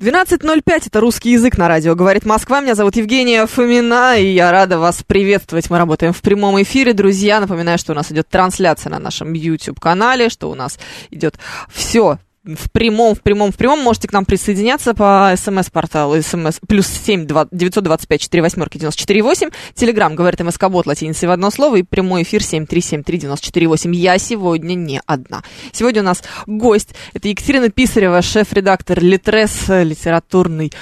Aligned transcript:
12.05, 0.00 0.84
это 0.86 1.00
русский 1.00 1.32
язык 1.32 1.58
на 1.58 1.68
радио. 1.68 1.94
Говорит 1.94 2.24
Москва, 2.24 2.62
меня 2.62 2.74
зовут 2.74 2.96
Евгения 2.96 3.44
Фомина, 3.44 4.18
и 4.18 4.32
я 4.32 4.50
рада 4.50 4.78
вас 4.78 5.02
приветствовать. 5.06 5.68
Мы 5.68 5.76
работаем 5.76 6.14
в 6.14 6.22
прямом 6.22 6.60
эфире, 6.62 6.94
друзья. 6.94 7.38
Напоминаю, 7.38 7.76
что 7.76 7.92
у 7.92 7.94
нас 7.94 8.10
идет 8.10 8.26
трансляция 8.26 8.88
на 8.88 8.98
нашем 8.98 9.34
YouTube-канале, 9.34 10.30
что 10.30 10.50
у 10.50 10.54
нас 10.54 10.78
идет 11.10 11.38
все 11.68 12.18
в 12.44 12.70
прямом, 12.70 13.14
в 13.14 13.20
прямом, 13.20 13.52
в 13.52 13.56
прямом. 13.56 13.80
Можете 13.80 14.08
к 14.08 14.12
нам 14.12 14.24
присоединяться 14.24 14.94
по 14.94 15.32
смс-порталу 15.36 16.20
смс 16.22 16.58
плюс 16.66 16.86
семь 16.86 17.26
девятьсот 17.26 17.84
пять 18.08 18.20
четыре 18.20 18.42
восьмерки 18.42 18.78
девяносто 18.78 19.00
четыре 19.00 19.22
восемь. 19.22 19.50
Телеграмм 19.74 20.14
говорит 20.14 20.40
МСК 20.40 20.68
Бот 20.68 20.86
латиницей 20.86 21.28
в 21.28 21.30
одно 21.30 21.50
слово 21.50 21.76
и 21.76 21.82
прямой 21.82 22.22
эфир 22.22 22.42
семь 22.42 22.66
три 22.66 22.80
семь 22.80 23.02
три 23.02 23.18
девяносто 23.18 23.46
четыре 23.46 23.68
восемь. 23.68 23.94
Я 23.94 24.18
сегодня 24.18 24.74
не 24.74 25.00
одна. 25.04 25.42
Сегодня 25.72 26.02
у 26.02 26.04
нас 26.04 26.22
гость. 26.46 26.94
Это 27.12 27.28
Екатерина 27.28 27.68
Писарева, 27.68 28.22
шеф-редактор 28.22 29.02
Литрес, 29.02 29.68
литературный 29.68 30.72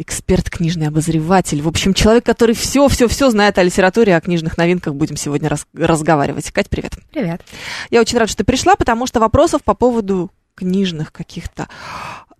эксперт, 0.00 0.48
книжный 0.48 0.86
обозреватель. 0.86 1.60
В 1.60 1.66
общем, 1.66 1.92
человек, 1.92 2.24
который 2.24 2.54
все-все-все 2.54 3.30
знает 3.30 3.58
о 3.58 3.64
литературе, 3.64 4.14
о 4.14 4.20
книжных 4.20 4.56
новинках. 4.56 4.94
Будем 4.94 5.16
сегодня 5.16 5.48
раз- 5.48 5.66
разговаривать. 5.74 6.52
Кать, 6.52 6.70
привет. 6.70 6.92
Привет. 7.10 7.42
Я 7.90 8.00
очень 8.00 8.16
рада, 8.16 8.28
что 8.28 8.38
ты 8.38 8.44
пришла, 8.44 8.76
потому 8.76 9.08
что 9.08 9.18
вопросов 9.18 9.64
по 9.64 9.74
поводу 9.74 10.30
книжных 10.58 11.12
каких-то 11.12 11.68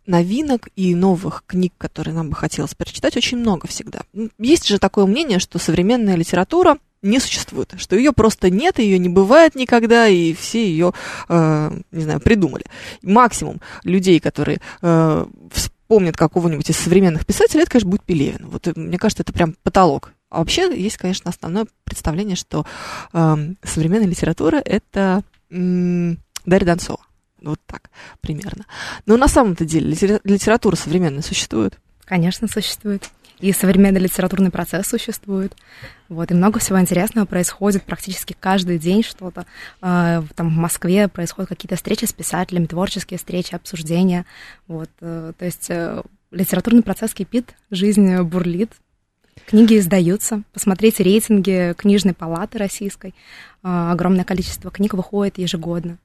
новинок 0.06 0.68
и 0.74 0.94
новых 0.94 1.44
книг, 1.46 1.72
которые 1.78 2.14
нам 2.14 2.30
бы 2.30 2.36
хотелось 2.36 2.74
прочитать, 2.74 3.16
очень 3.16 3.38
много 3.38 3.68
всегда. 3.68 4.00
Есть 4.38 4.66
же 4.66 4.78
такое 4.78 5.06
мнение, 5.06 5.38
что 5.38 5.58
современная 5.58 6.16
литература 6.16 6.78
не 7.02 7.20
существует, 7.20 7.74
что 7.76 7.94
ее 7.94 8.12
просто 8.12 8.50
нет, 8.50 8.80
ее 8.80 8.98
не 8.98 9.08
бывает 9.08 9.54
никогда, 9.54 10.08
и 10.08 10.32
все 10.34 10.66
ее, 10.66 10.92
э, 11.28 11.70
не 11.92 12.02
знаю, 12.02 12.20
придумали. 12.20 12.64
Максимум 13.02 13.60
людей, 13.84 14.18
которые 14.18 14.60
э, 14.82 15.26
вспомнят 15.52 16.16
какого-нибудь 16.16 16.68
из 16.70 16.76
современных 16.76 17.24
писателей, 17.24 17.62
это, 17.62 17.70
конечно, 17.70 17.90
будет 17.90 18.02
Пелевин. 18.02 18.48
Вот 18.48 18.66
э, 18.66 18.72
мне 18.74 18.98
кажется, 18.98 19.22
это 19.22 19.32
прям 19.32 19.54
потолок. 19.62 20.12
А 20.30 20.40
вообще 20.40 20.76
есть, 20.76 20.96
конечно, 20.96 21.30
основное 21.30 21.66
представление, 21.84 22.36
что 22.36 22.66
э, 23.12 23.36
современная 23.62 24.08
литература 24.08 24.56
это 24.56 25.22
м, 25.50 26.18
Дарья 26.44 26.66
Донцова. 26.66 27.00
Вот 27.42 27.60
так 27.66 27.90
примерно. 28.20 28.64
Но 29.06 29.16
на 29.16 29.28
самом-то 29.28 29.64
деле 29.64 29.92
литера- 29.92 30.20
литература 30.24 30.76
современная 30.76 31.22
существует. 31.22 31.78
Конечно, 32.04 32.48
существует. 32.48 33.10
И 33.40 33.52
современный 33.52 34.00
литературный 34.00 34.50
процесс 34.50 34.88
существует. 34.88 35.54
Вот, 36.08 36.30
и 36.30 36.34
много 36.34 36.58
всего 36.58 36.80
интересного 36.80 37.26
происходит 37.26 37.84
практически 37.84 38.34
каждый 38.38 38.78
день 38.78 39.04
что-то. 39.04 39.46
Э, 39.80 40.22
там 40.34 40.48
в 40.48 40.56
Москве 40.56 41.06
происходят 41.06 41.48
какие-то 41.48 41.76
встречи 41.76 42.04
с 42.04 42.12
писателями, 42.12 42.66
творческие 42.66 43.18
встречи, 43.18 43.54
обсуждения. 43.54 44.26
Вот, 44.66 44.90
э, 45.00 45.32
то 45.38 45.44
есть 45.44 45.66
э, 45.70 46.02
литературный 46.32 46.82
процесс 46.82 47.14
кипит, 47.14 47.54
жизнь 47.70 48.20
бурлит, 48.22 48.72
книги 49.46 49.78
издаются. 49.78 50.42
Посмотрите 50.52 51.04
рейтинги 51.04 51.74
книжной 51.76 52.14
палаты 52.14 52.58
российской. 52.58 53.14
Э, 53.62 53.90
огромное 53.92 54.24
количество 54.24 54.70
книг 54.72 54.94
выходит 54.94 55.38
ежегодно. 55.38 55.98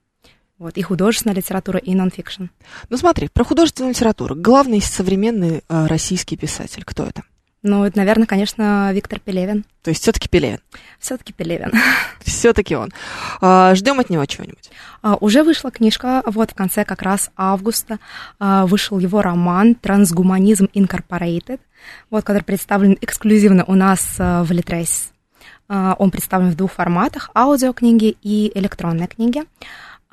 Вот, 0.63 0.77
и 0.77 0.81
художественная 0.81 1.35
литература, 1.35 1.77
и 1.77 1.93
нон-фикшн. 1.93 2.45
Ну 2.89 2.95
смотри, 2.95 3.27
про 3.27 3.43
художественную 3.43 3.91
литературу. 3.91 4.33
Главный 4.33 4.79
современный 4.79 5.61
э, 5.67 5.87
российский 5.87 6.37
писатель. 6.37 6.85
Кто 6.85 7.03
это? 7.03 7.23
Ну, 7.63 7.83
это, 7.83 7.97
наверное, 7.97 8.27
конечно, 8.27 8.89
Виктор 8.93 9.19
Пелевин. 9.19 9.65
То 9.81 9.89
есть 9.89 10.03
все-таки 10.03 10.29
Пелевин. 10.29 10.59
Все-таки 10.99 11.33
Пелевин. 11.33 11.73
Все-таки 12.21 12.77
он. 12.77 12.93
А, 13.41 13.75
ждем 13.75 13.99
от 13.99 14.09
него 14.09 14.25
чего-нибудь. 14.25 14.71
А, 15.01 15.15
Уже 15.15 15.43
вышла 15.43 15.69
книжка, 15.69 16.23
вот 16.27 16.51
в 16.51 16.53
конце 16.53 16.85
как 16.85 17.01
раз 17.01 17.29
августа 17.35 17.99
а, 18.39 18.65
вышел 18.65 18.99
его 18.99 19.21
роман 19.21 19.75
«Трансгуманизм 19.75 20.69
Incorporated», 20.73 21.59
вот, 22.09 22.23
который 22.23 22.43
представлен 22.43 22.97
эксклюзивно 23.01 23.65
у 23.65 23.75
нас 23.75 24.15
а, 24.17 24.45
в 24.45 24.51
Литрес. 24.53 25.11
А, 25.67 25.97
Он 25.99 26.09
представлен 26.09 26.51
в 26.51 26.55
двух 26.55 26.71
форматах– 26.71 27.31
аудиокниги 27.35 28.15
и 28.21 28.49
электронные 28.55 29.07
книги. 29.09 29.43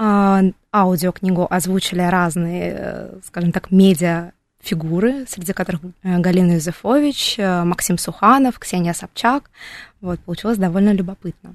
А, 0.03 0.41
Аудиокнигу 0.72 1.47
озвучили 1.50 2.00
разные, 2.00 2.75
э, 2.75 3.19
скажем 3.22 3.53
так, 3.53 3.71
медиа 3.71 4.33
фигуры, 4.62 5.27
среди 5.28 5.53
которых 5.53 5.83
э, 6.03 6.19
Галина 6.19 6.53
Юзефович, 6.53 7.34
э, 7.37 7.65
Максим 7.65 7.99
Суханов, 7.99 8.59
Ксения 8.59 8.94
Собчак. 8.94 9.50
Вот, 10.00 10.19
получилось 10.21 10.56
довольно 10.56 10.94
любопытно. 10.94 11.55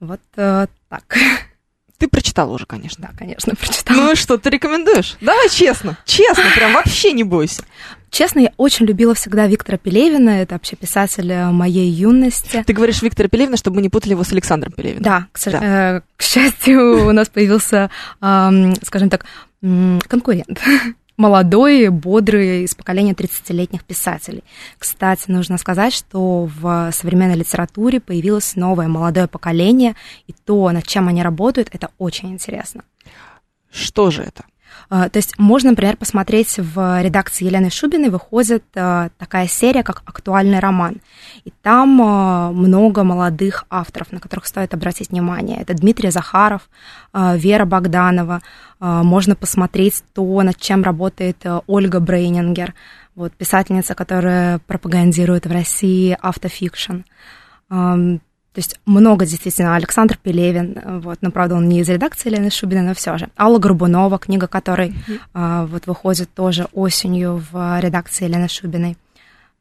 Вот 0.00 0.20
э, 0.34 0.66
так. 0.88 1.16
Ты 1.98 2.08
прочитала 2.08 2.52
уже, 2.52 2.66
конечно. 2.66 3.06
Да, 3.08 3.16
конечно, 3.16 3.54
прочитала. 3.54 3.98
Ну 3.98 4.12
и 4.12 4.16
что, 4.16 4.36
ты 4.36 4.50
рекомендуешь? 4.50 5.16
Давай 5.20 5.48
честно. 5.48 5.96
Честно, 6.04 6.42
прям 6.56 6.72
вообще 6.72 7.12
не 7.12 7.22
бойся. 7.22 7.62
Честно, 8.14 8.38
я 8.38 8.52
очень 8.58 8.86
любила 8.86 9.12
всегда 9.12 9.48
Виктора 9.48 9.76
Пелевина, 9.76 10.30
это 10.30 10.54
вообще 10.54 10.76
писатель 10.76 11.32
э, 11.32 11.50
моей 11.50 11.90
юности. 11.90 12.62
Ты 12.64 12.72
говоришь 12.72 13.02
Виктора 13.02 13.28
Пелевина, 13.28 13.56
чтобы 13.56 13.74
мы 13.78 13.82
не 13.82 13.88
путали 13.88 14.12
его 14.12 14.22
с 14.22 14.30
Александром 14.30 14.70
Пелевиным. 14.70 15.02
Да, 15.02 15.26
к, 15.32 15.40
Да. 15.50 15.96
э, 15.96 16.00
к 16.16 16.22
счастью, 16.22 17.08
у 17.08 17.10
нас 17.12 17.28
появился, 17.28 17.90
ам, 18.20 18.76
скажем 18.84 19.10
так, 19.10 19.26
конкурент. 19.60 20.60
Молодой, 21.16 21.88
бодрый, 21.88 22.62
из 22.62 22.76
поколения 22.76 23.14
30-летних 23.14 23.82
писателей. 23.82 24.44
Кстати, 24.78 25.28
нужно 25.28 25.58
сказать, 25.58 25.92
что 25.92 26.48
в 26.60 26.92
современной 26.92 27.34
литературе 27.34 27.98
появилось 27.98 28.54
новое 28.54 28.86
молодое 28.86 29.26
поколение, 29.26 29.96
и 30.28 30.34
то, 30.44 30.70
над 30.70 30.86
чем 30.86 31.08
они 31.08 31.20
работают, 31.20 31.68
это 31.72 31.90
очень 31.98 32.30
интересно. 32.30 32.84
Что 33.72 34.12
же 34.12 34.22
это? 34.22 34.44
А, 34.90 35.08
То 35.08 35.18
есть 35.18 35.38
можно, 35.38 35.70
например, 35.70 35.96
посмотреть 35.96 36.58
в 36.58 37.02
редакции 37.02 37.46
Елены 37.46 37.70
Шубиной 37.70 38.10
выходит 38.10 38.64
а, 38.74 39.08
такая 39.18 39.46
серия, 39.48 39.82
как 39.82 40.02
«Актуальный 40.04 40.58
роман». 40.58 41.00
И 41.44 41.52
там 41.62 42.00
а, 42.02 42.50
много 42.52 43.04
молодых 43.04 43.64
авторов, 43.70 44.12
на 44.12 44.20
которых 44.20 44.46
стоит 44.46 44.74
обратить 44.74 45.10
внимание. 45.10 45.58
Это 45.60 45.74
Дмитрий 45.74 46.10
Захаров, 46.10 46.68
Вера 47.12 47.64
Богданова. 47.64 48.42
Можно 48.80 49.36
посмотреть 49.36 50.02
то, 50.12 50.42
над 50.42 50.56
чем 50.58 50.82
работает 50.82 51.44
Ольга 51.66 52.00
Брейнингер, 52.00 52.74
вот, 53.14 53.32
писательница, 53.32 53.94
которая 53.94 54.58
пропагандирует 54.66 55.46
в 55.46 55.52
России 55.52 56.16
автофикшн. 56.20 57.02
То 58.54 58.60
есть 58.60 58.78
много 58.86 59.26
действительно. 59.26 59.74
Александр 59.74 60.16
Пелевин, 60.16 60.78
э, 60.78 60.98
вот, 61.00 61.18
но, 61.22 61.32
правда, 61.32 61.56
он 61.56 61.68
не 61.68 61.80
из 61.80 61.88
редакции 61.88 62.30
Лены 62.30 62.50
Шубиной, 62.50 62.82
но 62.82 62.94
все 62.94 63.18
же. 63.18 63.28
Алла 63.36 63.58
Горбунова, 63.58 64.16
книга 64.18 64.46
которой 64.46 64.94
а, 65.32 65.66
вот 65.66 65.88
выходит 65.88 66.32
тоже 66.32 66.68
осенью 66.72 67.42
в 67.50 67.80
редакции 67.80 68.28
Лены 68.28 68.48
Шубиной. 68.48 68.96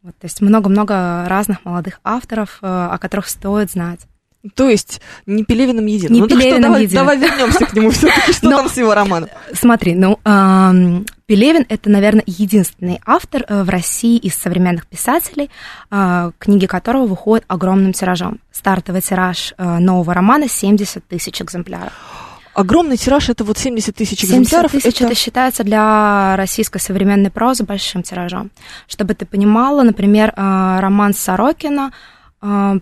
Вот, 0.04 0.16
то 0.20 0.26
есть 0.26 0.42
много-много 0.42 1.26
разных 1.28 1.66
молодых 1.66 2.02
авторов, 2.04 2.60
э, 2.62 2.68
о 2.68 3.00
которых 3.00 3.28
стоит 3.30 3.72
знать. 3.72 4.02
То 4.56 4.68
есть 4.70 5.00
не 5.26 5.46
Пелевиным 5.46 5.86
единым. 5.86 6.14
Не 6.14 6.22
ну, 6.22 6.28
так 6.28 6.38
что 6.38 6.48
Пелевиным 6.48 6.72
давай, 6.72 6.84
единым. 6.84 7.06
давай 7.06 7.18
вернемся 7.18 7.66
к 7.66 7.74
нему 7.74 7.92
все-таки. 7.92 8.34
Что 8.34 8.50
Но- 8.50 8.58
там 8.58 8.70
с 8.70 8.78
его 8.78 8.94
романом? 8.94 9.30
Смотри, 9.54 9.96
ну, 9.96 10.20
ам, 10.26 11.06
Пелевин 11.26 11.66
это, 11.70 11.90
наверное, 11.90 12.24
единственный 12.26 13.00
автор 13.06 13.46
э, 13.48 13.64
в 13.64 13.70
России 13.70 14.18
из 14.18 14.36
современных 14.36 14.86
писателей, 14.86 15.50
а, 15.90 16.32
книги 16.40 16.66
которого 16.66 17.08
выходят 17.08 17.46
огромным 17.48 17.94
тиражом. 17.94 18.40
Стартовый 18.52 19.02
тираж 19.02 19.54
э, 19.58 19.78
нового 19.80 20.14
романа 20.14 20.50
70 20.50 21.08
тысяч 21.08 21.42
экземпляров. 21.42 21.94
Огромный 22.54 22.98
тираж 22.98 23.30
это 23.30 23.44
вот 23.46 23.58
70 23.58 23.96
тысяч 23.96 24.20
70 24.20 24.42
экземпляров. 24.42 24.72
тысяч 24.74 25.02
это... 25.02 25.16
считается 25.16 25.64
для 25.64 26.36
российской 26.36 26.80
современной 26.80 27.32
прозы 27.32 27.64
большим 27.64 28.04
тиражом. 28.04 28.52
Чтобы 28.88 29.16
ты 29.16 29.26
понимала, 29.26 29.84
например, 29.84 30.34
э, 30.36 30.80
роман 30.82 31.14
Сорокина 31.14 31.94
э, 32.42 32.80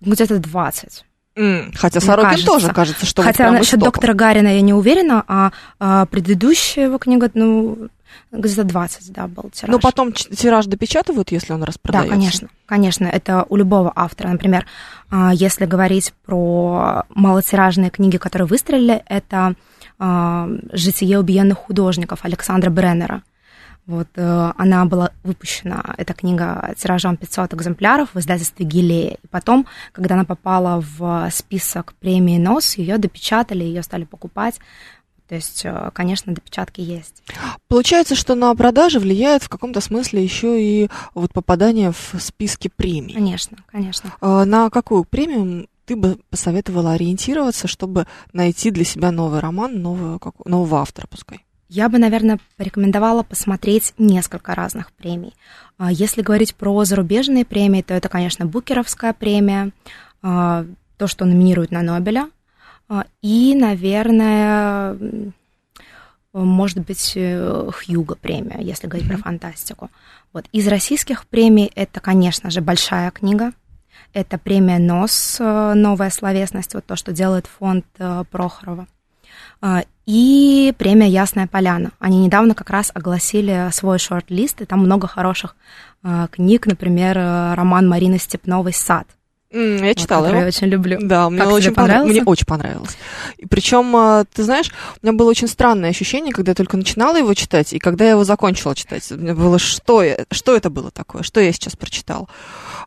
где-то 0.00 0.38
20. 0.38 1.04
М, 1.36 1.72
Хотя 1.76 2.00
Сорокин 2.00 2.30
кажется. 2.30 2.46
тоже 2.50 2.68
кажется, 2.72 3.06
что 3.06 3.22
вот 3.22 3.28
Хотя 3.28 3.44
прям 3.44 3.54
насчет 3.54 3.78
доктора 3.78 4.12
Гарина 4.14 4.48
я 4.48 4.60
не 4.60 4.74
уверена, 4.74 5.22
а, 5.28 5.52
а 5.78 6.06
предыдущая 6.06 6.86
его 6.86 6.98
книга, 6.98 7.30
ну, 7.34 7.88
где-то 8.32 8.64
20, 8.64 9.12
да, 9.12 9.28
был 9.28 9.50
тираж. 9.50 9.70
Но 9.70 9.78
потом 9.78 10.12
ч- 10.12 10.28
тираж 10.30 10.66
допечатывают, 10.66 11.30
если 11.30 11.52
он 11.52 11.60
Да, 11.60 11.66
распродается. 11.66 12.10
конечно, 12.10 12.48
конечно, 12.66 13.06
это 13.06 13.46
у 13.48 13.54
любого 13.56 13.92
автора. 13.94 14.28
Например, 14.28 14.66
а, 15.10 15.32
если 15.32 15.64
говорить 15.66 16.12
про 16.26 17.04
малотиражные 17.14 17.90
книги, 17.90 18.16
которые 18.16 18.48
выстрелили, 18.48 19.02
это 19.06 19.54
а, 20.00 20.48
«Житие 20.72 21.18
убиенных 21.18 21.58
художников» 21.58 22.20
Александра 22.24 22.70
Бреннера. 22.70 23.22
Вот 23.88 24.08
э, 24.16 24.52
она 24.58 24.84
была 24.84 25.12
выпущена, 25.24 25.94
эта 25.96 26.12
книга 26.12 26.74
тиражом 26.76 27.16
500 27.16 27.54
экземпляров 27.54 28.10
в 28.12 28.18
издательстве 28.18 28.66
Гилея. 28.66 29.16
И 29.22 29.26
потом, 29.28 29.66
когда 29.92 30.14
она 30.14 30.26
попала 30.26 30.84
в 30.98 31.30
список 31.32 31.94
премии 31.94 32.36
НОС, 32.36 32.76
ее 32.76 32.98
допечатали, 32.98 33.64
ее 33.64 33.82
стали 33.82 34.04
покупать. 34.04 34.60
То 35.26 35.36
есть, 35.36 35.62
э, 35.64 35.90
конечно, 35.94 36.34
допечатки 36.34 36.82
есть. 36.82 37.22
Получается, 37.68 38.14
что 38.14 38.34
на 38.34 38.54
продажи 38.54 39.00
влияет 39.00 39.42
в 39.42 39.48
каком-то 39.48 39.80
смысле 39.80 40.22
еще 40.22 40.62
и 40.62 40.90
вот 41.14 41.32
попадание 41.32 41.90
в 41.90 42.20
списки 42.20 42.68
премий. 42.68 43.14
Конечно, 43.14 43.56
конечно. 43.72 44.12
А 44.20 44.44
на 44.44 44.68
какую 44.68 45.04
премию 45.04 45.66
ты 45.86 45.96
бы 45.96 46.18
посоветовала 46.28 46.92
ориентироваться, 46.92 47.66
чтобы 47.66 48.06
найти 48.34 48.70
для 48.70 48.84
себя 48.84 49.12
новый 49.12 49.40
роман, 49.40 49.80
нового, 49.80 50.20
нового 50.44 50.82
автора, 50.82 51.06
пускай? 51.08 51.46
Я 51.68 51.88
бы, 51.88 51.98
наверное, 51.98 52.38
порекомендовала 52.56 53.22
посмотреть 53.22 53.92
несколько 53.98 54.54
разных 54.54 54.90
премий. 54.92 55.34
А, 55.76 55.92
если 55.92 56.22
говорить 56.22 56.54
про 56.54 56.84
зарубежные 56.84 57.44
премии, 57.44 57.82
то 57.82 57.94
это, 57.94 58.08
конечно, 58.08 58.46
Букеровская 58.46 59.12
премия, 59.12 59.70
а, 60.22 60.64
то, 60.96 61.06
что 61.06 61.26
номинируют 61.26 61.70
на 61.70 61.82
Нобеля, 61.82 62.30
а, 62.88 63.04
и, 63.20 63.54
наверное, 63.54 64.96
может 66.32 66.78
быть, 66.80 67.12
э, 67.16 67.70
Хьюга 67.72 68.14
премия, 68.14 68.60
если 68.60 68.86
говорить 68.86 69.08
mm-hmm. 69.08 69.14
про 69.14 69.22
фантастику. 69.22 69.90
Вот. 70.32 70.46
Из 70.52 70.66
российских 70.68 71.26
премий 71.26 71.70
это, 71.74 72.00
конечно 72.00 72.50
же, 72.50 72.60
большая 72.60 73.10
книга. 73.10 73.52
Это 74.12 74.38
премия 74.38 74.78
НОС 74.78 75.38
э, 75.40 75.74
«Новая 75.74 76.10
словесность», 76.10 76.74
вот 76.74 76.84
то, 76.84 76.96
что 76.96 77.12
делает 77.12 77.46
фонд 77.46 77.84
э, 77.98 78.24
Прохорова. 78.30 78.86
А, 80.08 80.10
и 80.10 80.72
премия 80.78 81.08
«Ясная 81.08 81.46
поляна». 81.46 81.90
Они 81.98 82.18
недавно 82.18 82.54
как 82.54 82.70
раз 82.70 82.90
огласили 82.94 83.68
свой 83.72 83.98
шорт-лист, 83.98 84.62
и 84.62 84.64
там 84.64 84.80
много 84.80 85.06
хороших 85.06 85.54
а, 86.02 86.28
книг, 86.28 86.66
например, 86.66 87.18
э, 87.18 87.54
роман 87.54 87.88
Марины 87.88 88.18
Степновой 88.18 88.72
«Сад». 88.72 89.06
Mm, 89.52 89.86
я 89.86 89.94
читала 89.94 90.24
вот, 90.24 90.30
его. 90.30 90.40
я 90.40 90.46
очень 90.46 90.66
люблю. 90.66 90.98
Да, 91.00 91.30
мне 91.30 91.40
как 91.40 91.52
очень 91.52 91.74
понравилось. 91.74 92.10
Мне 92.10 92.22
очень 92.22 92.46
понравилось. 92.46 92.98
И 93.38 93.46
причем, 93.46 93.96
а, 93.96 94.24
ты 94.24 94.44
знаешь, 94.44 94.70
у 95.02 95.06
меня 95.06 95.16
было 95.16 95.28
очень 95.28 95.48
странное 95.48 95.90
ощущение, 95.90 96.32
когда 96.32 96.52
я 96.52 96.54
только 96.54 96.76
начинала 96.76 97.16
его 97.16 97.32
читать, 97.34 97.72
и 97.72 97.78
когда 97.78 98.04
я 98.04 98.10
его 98.12 98.24
закончила 98.24 98.74
читать. 98.74 99.10
У 99.12 99.16
меня 99.16 99.34
было, 99.34 99.58
что, 99.58 100.02
я, 100.02 100.24
что 100.30 100.54
это 100.54 100.70
было 100.70 100.90
такое, 100.90 101.22
что 101.22 101.40
я 101.40 101.52
сейчас 101.52 101.76
прочитал. 101.76 102.28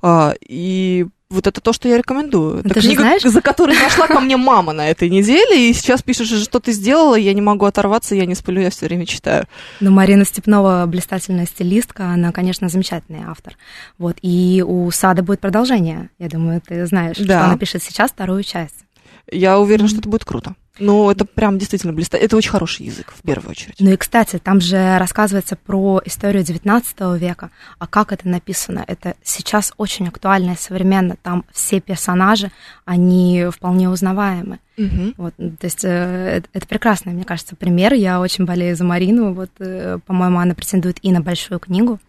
И 0.03 1.07
вот 1.31 1.47
это 1.47 1.61
то, 1.61 1.73
что 1.73 1.87
я 1.87 1.97
рекомендую. 1.97 2.59
Это 2.59 2.75
ты 2.75 2.81
книга, 2.81 3.01
знаешь... 3.01 3.23
за 3.23 3.41
которой 3.41 3.75
зашла 3.75 4.07
ко 4.07 4.19
мне 4.19 4.37
мама 4.37 4.73
на 4.73 4.89
этой 4.89 5.09
неделе, 5.09 5.69
и 5.69 5.73
сейчас 5.73 6.03
пишешь, 6.03 6.29
что 6.29 6.59
ты 6.59 6.73
сделала, 6.73 7.15
я 7.15 7.33
не 7.33 7.41
могу 7.41 7.65
оторваться, 7.65 8.15
я 8.15 8.25
не 8.25 8.35
сплю, 8.35 8.61
я 8.61 8.69
все 8.69 8.85
время 8.85 9.05
читаю. 9.05 9.45
Ну, 9.79 9.91
Марина 9.91 10.25
Степнова 10.25 10.85
блистательная 10.85 11.45
стилистка, 11.45 12.07
она, 12.07 12.31
конечно, 12.31 12.69
замечательный 12.69 13.23
автор. 13.25 13.57
Вот, 13.97 14.17
и 14.21 14.63
у 14.65 14.91
Сада 14.91 15.23
будет 15.23 15.39
продолжение, 15.39 16.09
я 16.19 16.27
думаю, 16.27 16.61
ты 16.65 16.85
знаешь, 16.85 17.17
да. 17.17 17.23
что 17.23 17.45
она 17.45 17.57
пишет 17.57 17.81
сейчас 17.81 18.11
вторую 18.11 18.43
часть. 18.43 18.85
Я 19.31 19.59
уверена, 19.59 19.87
что 19.87 19.99
это 19.99 20.09
будет 20.09 20.25
круто. 20.25 20.55
Ну, 20.79 21.11
это 21.11 21.25
прям 21.25 21.57
действительно 21.57 21.93
блистательно. 21.93 22.25
Это 22.25 22.37
очень 22.37 22.49
хороший 22.49 22.85
язык, 22.85 23.13
в 23.15 23.21
первую 23.21 23.51
очередь. 23.51 23.75
Ну 23.79 23.91
и, 23.91 23.97
кстати, 23.97 24.39
там 24.39 24.61
же 24.61 24.97
рассказывается 24.97 25.55
про 25.55 26.01
историю 26.05 26.43
XIX 26.43 27.17
века, 27.17 27.51
а 27.77 27.87
как 27.87 28.11
это 28.13 28.27
написано. 28.27 28.83
Это 28.87 29.15
сейчас 29.21 29.73
очень 29.77 30.07
актуально 30.07 30.51
и 30.51 30.57
современно. 30.57 31.17
Там 31.21 31.45
все 31.51 31.81
персонажи, 31.81 32.51
они 32.85 33.47
вполне 33.51 33.89
узнаваемы. 33.89 34.59
Угу. 34.77 35.13
Вот, 35.17 35.35
то 35.35 35.65
есть 35.65 35.83
э, 35.83 36.41
это 36.53 36.67
прекрасный, 36.67 37.13
мне 37.13 37.25
кажется, 37.25 37.55
пример. 37.55 37.93
Я 37.93 38.19
очень 38.21 38.45
болею 38.45 38.75
за 38.75 38.83
Марину. 38.83 39.33
Вот, 39.33 39.51
э, 39.59 39.99
по-моему, 40.05 40.39
она 40.39 40.55
претендует 40.55 40.97
и 41.01 41.11
на 41.11 41.21
большую 41.21 41.59
книгу. 41.59 41.99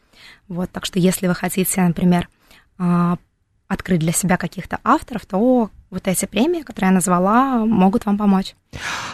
Вот, 0.48 0.70
так 0.70 0.84
что 0.84 0.98
если 0.98 1.26
вы 1.26 1.34
хотите, 1.34 1.82
например, 1.82 2.28
а, 2.78 3.16
открыть 3.68 4.00
для 4.00 4.12
себя 4.12 4.36
каких-то 4.36 4.78
авторов, 4.84 5.26
то 5.26 5.70
вот 5.92 6.08
эти 6.08 6.24
премии, 6.24 6.62
которые 6.62 6.88
я 6.88 6.94
назвала, 6.94 7.66
могут 7.66 8.06
вам 8.06 8.16
помочь. 8.16 8.54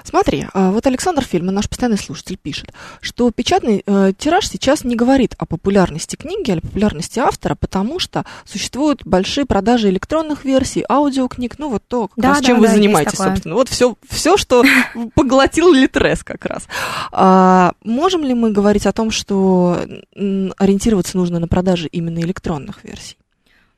Смотри, 0.04 0.46
а, 0.54 0.70
вот 0.70 0.86
Александр 0.86 1.24
Фильман, 1.24 1.56
наш 1.56 1.68
постоянный 1.68 1.98
слушатель, 1.98 2.36
пишет, 2.36 2.72
что 3.00 3.32
печатный 3.32 3.82
э, 3.84 4.12
тираж 4.16 4.48
сейчас 4.48 4.84
не 4.84 4.94
говорит 4.94 5.34
о 5.38 5.44
популярности 5.44 6.14
книги, 6.14 6.52
о 6.52 6.60
популярности 6.60 7.18
автора, 7.18 7.56
потому 7.56 7.98
что 7.98 8.24
существуют 8.44 9.04
большие 9.04 9.44
продажи 9.44 9.88
электронных 9.88 10.44
версий, 10.44 10.84
аудиокниг, 10.88 11.58
ну 11.58 11.68
вот 11.68 11.82
то, 11.88 12.06
как 12.06 12.16
да, 12.16 12.28
раз, 12.28 12.38
да, 12.38 12.44
чем 12.44 12.56
да, 12.56 12.60
вы 12.60 12.68
занимаетесь, 12.68 13.18
собственно. 13.18 13.56
Вот 13.56 13.68
все, 13.68 13.96
все 14.08 14.36
что 14.36 14.64
поглотил 15.16 15.72
Литрес 15.72 16.22
как 16.22 16.44
раз. 16.44 16.68
А, 17.10 17.72
можем 17.82 18.22
ли 18.22 18.34
мы 18.34 18.52
говорить 18.52 18.86
о 18.86 18.92
том, 18.92 19.10
что 19.10 19.80
ориентироваться 20.14 21.16
нужно 21.16 21.40
на 21.40 21.48
продажи 21.48 21.88
именно 21.88 22.20
электронных 22.20 22.84
версий? 22.84 23.16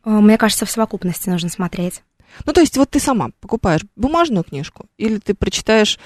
Э, 0.04 0.10
мне 0.10 0.36
кажется, 0.36 0.66
в 0.66 0.70
совокупности 0.70 1.30
нужно 1.30 1.48
смотреть. 1.48 2.02
Ну, 2.44 2.52
то 2.52 2.60
есть 2.60 2.76
вот 2.76 2.90
ты 2.90 3.00
сама 3.00 3.30
покупаешь 3.40 3.82
бумажную 3.96 4.44
книжку 4.44 4.86
или 4.96 5.18
ты 5.18 5.34
прочитаешь 5.34 5.98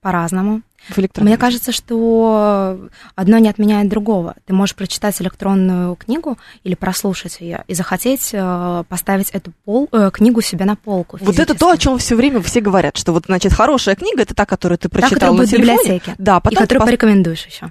по-разному. 0.00 0.62
В. 0.88 1.20
Мне 1.20 1.36
кажется, 1.36 1.72
что 1.72 2.88
одно 3.14 3.38
не 3.38 3.50
отменяет 3.50 3.88
другого. 3.88 4.34
Ты 4.46 4.54
можешь 4.54 4.74
прочитать 4.74 5.20
электронную 5.20 5.94
книгу 5.94 6.38
или 6.64 6.74
прослушать 6.74 7.40
ее 7.40 7.64
и 7.68 7.74
захотеть 7.74 8.30
э, 8.32 8.84
поставить 8.88 9.28
эту 9.30 9.52
пол, 9.64 9.88
э, 9.92 10.10
книгу 10.10 10.40
себе 10.40 10.64
на 10.64 10.76
полку. 10.76 11.18
Вот 11.20 11.38
это 11.38 11.54
то, 11.54 11.70
о 11.70 11.76
чем 11.76 11.98
все 11.98 12.16
время 12.16 12.40
все 12.40 12.62
говорят, 12.62 12.96
что 12.96 13.12
вот, 13.12 13.26
значит, 13.26 13.52
хорошая 13.52 13.94
книга 13.94 14.22
это 14.22 14.34
та, 14.34 14.46
которую 14.46 14.78
ты 14.78 14.88
прочитал 14.88 15.36
та, 15.36 15.42
на 15.42 15.46
телефоне. 15.46 15.76
библиотеке. 15.76 16.14
Да, 16.16 16.40
потом 16.40 16.58
и 16.58 16.62
которую 16.62 16.80
пос... 16.80 16.88
порекомендуешь 16.88 17.44
еще 17.44 17.70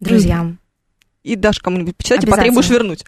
друзьям. 0.00 0.58
И 1.22 1.36
дашь 1.36 1.60
кому-нибудь 1.60 1.96
почитать, 1.96 2.24
и 2.24 2.26
потребуешь 2.26 2.68
вернуть 2.68 3.04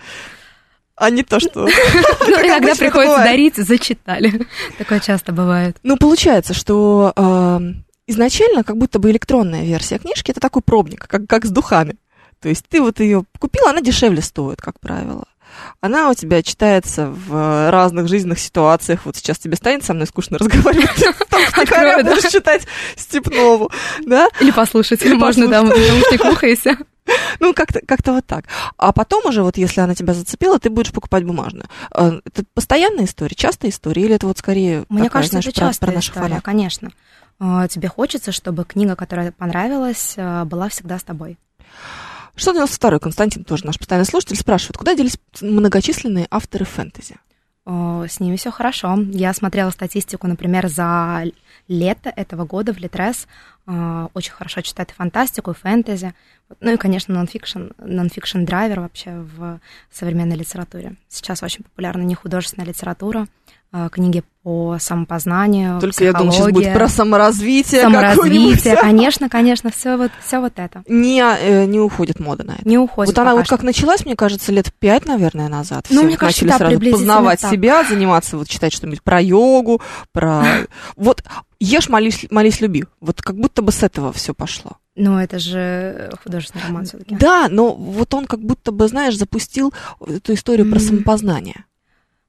а 1.03 1.11
не 1.11 1.25
то, 1.25 1.41
что... 1.41 1.69
Ну, 2.29 2.47
иногда 2.47 2.75
приходится 2.77 3.19
дарить, 3.19 3.57
зачитали. 3.57 4.47
Такое 4.79 5.01
часто 5.01 5.33
бывает. 5.33 5.77
Ну, 5.83 5.97
получается, 5.97 6.55
что 6.55 7.13
изначально 8.07 8.63
как 8.63 8.77
будто 8.77 8.99
бы 9.01 9.11
электронная 9.11 9.65
версия 9.65 9.99
книжки 9.99 10.31
это 10.31 10.41
такой 10.41 10.63
пробник, 10.63 11.07
как, 11.09 11.27
как 11.27 11.45
с 11.45 11.51
духами. 11.51 11.97
То 12.41 12.49
есть 12.49 12.67
ты 12.69 12.81
вот 12.81 13.01
ее 13.01 13.25
купила, 13.39 13.71
она 13.71 13.81
дешевле 13.81 14.23
стоит, 14.23 14.61
как 14.61 14.79
правило. 14.81 15.25
Она 15.81 16.11
у 16.11 16.15
тебя 16.15 16.43
читается 16.43 17.09
в 17.09 17.71
разных 17.71 18.09
жизненных 18.09 18.39
ситуациях. 18.39 19.01
Вот 19.05 19.17
сейчас 19.17 19.39
тебе 19.39 19.57
станет 19.57 19.85
со 19.85 19.95
мной 19.95 20.07
скучно 20.07 20.39
разговаривать, 20.39 20.97
будешь 22.05 22.31
читать 22.33 22.63
Степнову, 22.97 23.71
да? 24.07 24.29
Или 24.41 24.51
послушать, 24.53 25.03
или 25.03 25.15
можно 25.15 25.49
там 25.49 25.69
наушник 25.69 26.59
все. 26.59 26.77
Ну, 27.41 27.55
как-то 27.55 27.81
как 27.87 28.07
вот 28.07 28.27
так. 28.27 28.45
А 28.77 28.93
потом 28.93 29.27
уже, 29.27 29.43
вот 29.43 29.57
если 29.57 29.81
она 29.81 29.95
тебя 29.95 30.15
зацепила, 30.15 30.59
ты 30.59 30.71
будешь 30.71 30.93
покупать 30.93 31.25
бумажную. 31.25 31.67
А, 31.91 32.21
это 32.25 32.45
постоянная 32.55 33.05
история, 33.05 33.35
частая 33.35 33.71
история, 33.71 34.03
или 34.03 34.15
это 34.15 34.27
вот 34.27 34.39
скорее 34.39 34.85
Мне 34.89 35.05
такая, 35.05 35.11
кажется, 35.11 35.33
знаешь, 35.33 35.47
это 35.47 35.61
частая 35.61 35.91
про, 35.91 35.93
про 35.95 36.01
история, 36.01 36.41
конечно. 36.41 36.91
А, 37.41 37.67
тебе 37.69 37.89
хочется, 37.89 38.33
чтобы 38.33 38.65
книга, 38.65 38.95
которая 38.95 39.33
понравилась, 39.33 40.15
а, 40.17 40.45
была 40.45 40.69
всегда 40.69 40.99
с 40.99 41.03
тобой. 41.03 41.39
192-й 42.37 43.01
Константин, 43.01 43.45
тоже 43.45 43.67
наш 43.67 43.79
постоянный 43.79 44.07
слушатель, 44.07 44.37
спрашивает, 44.37 44.79
куда 44.79 44.95
делись 44.95 45.19
многочисленные 45.41 46.29
авторы 46.31 46.65
фэнтези? 46.65 47.17
С 47.65 48.19
ними 48.19 48.37
все 48.37 48.51
хорошо. 48.51 48.97
Я 49.13 49.33
смотрела 49.35 49.71
статистику, 49.71 50.27
например, 50.27 50.69
за 50.69 51.25
лето 51.69 52.13
этого 52.15 52.45
года 52.45 52.73
в 52.73 52.79
Литрес. 52.79 53.29
Очень 53.67 54.33
хорошо 54.33 54.63
читает 54.63 54.91
и 54.91 54.95
фантастику, 54.95 55.53
и 55.53 55.55
фэнтези. 55.55 56.15
Ну 56.61 56.73
и, 56.73 56.77
конечно, 56.77 57.15
нонфикшн, 57.15 57.69
нонфикшн 57.79 58.45
драйвер 58.45 58.81
вообще 58.81 59.25
в 59.37 59.61
современной 59.91 60.37
литературе. 60.37 60.97
Сейчас 61.09 61.43
очень 61.43 61.65
популярна 61.65 62.03
не 62.03 62.15
художественная 62.15 62.67
литература, 62.67 63.27
а 63.75 63.89
книги 63.89 64.23
по 64.43 64.77
самопознанию, 64.79 65.81
Только 65.81 66.05
я 66.05 66.13
думаю, 66.13 66.33
сейчас 66.33 66.51
будет 66.51 66.75
про 66.75 66.89
саморазвитие. 66.89 67.81
Саморазвитие, 67.81 68.77
конечно, 68.77 69.31
конечно, 69.31 69.71
все 69.71 69.97
вот, 69.97 70.11
все 70.23 70.41
вот 70.41 70.53
это. 70.57 70.83
Не, 70.89 71.23
э, 71.23 71.65
не 71.65 71.81
уходит 71.81 72.21
мода 72.21 72.45
на 72.45 72.53
это. 72.53 72.69
Не 72.69 72.77
уходит. 72.77 73.17
Вот 73.17 73.23
она 73.23 73.35
вот 73.35 73.49
как 73.49 73.63
началась, 73.63 74.05
мне 74.05 74.15
кажется, 74.15 74.53
лет 74.53 74.71
пять, 74.79 75.07
наверное, 75.07 75.49
назад. 75.49 75.87
Ну, 75.89 76.01
все 76.01 76.07
мне 76.07 76.17
кажется, 76.19 76.45
начали 76.45 76.59
да, 76.59 76.71
сразу 76.71 76.91
познавать 76.91 77.41
так. 77.41 77.51
себя, 77.51 77.85
заниматься, 77.85 78.37
вот 78.37 78.47
читать 78.47 78.75
что-нибудь 78.75 79.03
про 79.03 79.23
йогу, 79.23 79.81
про... 80.13 80.45
Вот 80.97 81.25
ешь, 81.59 81.89
молись, 81.89 82.27
молись, 82.31 82.61
люби. 82.61 82.85
Вот 83.01 83.23
как 83.23 83.37
будто 83.37 83.63
бы 83.63 83.73
с 83.73 83.83
этого 83.83 84.13
все 84.13 84.35
пошло. 84.35 84.73
Ну, 84.95 85.19
это 85.19 85.39
же 85.39 86.11
художественный 86.23 86.65
роман 86.67 86.85
все-таки. 86.85 87.17
Да, 87.17 87.49
но 87.51 87.73
вот 87.73 88.13
он 88.13 88.27
как 88.27 88.41
будто 88.41 88.73
бы, 88.73 88.89
знаешь, 88.89 89.17
запустил 89.17 89.73
эту 90.07 90.35
историю 90.35 90.67
mm-hmm. 90.67 90.71
про 90.71 90.81
самопознание. 90.81 91.65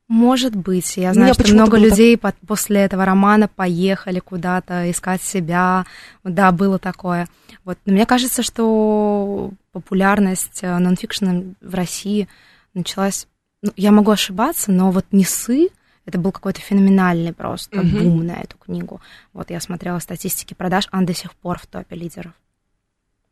Может 0.08 0.56
быть. 0.56 0.96
Я 0.98 1.14
знаю, 1.14 1.34
что 1.34 1.54
много 1.54 1.78
людей 1.78 2.16
так... 2.18 2.36
после 2.46 2.82
этого 2.82 3.04
романа 3.04 3.48
поехали 3.48 4.20
куда-то 4.20 4.90
искать 4.92 5.22
себя. 5.22 5.86
Да, 6.24 6.52
было 6.52 6.78
такое. 6.78 7.28
Вот. 7.66 7.78
Но 7.86 7.94
мне 7.94 8.06
кажется, 8.06 8.44
что 8.44 9.52
популярность 9.72 10.60
э, 10.62 10.78
нонфикшена 10.78 11.56
в 11.62 11.74
России 11.74 12.28
началась... 12.74 13.28
Ну, 13.62 13.72
я 13.76 13.92
могу 13.92 14.12
ошибаться, 14.12 14.72
но 14.72 14.92
вот 14.92 15.06
«Несы» 15.12 15.70
это 16.06 16.20
был 16.20 16.32
какой-то 16.34 16.60
феноменальный 16.60 17.34
просто 17.34 17.78
uh-huh. 17.78 18.04
бум 18.04 18.26
на 18.26 18.34
эту 18.34 18.58
книгу. 18.58 19.02
Вот 19.32 19.50
я 19.50 19.62
смотрела 19.62 20.00
статистики 20.00 20.54
продаж, 20.54 20.90
она 20.92 21.06
до 21.06 21.14
сих 21.14 21.34
пор 21.34 21.60
в 21.60 21.66
топе 21.66 21.96
лидеров. 21.96 22.34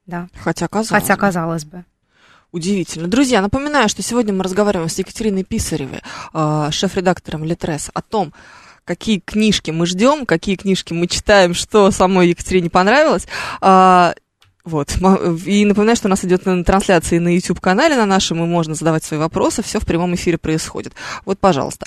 Да. 0.06 0.28
Хотя 0.44 0.68
казалось 0.68 0.90
Хотя 0.90 1.16
бы. 1.16 1.20
казалось 1.20 1.66
бы. 1.66 1.86
Удивительно. 2.52 3.08
Друзья, 3.08 3.42
напоминаю, 3.42 3.88
что 3.88 4.02
сегодня 4.02 4.34
мы 4.34 4.44
разговариваем 4.44 4.90
с 4.90 4.98
Екатериной 4.98 5.44
Писаревой, 5.46 6.02
э, 6.34 6.68
шеф-редактором 6.72 7.46
Литрес, 7.46 7.90
о 7.94 8.02
том, 8.02 8.34
какие 8.84 9.20
книжки 9.20 9.72
мы 9.72 9.86
ждем, 9.86 10.26
какие 10.26 10.58
книжки 10.58 10.92
мы 10.92 11.08
читаем, 11.08 11.54
что 11.54 11.92
самой 11.92 12.30
Екатерине 12.30 12.70
понравилось. 12.70 13.26
А, 13.62 14.16
вот. 14.66 14.98
И 15.46 15.66
напоминаю, 15.66 15.96
что 15.96 16.08
у 16.08 16.10
нас 16.10 16.26
идет 16.26 16.46
на- 16.46 16.64
трансляции 16.64 17.20
на 17.20 17.34
YouTube-канале 17.34 17.96
на 17.96 18.06
нашем, 18.06 18.44
и 18.44 18.48
можно 18.48 18.76
задавать 18.76 19.04
свои 19.04 19.20
вопросы, 19.20 19.64
все 19.64 19.80
в 19.80 19.86
прямом 19.86 20.14
эфире 20.16 20.38
происходит. 20.38 20.94
Вот, 21.26 21.40
пожалуйста. 21.40 21.86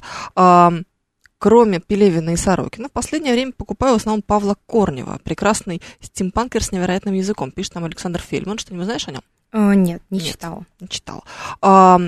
Кроме 1.45 1.79
Пелевина 1.79 2.31
и 2.31 2.37
Сорокина, 2.37 2.89
в 2.89 2.93
последнее 2.93 3.35
время 3.35 3.53
покупаю 3.53 3.93
в 3.93 3.97
основном 3.97 4.23
Павла 4.23 4.57
Корнева, 4.67 5.21
прекрасный 5.23 5.83
стимпанкер 6.01 6.65
с 6.65 6.73
невероятным 6.73 7.13
языком. 7.13 7.51
Пишет 7.51 7.75
нам 7.75 7.85
Александр 7.85 8.19
Фельман. 8.19 8.57
Что-нибудь 8.57 8.87
знаешь 8.87 9.07
о 9.09 9.11
нем? 9.11 9.21
Э, 9.53 9.75
Нет, 9.75 10.01
не 10.09 10.21
Нет. 10.21 10.27
читала. 10.27 10.65
Не 10.81 10.89
читала. 10.89 11.23
А, 11.61 12.01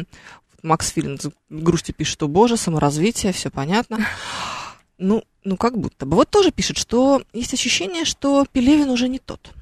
Макс 0.62 0.88
Филин 0.88 1.20
с 1.20 1.30
грустью 1.50 1.94
пишет, 1.94 2.14
что 2.14 2.28
боже, 2.28 2.56
саморазвитие, 2.56 3.34
все 3.34 3.50
понятно. 3.50 3.98
Ну, 4.96 5.22
ну, 5.44 5.58
как 5.58 5.76
будто 5.76 6.06
бы. 6.06 6.16
Вот 6.16 6.30
тоже 6.30 6.50
пишет, 6.50 6.78
что 6.78 7.22
есть 7.34 7.52
ощущение, 7.52 8.06
что 8.06 8.46
Пелевин 8.50 8.88
уже 8.88 9.06
не 9.06 9.18
тот. 9.18 9.52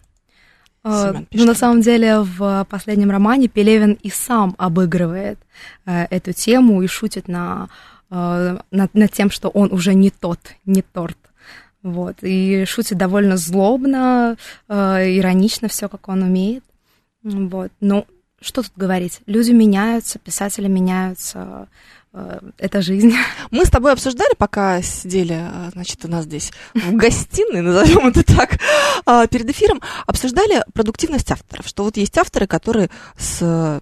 Э, 0.85 1.09
Семен 1.09 1.15
Ну, 1.23 1.27
пишет. 1.27 1.47
на 1.49 1.55
самом 1.57 1.81
деле, 1.81 2.21
в 2.21 2.65
последнем 2.71 3.11
романе 3.11 3.49
Пелевин 3.49 3.95
и 3.95 4.09
сам 4.09 4.55
обыгрывает 4.57 5.41
э, 5.85 6.05
эту 6.11 6.33
тему 6.33 6.81
и 6.83 6.87
шутит 6.87 7.27
на, 7.27 7.69
э, 8.15 8.59
над, 8.71 8.95
над 8.95 9.13
тем, 9.13 9.31
что 9.31 9.49
он 9.49 9.73
уже 9.73 9.95
не 9.95 10.11
тот, 10.11 10.39
не 10.65 10.83
торт. 10.83 11.19
Вот. 11.83 12.17
И 12.23 12.65
шутит 12.65 12.97
довольно 12.97 13.37
злобно, 13.37 14.37
э, 14.69 14.75
иронично 15.19 15.69
все, 15.69 15.89
как 15.89 16.09
он 16.09 16.23
умеет. 16.23 16.65
Вот. 17.23 17.73
Ну, 17.81 18.07
что 18.41 18.63
тут 18.63 18.73
говорить? 18.77 19.21
Люди 19.27 19.53
меняются, 19.53 20.19
писатели 20.19 20.69
меняются. 20.69 21.69
э, 22.13 22.41
Это 22.59 22.81
жизнь. 22.83 23.13
Мы 23.51 23.65
с 23.67 23.71
тобой 23.71 23.93
обсуждали, 23.93 24.35
пока 24.39 24.81
сидели, 24.83 25.35
а, 25.35 25.71
значит, 25.73 26.05
у 26.05 26.09
нас 26.09 26.25
здесь 26.25 26.53
в 26.75 26.93
гостиной, 26.95 27.63
назовем 27.63 28.07
это 28.07 28.23
так, 28.23 28.59
а, 29.07 29.27
перед 29.27 29.51
эфиром, 29.51 29.81
обсуждали 30.07 30.65
продуктивность 30.73 31.31
авторов, 31.33 31.67
что 31.67 31.85
вот 31.85 31.97
есть 31.97 32.17
авторы, 32.17 32.47
которые 32.47 32.89
с 33.19 33.81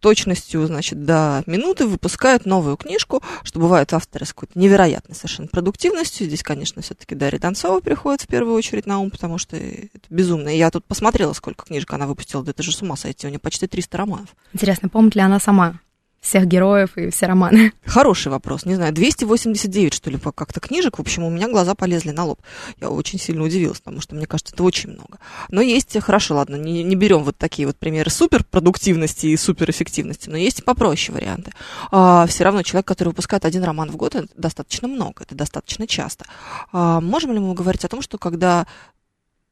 точностью, 0.00 0.66
значит, 0.66 1.04
до 1.04 1.42
минуты 1.46 1.86
выпускают 1.86 2.46
новую 2.46 2.76
книжку, 2.76 3.22
что 3.42 3.60
бывают 3.60 3.92
авторы 3.92 4.26
с 4.26 4.32
какой-то 4.32 4.58
невероятной 4.58 5.14
совершенно 5.14 5.48
продуктивностью. 5.48 6.26
Здесь, 6.26 6.42
конечно, 6.42 6.82
все-таки 6.82 7.14
Дарья 7.14 7.38
Донцова 7.38 7.80
приходит 7.80 8.22
в 8.22 8.26
первую 8.26 8.54
очередь 8.54 8.86
на 8.86 8.98
ум, 8.98 9.10
потому 9.10 9.38
что 9.38 9.56
это 9.56 10.06
безумно. 10.08 10.48
И 10.48 10.58
Я 10.58 10.70
тут 10.70 10.84
посмотрела, 10.84 11.32
сколько 11.32 11.66
книжек 11.66 11.92
она 11.92 12.06
выпустила, 12.06 12.42
да 12.42 12.50
это 12.50 12.62
же 12.62 12.72
с 12.72 12.82
ума 12.82 12.96
сойти, 12.96 13.26
у 13.26 13.30
нее 13.30 13.38
почти 13.38 13.66
300 13.66 13.98
романов. 13.98 14.28
Интересно, 14.52 14.88
помнит 14.88 15.14
ли 15.14 15.20
она 15.20 15.38
сама 15.38 15.80
всех 16.20 16.46
героев 16.46 16.96
и 16.96 17.10
все 17.10 17.26
романы? 17.26 17.72
Хороший 17.84 18.28
вопрос, 18.28 18.64
не 18.66 18.74
знаю, 18.74 18.92
289, 18.92 19.94
что 19.94 20.10
ли, 20.10 20.18
как-то 20.18 20.60
книжек, 20.60 20.98
в 20.98 21.00
общем, 21.00 21.24
у 21.24 21.30
меня 21.30 21.48
глаза 21.48 21.74
полезли 21.74 22.10
на 22.10 22.24
лоб. 22.24 22.40
Я 22.80 22.90
очень 22.90 23.18
сильно 23.18 23.42
удивилась, 23.42 23.80
потому 23.80 24.00
что, 24.00 24.14
мне 24.14 24.26
кажется, 24.26 24.54
это 24.54 24.62
очень 24.62 24.90
много. 24.90 25.18
Но 25.48 25.60
есть, 25.60 25.98
хорошо, 26.00 26.36
ладно, 26.36 26.56
не, 26.56 26.82
не 26.82 26.94
берем 26.94 27.24
вот 27.24 27.36
такие 27.36 27.66
вот 27.66 27.76
примеры 27.76 28.10
суперпродуктивности 28.10 29.26
и 29.26 29.36
суперэффективности, 29.36 30.28
но 30.28 30.36
есть 30.36 30.60
и 30.60 30.62
попроще 30.62 31.14
варианты. 31.16 31.52
все 31.90 32.44
равно 32.44 32.62
человек, 32.62 32.86
который 32.86 33.08
выпускает 33.08 33.44
один 33.44 33.64
роман 33.64 33.90
в 33.90 33.96
год, 33.96 34.14
это 34.14 34.28
достаточно 34.36 34.88
много, 34.88 35.24
это 35.24 35.34
достаточно 35.34 35.86
часто. 35.86 36.26
А, 36.72 37.00
можем 37.00 37.32
ли 37.32 37.38
мы 37.38 37.54
говорить 37.54 37.84
о 37.84 37.88
том, 37.88 38.02
что 38.02 38.18
когда 38.18 38.66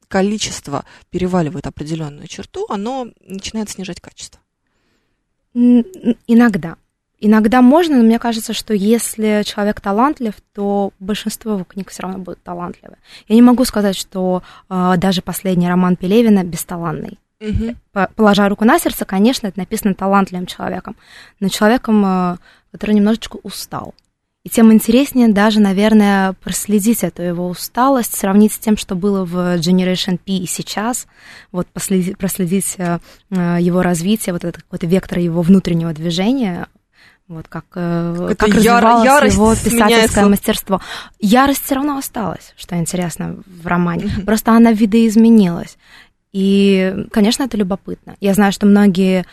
количество 0.08 0.84
переваливает 1.10 1.66
определенную 1.66 2.26
черту, 2.26 2.66
оно 2.68 3.08
начинает 3.20 3.70
снижать 3.70 4.00
качество? 4.00 4.40
Иногда. 5.54 6.76
Иногда 7.20 7.62
можно, 7.62 7.96
но 7.96 8.04
мне 8.04 8.18
кажется, 8.20 8.52
что 8.52 8.72
если 8.74 9.42
человек 9.44 9.80
талантлив, 9.80 10.34
то 10.54 10.92
большинство 11.00 11.52
его 11.54 11.64
книг 11.64 11.90
все 11.90 12.02
равно 12.04 12.18
будут 12.18 12.40
талантливы. 12.44 12.96
Я 13.26 13.34
не 13.34 13.42
могу 13.42 13.64
сказать, 13.64 13.96
что 13.96 14.42
э, 14.70 14.94
даже 14.98 15.20
последний 15.20 15.68
роман 15.68 15.96
Пелевина 15.96 16.44
бесталанный. 16.44 17.18
По- 17.92 18.08
Положа 18.14 18.48
руку 18.48 18.64
на 18.64 18.78
сердце, 18.78 19.04
конечно, 19.04 19.48
это 19.48 19.58
написано 19.58 19.94
талантливым 19.94 20.46
человеком, 20.46 20.94
но 21.40 21.48
человеком, 21.48 22.04
э, 22.06 22.36
который 22.70 22.94
немножечко 22.94 23.38
устал. 23.42 23.94
И 24.48 24.50
тем 24.50 24.72
интереснее 24.72 25.28
даже, 25.28 25.60
наверное, 25.60 26.32
проследить 26.32 27.04
эту 27.04 27.20
его 27.20 27.48
усталость, 27.48 28.16
сравнить 28.16 28.54
с 28.54 28.58
тем, 28.58 28.78
что 28.78 28.94
было 28.94 29.26
в 29.26 29.58
Generation 29.58 30.16
P 30.16 30.32
и 30.32 30.46
сейчас, 30.46 31.06
вот 31.52 31.66
последи- 31.74 32.16
проследить 32.16 32.76
э, 32.78 32.98
э, 33.28 33.58
его 33.60 33.82
развитие, 33.82 34.32
вот 34.32 34.44
этот 34.44 34.62
какой-то 34.62 34.86
вектор 34.86 35.18
его 35.18 35.42
внутреннего 35.42 35.92
движения, 35.92 36.66
вот 37.28 37.46
как, 37.46 37.66
э, 37.74 38.34
как 38.38 38.48
яро- 38.48 38.54
развивалось 38.56 39.04
ярость 39.04 39.34
его 39.34 39.50
писательское 39.50 39.84
сменяется. 39.84 40.26
мастерство. 40.28 40.80
Ярость 41.20 41.64
все 41.66 41.74
равно 41.74 41.98
осталась, 41.98 42.54
что 42.56 42.74
интересно 42.78 43.36
в 43.44 43.66
романе. 43.66 44.06
Мгм. 44.06 44.24
Просто 44.24 44.52
она 44.52 44.72
видоизменилась. 44.72 45.76
И, 46.32 47.06
конечно, 47.12 47.42
это 47.42 47.58
любопытно. 47.58 48.16
Я 48.20 48.32
знаю, 48.32 48.52
что 48.52 48.64
многие 48.64 49.26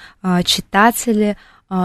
читатели 0.43 1.37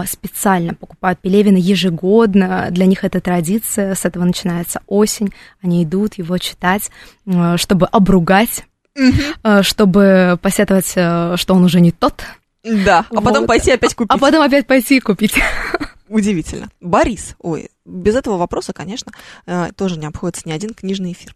специально 0.05 0.73
покупают 0.73 1.19
Пелевина 1.19 1.57
ежегодно. 1.57 2.67
Для 2.71 2.85
них 2.85 3.03
это 3.03 3.19
традиция. 3.19 3.95
С 3.95 4.05
этого 4.05 4.23
начинается 4.23 4.81
осень. 4.87 5.33
Они 5.63 5.83
идут 5.83 6.15
его 6.15 6.37
читать, 6.37 6.91
э, 7.25 7.57
чтобы 7.57 7.87
обругать, 7.87 8.65
э, 8.95 9.61
чтобы 9.63 10.37
посетовать, 10.41 10.93
э, 10.95 11.35
что 11.37 11.53
он 11.55 11.63
уже 11.63 11.81
не 11.81 11.91
тот, 11.91 12.21
Да, 12.63 13.05
а 13.09 13.21
потом 13.21 13.47
пойти 13.47 13.71
опять 13.71 13.95
купить. 13.95 14.11
а 14.11 14.17
потом 14.19 14.41
опять 14.43 14.67
пойти 14.67 14.97
и 14.97 14.99
купить. 14.99 15.33
Удивительно. 16.11 16.69
Борис, 16.81 17.37
ой, 17.39 17.69
без 17.85 18.17
этого 18.17 18.35
вопроса, 18.35 18.73
конечно, 18.73 19.13
э, 19.45 19.69
тоже 19.77 19.97
не 19.97 20.05
обходится 20.05 20.41
ни 20.45 20.51
один 20.51 20.73
книжный 20.73 21.13
эфир. 21.13 21.33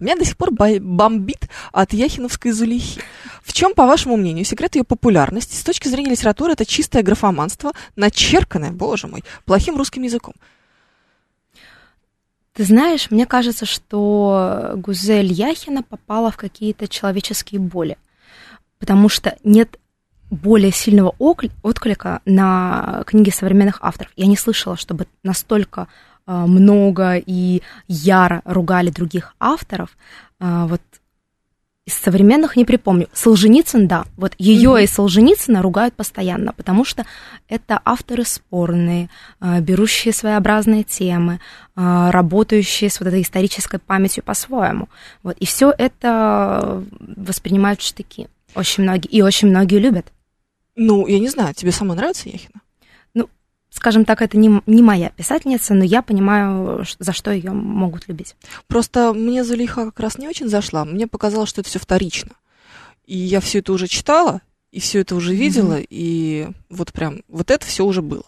Меня 0.00 0.16
до 0.16 0.24
сих 0.24 0.36
пор 0.36 0.50
бо- 0.50 0.80
бомбит 0.80 1.48
от 1.70 1.92
Яхиновской 1.92 2.50
Зулихи. 2.50 3.00
В 3.44 3.52
чем, 3.52 3.72
по 3.72 3.86
вашему 3.86 4.16
мнению, 4.16 4.44
секрет 4.44 4.74
ее 4.74 4.82
популярности? 4.82 5.54
С 5.54 5.62
точки 5.62 5.86
зрения 5.86 6.10
литературы 6.10 6.54
это 6.54 6.66
чистое 6.66 7.04
графоманство, 7.04 7.72
начерканное, 7.94 8.72
боже 8.72 9.06
мой, 9.06 9.22
плохим 9.44 9.76
русским 9.76 10.02
языком. 10.02 10.34
Ты 12.52 12.64
знаешь, 12.64 13.12
мне 13.12 13.26
кажется, 13.26 13.64
что 13.64 14.72
Гузель 14.74 15.32
Яхина 15.32 15.84
попала 15.84 16.32
в 16.32 16.36
какие-то 16.36 16.88
человеческие 16.88 17.60
боли, 17.60 17.96
потому 18.80 19.08
что 19.08 19.38
нет 19.44 19.78
более 20.30 20.72
сильного 20.72 21.14
отклика 21.18 22.20
на 22.24 23.02
книги 23.06 23.30
современных 23.30 23.78
авторов. 23.80 24.12
Я 24.16 24.26
не 24.26 24.36
слышала, 24.36 24.76
чтобы 24.76 25.06
настолько 25.22 25.86
э, 26.26 26.32
много 26.46 27.16
и 27.16 27.62
яро 27.86 28.42
ругали 28.44 28.90
других 28.90 29.34
авторов. 29.38 29.96
Э, 30.40 30.66
Вот 30.68 30.82
из 31.86 31.94
современных 31.94 32.56
не 32.56 32.64
припомню. 32.64 33.06
Солженицын, 33.12 33.86
да. 33.86 34.06
Вот 34.16 34.34
ее 34.38 34.70
Мгм. 34.70 34.78
и 34.78 34.86
Солженицына 34.88 35.62
ругают 35.62 35.94
постоянно, 35.94 36.52
потому 36.52 36.84
что 36.84 37.04
это 37.48 37.80
авторы 37.84 38.24
спорные, 38.24 39.08
э, 39.40 39.60
берущие 39.60 40.12
своеобразные 40.12 40.82
темы, 40.82 41.38
работающие 41.76 42.90
с 42.90 42.98
вот 43.00 43.06
этой 43.08 43.20
исторической 43.22 43.78
памятью 43.78 44.24
по-своему. 44.24 44.88
Вот. 45.22 45.36
И 45.36 45.44
все 45.46 45.72
это 45.76 46.82
воспринимают 47.16 47.80
в 47.80 47.86
штыки. 47.86 48.28
Очень 48.54 48.84
многие. 48.84 49.08
И 49.08 49.22
очень 49.22 49.48
многие 49.48 49.78
любят. 49.78 50.06
Ну, 50.76 51.06
я 51.06 51.18
не 51.18 51.28
знаю, 51.28 51.54
тебе 51.54 51.72
самой 51.72 51.96
нравится 51.96 52.28
Яхина? 52.28 52.60
Скажем 53.76 54.06
так, 54.06 54.22
это 54.22 54.38
не, 54.38 54.62
не 54.64 54.82
моя 54.82 55.10
писательница, 55.10 55.74
но 55.74 55.84
я 55.84 56.00
понимаю, 56.00 56.86
за 56.98 57.12
что 57.12 57.30
ее 57.30 57.50
могут 57.52 58.08
любить. 58.08 58.34
Просто 58.68 59.12
мне 59.12 59.44
Зулиха 59.44 59.86
как 59.86 60.00
раз 60.00 60.16
не 60.16 60.26
очень 60.26 60.48
зашла. 60.48 60.86
Мне 60.86 61.06
показалось, 61.06 61.50
что 61.50 61.60
это 61.60 61.68
все 61.68 61.78
вторично. 61.78 62.30
И 63.04 63.18
я 63.18 63.40
все 63.40 63.58
это 63.58 63.74
уже 63.74 63.86
читала, 63.86 64.40
и 64.72 64.80
все 64.80 65.00
это 65.00 65.14
уже 65.14 65.34
видела, 65.34 65.78
и 65.78 66.48
вот 66.70 66.92
прям 66.92 67.20
вот 67.28 67.50
это 67.50 67.66
все 67.66 67.84
уже 67.84 68.00
было. 68.00 68.24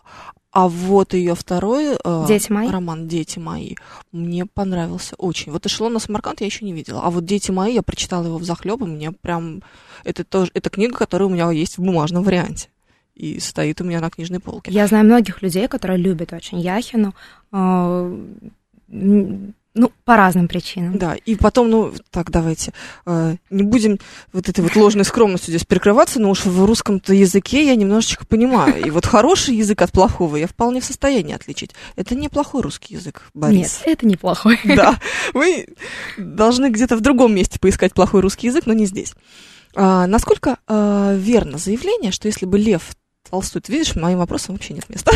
А 0.51 0.67
вот 0.67 1.13
ее 1.13 1.35
второй 1.35 1.97
э, 2.03 2.25
«Дети 2.27 2.51
мои»? 2.51 2.71
роман 2.71 3.07
«Дети 3.07 3.39
мои» 3.39 3.75
мне 4.13 4.47
понравился 4.47 5.15
очень. 5.17 5.53
Вот 5.53 5.67
«Эшелон 5.67 6.01
Самарканд» 6.01 6.41
я 6.41 6.47
еще 6.47 6.65
не 6.65 6.73
видела. 6.73 7.03
А 7.03 7.11
вот 7.11 7.27
«Дети 7.27 7.51
мои» 7.51 7.75
я 7.75 7.83
прочитала 7.83 8.27
его 8.27 8.39
в 8.39 8.45
захлеб, 8.45 8.81
и 8.81 8.87
мне 8.87 9.13
прям... 9.13 9.63
Это 10.05 10.25
тоже 10.25 10.51
это 10.55 10.71
книга, 10.71 10.97
которая 10.97 11.29
у 11.29 11.31
меня 11.31 11.51
есть 11.51 11.77
в 11.77 11.83
бумажном 11.83 12.25
варианте. 12.25 12.71
И 13.15 13.41
стоит 13.41 13.81
у 13.81 13.85
меня 13.85 14.01
на 14.01 14.11
книжной 14.11 14.41
полке. 14.41 14.71
Я 14.71 14.87
знаю 14.87 15.05
многих 15.05 15.43
людей, 15.43 15.69
которые 15.69 15.99
любят 15.99 16.33
очень 16.33 16.61
Яхину, 16.61 17.15
э, 17.53 18.17
ну, 19.79 19.93
по 20.05 20.17
разным 20.17 20.49
причинам. 20.49 20.99
Да, 20.99 21.15
и 21.15 21.37
потом, 21.37 21.71
ну, 21.71 21.93
так, 22.11 22.31
давайте, 22.31 22.73
э, 23.07 23.37
не 23.49 23.63
будем 23.63 23.99
вот 24.33 24.49
этой 24.49 24.61
вот 24.61 24.75
ложной 24.77 25.05
скромностью 25.05 25.53
здесь 25.53 25.65
прикрываться, 25.65 26.21
но 26.21 26.31
уж 26.31 26.45
в 26.45 26.65
русском-то 26.65 27.15
языке 27.15 27.65
я 27.67 27.77
немножечко 27.77 28.27
понимаю. 28.27 28.85
И 28.85 28.91
вот 28.91 29.07
хороший 29.07 29.55
язык 29.55 29.81
от 29.81 29.93
плохого 29.93 30.37
я 30.37 30.49
вполне 30.49 30.81
в 30.81 30.85
состоянии 30.85 31.35
отличить. 31.35 31.71
Это 31.97 32.15
не 32.15 32.29
плохой 32.29 32.63
русский 32.63 32.95
язык, 32.95 33.23
Нет, 33.23 33.31
Борис. 33.35 33.81
это 33.85 34.07
неплохой. 34.07 34.59
Да, 34.79 35.01
вы 35.33 35.67
должны 36.17 36.71
где-то 36.71 36.97
в 36.97 37.01
другом 37.01 37.35
месте 37.35 37.59
поискать 37.59 37.93
плохой 37.95 38.21
русский 38.21 38.49
язык, 38.49 38.67
но 38.67 38.73
не 38.75 38.87
здесь. 38.87 39.15
А, 39.75 40.07
насколько 40.07 40.59
а, 40.67 41.15
верно 41.15 41.59
заявление, 41.59 42.13
что 42.13 42.27
если 42.27 42.47
бы 42.47 42.59
Лев 42.59 42.83
Толстой, 43.31 43.61
ты 43.61 43.73
видишь, 43.73 43.95
моим 43.95 44.19
вопросам 44.19 44.55
вообще 44.55 44.75
нет 44.75 44.89
места. 44.89 45.13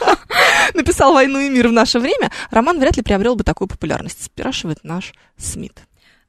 Написал 0.74 1.12
«Войну 1.12 1.40
и 1.40 1.48
мир» 1.48 1.68
в 1.68 1.72
наше 1.72 1.98
время, 1.98 2.30
роман 2.50 2.78
вряд 2.78 2.96
ли 2.96 3.02
приобрел 3.02 3.34
бы 3.34 3.44
такую 3.44 3.68
популярность, 3.68 4.24
спрашивает 4.24 4.78
наш 4.84 5.12
Смит. 5.36 5.82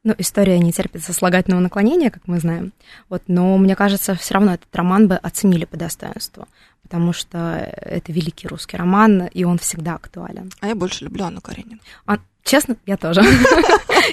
Ну, 0.03 0.15
история 0.17 0.57
не 0.57 0.71
терпит 0.71 1.03
сослагательного 1.03 1.61
наклонения, 1.61 2.09
как 2.09 2.23
мы 2.25 2.39
знаем. 2.39 2.73
Вот, 3.07 3.21
но 3.27 3.55
мне 3.57 3.75
кажется, 3.75 4.15
все 4.15 4.33
равно 4.33 4.55
этот 4.55 4.75
роман 4.75 5.07
бы 5.07 5.15
оценили 5.15 5.65
по 5.65 5.77
достоинству, 5.77 6.47
потому 6.81 7.13
что 7.13 7.71
это 7.79 8.11
великий 8.11 8.47
русский 8.47 8.77
роман, 8.77 9.27
и 9.27 9.43
он 9.43 9.59
всегда 9.59 9.95
актуален. 9.95 10.51
А 10.59 10.67
я 10.69 10.75
больше 10.75 11.03
люблю 11.03 11.25
Анну 11.25 11.39
Каренину. 11.39 11.79
А, 12.07 12.17
честно, 12.43 12.77
я 12.87 12.97
тоже. 12.97 13.21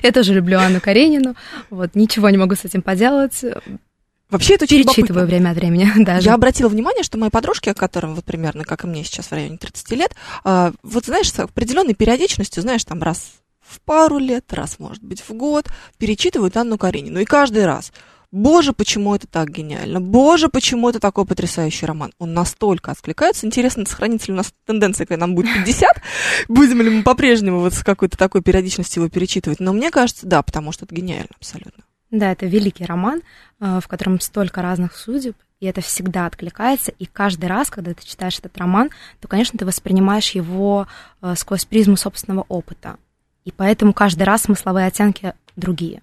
Я 0.03 0.13
тоже 0.13 0.35
люблю 0.35 0.59
Анну 0.59 0.81
Каренину. 0.81 1.35
Вот, 1.71 1.95
ничего 1.95 2.29
не 2.29 2.37
могу 2.37 2.55
с 2.55 2.65
этим 2.65 2.83
поделать. 2.83 3.43
Вообще 4.31 4.55
это 4.55 4.65
очень 4.65 4.85
Перечитываю 4.85 5.27
время 5.27 5.51
от 5.51 5.57
времени 5.57 5.91
даже. 6.05 6.27
Я 6.27 6.35
обратила 6.35 6.69
внимание, 6.69 7.03
что 7.03 7.19
мои 7.19 7.31
подружки, 7.31 7.73
которым 7.73 8.15
вот 8.15 8.25
примерно, 8.25 8.65
как 8.65 8.85
и 8.85 8.87
мне 8.87 9.05
сейчас 9.05 9.27
в 9.27 9.33
районе 9.33 9.57
30 9.57 9.91
лет, 9.93 10.15
а, 10.45 10.73
вот 10.83 11.07
знаешь, 11.07 11.33
с 11.33 11.39
определенной 11.39 11.95
периодичностью, 11.95 12.63
знаешь, 12.63 12.85
там 12.85 13.03
раз 13.03 13.33
в 13.61 13.81
пару 13.81 14.19
лет, 14.19 14.53
раз, 14.53 14.79
может 14.79 15.03
быть, 15.03 15.23
в 15.27 15.33
год, 15.33 15.67
перечитывают 15.99 16.57
Анну 16.57 16.77
Каренину. 16.79 17.21
И 17.21 17.25
каждый 17.25 17.65
раз, 17.65 17.93
боже, 18.31 18.75
почему 18.75 19.15
это 19.15 19.27
так 19.27 19.51
гениально, 19.51 20.01
боже, 20.01 20.49
почему 20.49 20.91
это 20.91 21.01
такой 21.01 21.25
потрясающий 21.25 21.87
роман. 21.87 22.13
Он 22.19 22.35
настолько 22.35 22.91
откликается. 22.91 23.47
Интересно, 23.47 23.87
сохранится 23.87 24.29
ли 24.29 24.35
у 24.35 24.37
нас 24.37 24.53
тенденция, 24.67 25.07
когда 25.07 25.27
нам 25.27 25.35
будет 25.35 25.55
50, 25.55 26.03
будем 26.49 26.83
ли 26.83 26.91
мы 26.91 27.03
по-прежнему 27.03 27.61
вот 27.61 27.73
с 27.73 27.83
какой-то 27.83 28.19
такой 28.19 28.43
периодичностью 28.43 29.03
его 29.03 29.11
перечитывать. 29.11 29.61
Но 29.61 29.73
мне 29.73 29.91
кажется, 29.91 30.27
да, 30.27 30.43
потому 30.43 30.73
что 30.73 30.85
это 30.85 30.95
гениально 30.95 31.31
абсолютно. 31.39 31.85
Да, 32.11 32.33
это 32.33 32.47
великий 32.47 32.87
роман, 32.87 33.23
э, 33.61 33.81
в 33.83 33.89
котором 33.89 34.21
столько 34.21 34.63
разных 34.63 34.97
судеб, 34.97 35.37
и 35.61 35.67
это 35.67 35.81
всегда 35.83 36.27
откликается, 36.27 36.91
и 36.99 37.05
каждый 37.05 37.47
раз, 37.47 37.69
когда 37.69 37.93
ты 37.93 38.07
читаешь 38.07 38.39
этот 38.39 38.57
роман, 38.57 38.91
то, 39.21 39.29
конечно, 39.29 39.59
ты 39.59 39.67
воспринимаешь 39.67 40.31
его 40.31 40.87
э, 41.21 41.35
сквозь 41.37 41.67
призму 41.67 41.97
собственного 41.97 42.47
опыта. 42.49 42.97
И 43.45 43.53
поэтому 43.53 43.93
каждый 43.93 44.23
раз 44.23 44.43
смысловые 44.43 44.87
оттенки 44.87 45.35
другие. 45.57 46.03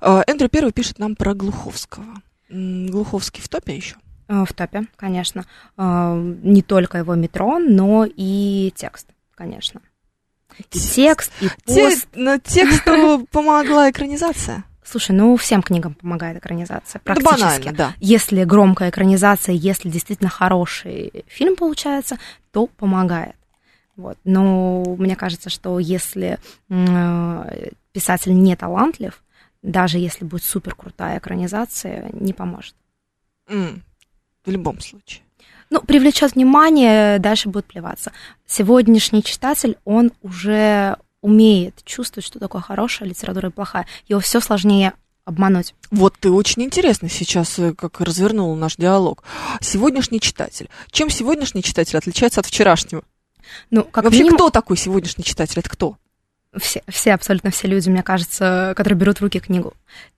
А, 0.00 0.22
Эндрю 0.26 0.48
Первый 0.48 0.72
пишет 0.72 0.98
нам 0.98 1.14
про 1.16 1.34
Глуховского. 1.34 2.22
Глуховский 2.48 3.42
в 3.42 3.48
топе 3.48 3.76
еще? 3.76 3.96
Э, 4.28 4.44
в 4.44 4.52
топе, 4.52 4.86
конечно. 4.96 5.44
Не 5.76 6.62
только 6.62 6.98
его 6.98 7.14
метро, 7.14 7.58
но 7.58 8.04
и 8.04 8.72
текст, 8.74 9.08
конечно. 9.34 9.80
И 10.58 10.78
текст, 10.78 11.30
и 11.40 11.48
пост. 11.66 12.08
но 12.14 12.38
тексту 12.38 13.26
помогла 13.30 13.90
экранизация. 13.90 14.64
Слушай, 14.90 15.12
ну 15.12 15.36
всем 15.36 15.62
книгам 15.62 15.92
помогает 15.92 16.38
экранизация. 16.38 17.00
Практически. 17.00 17.40
Да 17.40 17.46
банально, 17.46 17.72
да. 17.72 17.94
Если 18.00 18.44
громкая 18.44 18.88
экранизация, 18.88 19.54
если 19.54 19.90
действительно 19.90 20.30
хороший 20.30 21.24
фильм 21.26 21.56
получается, 21.56 22.18
то 22.52 22.68
помогает. 22.68 23.36
Вот. 23.96 24.16
Но 24.24 24.82
мне 24.96 25.14
кажется, 25.14 25.50
что 25.50 25.78
если 25.78 26.38
э, 26.70 27.68
писатель 27.92 28.32
не 28.32 28.56
талантлив, 28.56 29.22
даже 29.60 29.98
если 29.98 30.24
будет 30.24 30.44
супер 30.44 30.74
крутая 30.74 31.18
экранизация, 31.18 32.08
не 32.12 32.32
поможет. 32.32 32.74
Mm, 33.50 33.80
в 34.46 34.50
любом 34.50 34.80
случае. 34.80 35.22
Ну, 35.68 35.82
привлечет 35.82 36.34
внимание, 36.34 37.18
дальше 37.18 37.50
будет 37.50 37.66
плеваться. 37.66 38.12
Сегодняшний 38.46 39.22
читатель, 39.22 39.76
он 39.84 40.12
уже 40.22 40.96
умеет 41.28 41.84
чувствовать, 41.84 42.26
что 42.26 42.38
такое 42.38 42.62
хорошая 42.62 43.08
литература 43.08 43.50
и 43.50 43.52
плохая. 43.52 43.86
Его 44.08 44.20
все 44.20 44.40
сложнее 44.40 44.94
обмануть. 45.24 45.74
Вот 45.90 46.14
ты 46.18 46.30
очень 46.30 46.62
интересно 46.62 47.10
сейчас 47.10 47.58
э, 47.58 47.74
как 47.74 48.00
развернул 48.00 48.54
наш 48.56 48.76
диалог. 48.76 49.22
Сегодняшний 49.60 50.20
читатель. 50.20 50.70
Чем 50.90 51.10
сегодняшний 51.10 51.62
читатель 51.62 51.98
отличается 51.98 52.40
от 52.40 52.46
вчерашнего? 52.46 53.02
Ну, 53.70 53.84
как 53.84 54.04
Вообще, 54.04 54.20
минимум... 54.20 54.38
кто 54.38 54.50
такой 54.50 54.78
сегодняшний 54.78 55.24
читатель? 55.24 55.58
Это 55.58 55.68
кто? 55.68 55.98
Все, 56.56 56.82
все, 56.88 57.12
абсолютно 57.12 57.50
все 57.50 57.68
люди, 57.68 57.90
мне 57.90 58.02
кажется, 58.02 58.72
которые 58.74 58.98
берут 58.98 59.18
в 59.18 59.22
руки 59.22 59.38
книгу. 59.38 59.74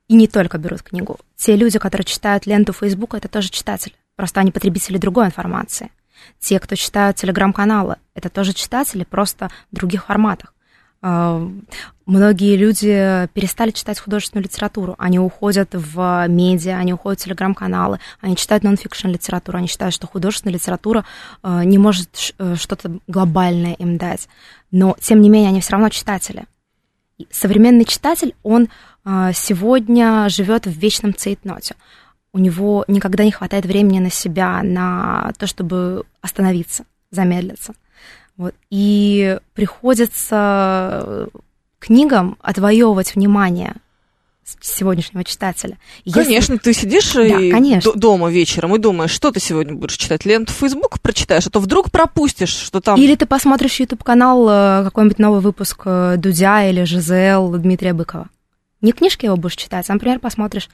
И 0.06 0.14
не 0.14 0.28
только 0.28 0.58
берут 0.58 0.82
книгу. 0.82 1.18
Те 1.36 1.56
люди, 1.56 1.80
которые 1.80 2.04
читают 2.04 2.46
ленту 2.46 2.72
Фейсбука, 2.72 3.16
это 3.16 3.26
тоже 3.26 3.48
читатели. 3.48 3.94
Просто 4.14 4.40
они 4.40 4.52
потребители 4.52 4.96
другой 4.96 5.26
информации. 5.26 5.90
Те, 6.38 6.60
кто 6.60 6.76
читают 6.76 7.16
телеграм-каналы, 7.16 7.96
это 8.14 8.28
тоже 8.28 8.52
читатели, 8.52 9.02
просто 9.04 9.50
в 9.72 9.76
других 9.76 10.06
форматах. 10.06 10.54
Многие 11.02 12.56
люди 12.56 13.28
перестали 13.34 13.70
читать 13.70 14.00
художественную 14.00 14.44
литературу. 14.44 14.96
Они 14.98 15.18
уходят 15.18 15.70
в 15.72 16.26
медиа, 16.28 16.76
они 16.76 16.92
уходят 16.92 17.20
в 17.20 17.24
телеграм-каналы, 17.24 18.00
они 18.20 18.36
читают 18.36 18.64
нон-фикшн 18.64 19.08
литературу, 19.08 19.58
они 19.58 19.68
считают, 19.68 19.94
что 19.94 20.06
художественная 20.06 20.54
литература 20.54 21.04
а, 21.42 21.64
не 21.64 21.78
может 21.78 22.34
э, 22.38 22.56
что-то 22.56 22.98
глобальное 23.06 23.74
им 23.74 23.96
дать. 23.96 24.28
Но, 24.72 24.96
тем 25.00 25.20
не 25.20 25.30
менее, 25.30 25.50
они 25.50 25.60
все 25.60 25.72
равно 25.72 25.88
читатели. 25.88 26.46
Современный 27.30 27.84
читатель, 27.84 28.34
он 28.42 28.68
а, 29.04 29.32
сегодня 29.32 30.28
живет 30.28 30.66
в 30.66 30.70
вечном 30.70 31.14
цейтноте. 31.14 31.76
У 32.32 32.38
него 32.38 32.84
никогда 32.88 33.24
не 33.24 33.32
хватает 33.32 33.66
времени 33.66 34.00
на 34.00 34.10
себя, 34.10 34.62
на 34.62 35.32
то, 35.38 35.46
чтобы 35.46 36.04
остановиться, 36.20 36.84
замедлиться. 37.10 37.74
Вот. 38.40 38.54
И 38.70 39.38
приходится 39.52 41.02
э, 41.04 41.26
книгам 41.78 42.38
отвоевывать 42.40 43.14
внимание 43.14 43.74
сегодняшнего 44.62 45.24
читателя. 45.24 45.76
Если... 46.06 46.22
Конечно, 46.22 46.56
ты 46.56 46.72
сидишь 46.72 47.12
да, 47.12 47.22
и 47.22 47.50
конечно. 47.50 47.92
дома 47.92 48.30
вечером 48.30 48.74
и 48.74 48.78
думаешь, 48.78 49.10
что 49.10 49.30
ты 49.30 49.40
сегодня 49.40 49.74
будешь 49.74 49.98
читать, 49.98 50.24
ленту 50.24 50.54
Facebook 50.54 51.00
прочитаешь, 51.00 51.48
а 51.48 51.50
то 51.50 51.60
вдруг 51.60 51.90
пропустишь, 51.90 52.48
что 52.48 52.80
там... 52.80 52.98
Или 52.98 53.14
ты 53.14 53.26
посмотришь 53.26 53.78
YouTube-канал, 53.78 54.48
э, 54.48 54.84
какой-нибудь 54.84 55.18
новый 55.18 55.40
выпуск 55.42 55.82
э, 55.84 56.14
Дудя 56.16 56.66
или 56.66 56.84
ЖЗЛ 56.84 57.58
Дмитрия 57.58 57.92
Быкова. 57.92 58.30
Не 58.80 58.92
книжки 58.92 59.26
его 59.26 59.36
будешь 59.36 59.56
читать, 59.56 59.84
а, 59.90 59.92
например, 59.92 60.18
посмотришь, 60.18 60.70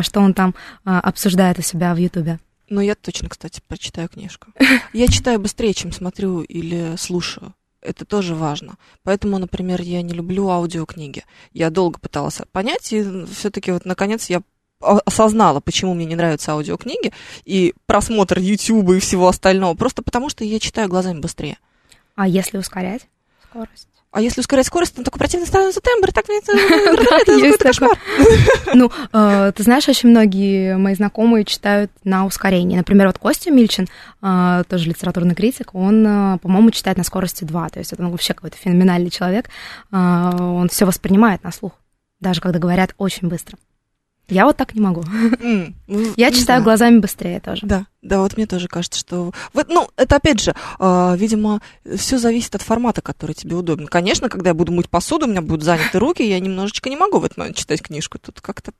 что 0.00 0.20
он 0.20 0.32
там 0.32 0.54
обсуждает 0.84 1.58
у 1.58 1.62
себя 1.62 1.92
в 1.92 1.98
YouTube. 1.98 2.38
Ну, 2.72 2.80
я 2.80 2.94
точно, 2.94 3.28
кстати, 3.28 3.60
прочитаю 3.68 4.08
книжку. 4.08 4.46
Я 4.94 5.06
читаю 5.06 5.38
быстрее, 5.38 5.74
чем 5.74 5.92
смотрю 5.92 6.40
или 6.40 6.96
слушаю. 6.96 7.52
Это 7.82 8.06
тоже 8.06 8.34
важно. 8.34 8.76
Поэтому, 9.02 9.36
например, 9.36 9.82
я 9.82 10.00
не 10.00 10.14
люблю 10.14 10.48
аудиокниги. 10.48 11.24
Я 11.52 11.68
долго 11.68 11.98
пыталась 11.98 12.40
понять, 12.50 12.90
и 12.94 13.26
все-таки 13.26 13.72
вот 13.72 13.84
наконец 13.84 14.30
я 14.30 14.40
осознала, 14.80 15.60
почему 15.60 15.92
мне 15.92 16.06
не 16.06 16.16
нравятся 16.16 16.52
аудиокниги 16.52 17.12
и 17.44 17.74
просмотр 17.84 18.38
YouTube 18.38 18.92
и 18.92 19.00
всего 19.00 19.28
остального, 19.28 19.74
просто 19.74 20.02
потому 20.02 20.30
что 20.30 20.42
я 20.42 20.58
читаю 20.58 20.88
глазами 20.88 21.20
быстрее. 21.20 21.58
А 22.14 22.26
если 22.26 22.56
ускорять 22.56 23.02
скорость? 23.50 23.88
А 24.12 24.20
если 24.20 24.40
ускорять 24.40 24.66
скорость, 24.66 24.94
то 24.94 25.02
такой 25.02 25.18
противный 25.18 25.46
становится 25.46 25.80
тембр, 25.80 26.12
так 26.12 26.26
это, 26.28 26.52
это 27.46 27.58
кошмар. 27.58 27.98
Ну, 28.74 28.90
э, 29.12 29.52
ты 29.56 29.62
знаешь, 29.62 29.88
очень 29.88 30.10
многие 30.10 30.76
мои 30.76 30.94
знакомые 30.94 31.46
читают 31.46 31.90
на 32.04 32.26
ускорении. 32.26 32.76
Например, 32.76 33.06
вот 33.06 33.18
Костя 33.18 33.50
Мильчин, 33.50 33.88
э, 34.22 34.64
тоже 34.68 34.88
литературный 34.88 35.34
критик, 35.34 35.74
он, 35.74 36.06
э, 36.06 36.38
по-моему, 36.42 36.70
читает 36.72 36.98
на 36.98 37.04
скорости 37.04 37.44
2. 37.44 37.70
То 37.70 37.78
есть 37.78 37.94
это 37.94 38.06
вообще 38.06 38.34
какой-то 38.34 38.58
феноменальный 38.58 39.10
человек. 39.10 39.48
Он 39.90 40.68
все 40.68 40.84
воспринимает 40.84 41.42
на 41.42 41.50
слух, 41.50 41.72
даже 42.20 42.42
когда 42.42 42.58
говорят 42.58 42.94
очень 42.98 43.28
быстро. 43.28 43.56
Я 44.32 44.46
вот 44.46 44.56
так 44.56 44.74
не 44.74 44.80
могу. 44.80 45.02
Mm, 45.02 45.74
ну, 45.88 46.00
я 46.16 46.30
читаю 46.30 46.44
знаю. 46.44 46.62
глазами 46.62 46.98
быстрее 46.98 47.40
тоже. 47.40 47.66
Да, 47.66 47.86
да, 48.00 48.20
вот 48.20 48.36
мне 48.36 48.46
тоже 48.46 48.68
кажется, 48.68 48.98
что... 48.98 49.32
Вот, 49.52 49.68
ну, 49.68 49.88
это 49.96 50.16
опять 50.16 50.40
же, 50.40 50.54
э, 50.78 51.16
видимо, 51.16 51.60
все 51.96 52.18
зависит 52.18 52.54
от 52.54 52.62
формата, 52.62 53.02
который 53.02 53.34
тебе 53.34 53.56
удобен. 53.56 53.86
Конечно, 53.86 54.28
когда 54.28 54.50
я 54.50 54.54
буду 54.54 54.72
мыть 54.72 54.88
посуду, 54.88 55.26
у 55.26 55.28
меня 55.28 55.42
будут 55.42 55.64
заняты 55.64 55.98
руки, 55.98 56.22
я 56.22 56.40
немножечко 56.40 56.88
не 56.88 56.96
могу 56.96 57.18
в 57.18 57.24
этот 57.24 57.36
момент 57.36 57.56
читать 57.56 57.82
книжку. 57.82 58.18
Тут 58.18 58.40
как-то 58.40 58.72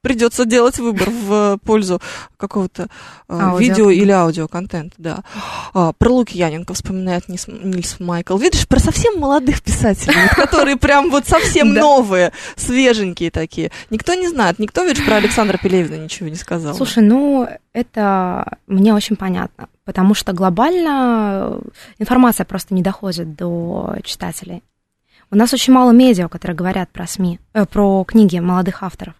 придется 0.00 0.44
делать 0.44 0.78
выбор 0.78 1.10
в 1.10 1.58
пользу 1.64 2.00
какого-то 2.36 2.88
э, 3.28 3.50
видео 3.58 3.90
или 3.90 4.10
аудиоконтента, 4.10 4.94
да. 4.98 5.24
А, 5.74 5.92
про 5.92 6.10
Лукьяненко 6.10 6.74
вспоминает 6.74 7.28
Нильс, 7.28 7.46
Нильс 7.48 7.98
Майкл. 8.00 8.36
Видишь, 8.36 8.68
про 8.68 8.78
совсем 8.78 9.18
молодых 9.18 9.62
писателей, 9.62 10.28
которые 10.34 10.76
прям 10.76 11.10
вот 11.10 11.26
совсем 11.26 11.72
новые, 11.74 12.32
свеженькие 12.56 13.30
такие. 13.30 13.70
Никто 13.90 14.14
не 14.14 14.28
знает, 14.28 14.58
никто 14.58 14.84
ведь 14.84 15.04
про 15.04 15.16
Александра 15.16 15.58
Пелевина 15.58 16.02
ничего 16.02 16.28
не 16.28 16.36
сказал. 16.36 16.74
Слушай, 16.74 17.02
ну, 17.02 17.48
это 17.72 18.58
мне 18.66 18.94
очень 18.94 19.16
понятно, 19.16 19.68
потому 19.84 20.14
что 20.14 20.32
глобально 20.32 21.60
информация 21.98 22.44
просто 22.44 22.74
не 22.74 22.82
доходит 22.82 23.34
до 23.34 23.96
читателей. 24.04 24.62
У 25.28 25.36
нас 25.36 25.52
очень 25.52 25.72
мало 25.72 25.90
медиа, 25.90 26.28
которые 26.28 26.56
говорят 26.56 26.88
про 26.90 27.06
СМИ, 27.06 27.40
э, 27.52 27.66
про 27.66 28.04
книги 28.04 28.38
молодых 28.38 28.84
авторов 28.84 29.14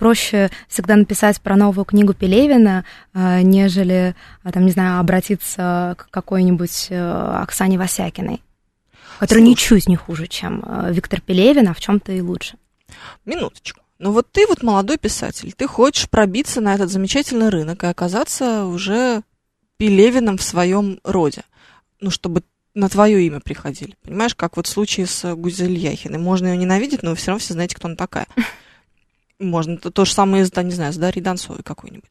проще 0.00 0.50
всегда 0.66 0.96
написать 0.96 1.40
про 1.42 1.56
новую 1.56 1.84
книгу 1.84 2.14
Пелевина, 2.14 2.84
э, 3.12 3.42
нежели, 3.42 4.16
э, 4.42 4.50
там, 4.50 4.64
не 4.64 4.72
знаю, 4.72 4.98
обратиться 4.98 5.94
к 5.98 6.08
какой-нибудь 6.10 6.86
э, 6.88 7.40
Оксане 7.42 7.78
Васякиной, 7.78 8.42
которая 9.18 9.44
Слушай. 9.44 9.50
ничуть 9.50 9.88
не 9.88 9.96
хуже, 9.96 10.26
чем 10.26 10.64
Виктор 10.90 11.20
Пелевин, 11.20 11.68
а 11.68 11.74
в 11.74 11.80
чем-то 11.80 12.12
и 12.12 12.22
лучше. 12.22 12.56
Минуточку. 13.26 13.82
Но 13.98 14.12
вот 14.12 14.32
ты 14.32 14.46
вот 14.48 14.62
молодой 14.62 14.96
писатель, 14.96 15.52
ты 15.52 15.66
хочешь 15.68 16.08
пробиться 16.08 16.62
на 16.62 16.74
этот 16.74 16.90
замечательный 16.90 17.50
рынок 17.50 17.84
и 17.84 17.86
оказаться 17.86 18.64
уже 18.64 19.22
Пелевиным 19.76 20.38
в 20.38 20.42
своем 20.42 20.98
роде. 21.04 21.42
Ну, 22.00 22.10
чтобы 22.10 22.42
на 22.74 22.88
твое 22.88 23.26
имя 23.26 23.40
приходили. 23.40 23.96
Понимаешь, 24.02 24.34
как 24.34 24.56
вот 24.56 24.66
в 24.66 24.70
случае 24.70 25.06
с 25.06 25.34
Гузель 25.34 25.76
Яхиной. 25.76 26.18
Можно 26.18 26.48
ее 26.48 26.56
ненавидеть, 26.56 27.02
но 27.02 27.10
вы 27.10 27.16
все 27.16 27.32
равно 27.32 27.40
все 27.40 27.52
знаете, 27.52 27.76
кто 27.76 27.88
она 27.88 27.96
такая. 27.96 28.26
Можно 29.40 29.78
то, 29.78 30.04
же 30.04 30.12
самое, 30.12 30.46
да, 30.46 30.62
не 30.62 30.72
знаю, 30.72 30.92
с 30.92 30.96
Дарьей 30.96 31.22
Донцовой 31.22 31.62
какой-нибудь. 31.62 32.10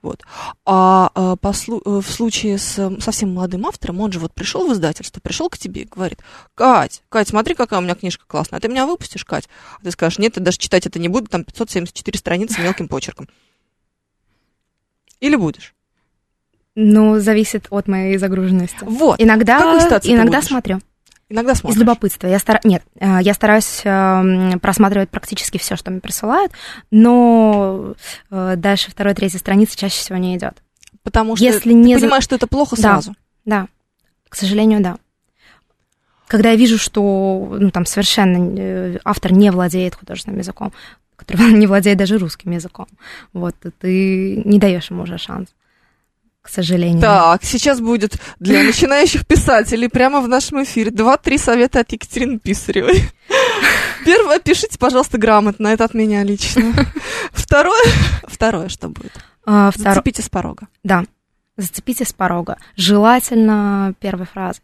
Вот. 0.00 0.22
А, 0.64 1.10
а 1.14 1.36
по, 1.36 1.52
в 1.52 2.02
случае 2.02 2.56
с 2.56 2.98
совсем 3.00 3.34
молодым 3.34 3.66
автором, 3.66 4.00
он 4.00 4.10
же 4.10 4.18
вот 4.18 4.32
пришел 4.32 4.66
в 4.66 4.72
издательство, 4.72 5.20
пришел 5.20 5.50
к 5.50 5.58
тебе 5.58 5.82
и 5.82 5.84
говорит, 5.84 6.20
Кать, 6.54 7.02
Кать, 7.10 7.28
смотри, 7.28 7.54
какая 7.54 7.80
у 7.80 7.82
меня 7.82 7.94
книжка 7.94 8.24
классная, 8.26 8.58
а 8.58 8.60
ты 8.60 8.68
меня 8.68 8.86
выпустишь, 8.86 9.26
Кать? 9.26 9.46
А 9.78 9.84
ты 9.84 9.90
скажешь, 9.90 10.18
нет, 10.18 10.38
я 10.38 10.42
даже 10.42 10.56
читать 10.56 10.86
это 10.86 10.98
не 10.98 11.08
буду, 11.08 11.28
там 11.28 11.44
574 11.44 12.18
страницы 12.18 12.62
мелким 12.62 12.88
почерком. 12.88 13.28
Или 15.20 15.36
будешь? 15.36 15.74
Ну, 16.74 17.18
зависит 17.20 17.66
от 17.68 17.88
моей 17.88 18.16
загруженности. 18.16 18.78
Вот. 18.82 19.20
Иногда, 19.20 19.58
иногда 20.04 20.40
смотрю. 20.40 20.80
Иногда 21.30 21.54
смотришь. 21.54 21.76
Из 21.76 21.80
любопытства. 21.80 22.26
Я 22.26 22.40
стар... 22.40 22.60
Нет, 22.64 22.82
э, 22.96 23.18
я 23.22 23.34
стараюсь 23.34 23.82
эм, 23.84 24.58
просматривать 24.58 25.10
практически 25.10 25.58
все, 25.58 25.76
что 25.76 25.92
мне 25.92 26.00
присылают, 26.00 26.52
но 26.90 27.94
э, 28.30 28.54
дальше 28.56 28.90
второй, 28.90 29.14
третьей 29.14 29.38
страницы 29.38 29.76
чаще 29.76 30.00
всего 30.00 30.18
не 30.18 30.36
идет. 30.36 30.60
Потому 31.04 31.36
что 31.36 31.44
Если 31.44 31.70
ты 31.70 31.74
не... 31.74 31.96
понимаешь, 31.96 32.24
что 32.24 32.34
это 32.34 32.48
плохо 32.48 32.74
да, 32.76 32.82
сразу. 32.82 33.14
Да, 33.44 33.68
к 34.28 34.34
сожалению, 34.34 34.80
да. 34.80 34.96
Когда 36.26 36.50
я 36.50 36.56
вижу, 36.56 36.78
что 36.78 37.56
ну, 37.58 37.70
там 37.70 37.86
совершенно 37.86 38.58
э, 38.58 38.98
автор 39.04 39.32
не 39.32 39.50
владеет 39.50 39.94
художественным 39.94 40.40
языком, 40.40 40.72
который 41.14 41.52
не 41.52 41.68
владеет 41.68 41.96
даже 41.96 42.18
русским 42.18 42.50
языком, 42.50 42.88
вот, 43.32 43.54
ты 43.78 44.42
не 44.44 44.58
даешь 44.58 44.90
ему 44.90 45.04
уже 45.04 45.16
шанс 45.16 45.48
к 46.42 46.48
сожалению. 46.48 47.00
Так, 47.00 47.44
сейчас 47.44 47.80
будет 47.80 48.16
для 48.38 48.62
начинающих 48.64 49.26
писателей 49.26 49.88
прямо 49.88 50.20
в 50.20 50.28
нашем 50.28 50.62
эфире 50.64 50.90
два-три 50.90 51.38
совета 51.38 51.80
от 51.80 51.92
Екатерины 51.92 52.38
Писаревой. 52.38 53.02
Первое, 54.04 54.38
пишите, 54.38 54.78
пожалуйста, 54.78 55.18
грамотно, 55.18 55.68
это 55.68 55.84
от 55.84 55.94
меня 55.94 56.22
лично. 56.22 56.72
Второе, 57.32 57.84
второе, 58.24 58.68
что 58.68 58.88
будет? 58.88 59.12
А, 59.44 59.70
втор... 59.70 59.94
Зацепите 59.94 60.22
с 60.22 60.28
порога. 60.28 60.68
Да, 60.82 61.04
зацепите 61.56 62.04
с 62.04 62.12
порога. 62.12 62.56
Желательно 62.76 63.94
первой 64.00 64.26
фразой. 64.26 64.62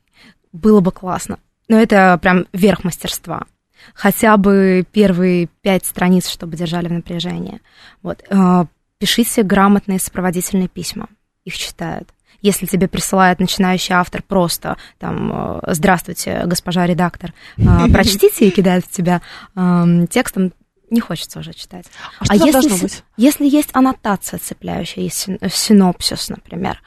Было 0.52 0.80
бы 0.80 0.92
классно. 0.92 1.38
Но 1.68 1.78
это 1.78 2.18
прям 2.22 2.46
верх 2.52 2.84
мастерства. 2.84 3.42
Хотя 3.94 4.36
бы 4.36 4.86
первые 4.90 5.48
пять 5.62 5.84
страниц, 5.84 6.28
чтобы 6.28 6.56
держали 6.56 6.88
в 6.88 6.92
напряжении. 6.92 7.60
Вот. 8.02 8.22
А, 8.30 8.66
пишите 8.98 9.42
грамотные 9.42 9.98
сопроводительные 9.98 10.68
письма 10.68 11.08
их 11.46 11.56
читают. 11.56 12.10
Если 12.42 12.66
тебе 12.66 12.86
присылает 12.86 13.40
начинающий 13.40 13.94
автор 13.94 14.22
просто 14.22 14.76
там 14.98 15.32
э, 15.62 15.72
«Здравствуйте, 15.74 16.42
госпожа 16.44 16.86
редактор», 16.86 17.32
э, 17.56 17.62
прочтите 17.92 18.46
и 18.46 18.50
кидают 18.50 18.84
в 18.84 18.90
тебя 18.90 19.22
эм, 19.54 20.06
текстом, 20.06 20.52
не 20.90 21.00
хочется 21.00 21.40
уже 21.40 21.52
читать. 21.54 21.86
А, 22.20 22.24
а 22.28 22.36
что 22.36 22.46
если, 22.46 22.82
быть? 22.82 23.02
если 23.16 23.46
есть 23.48 23.70
аннотация 23.72 24.38
цепляющая, 24.38 25.02
есть 25.02 25.26
синопсис, 25.50 26.28
например, 26.28 26.80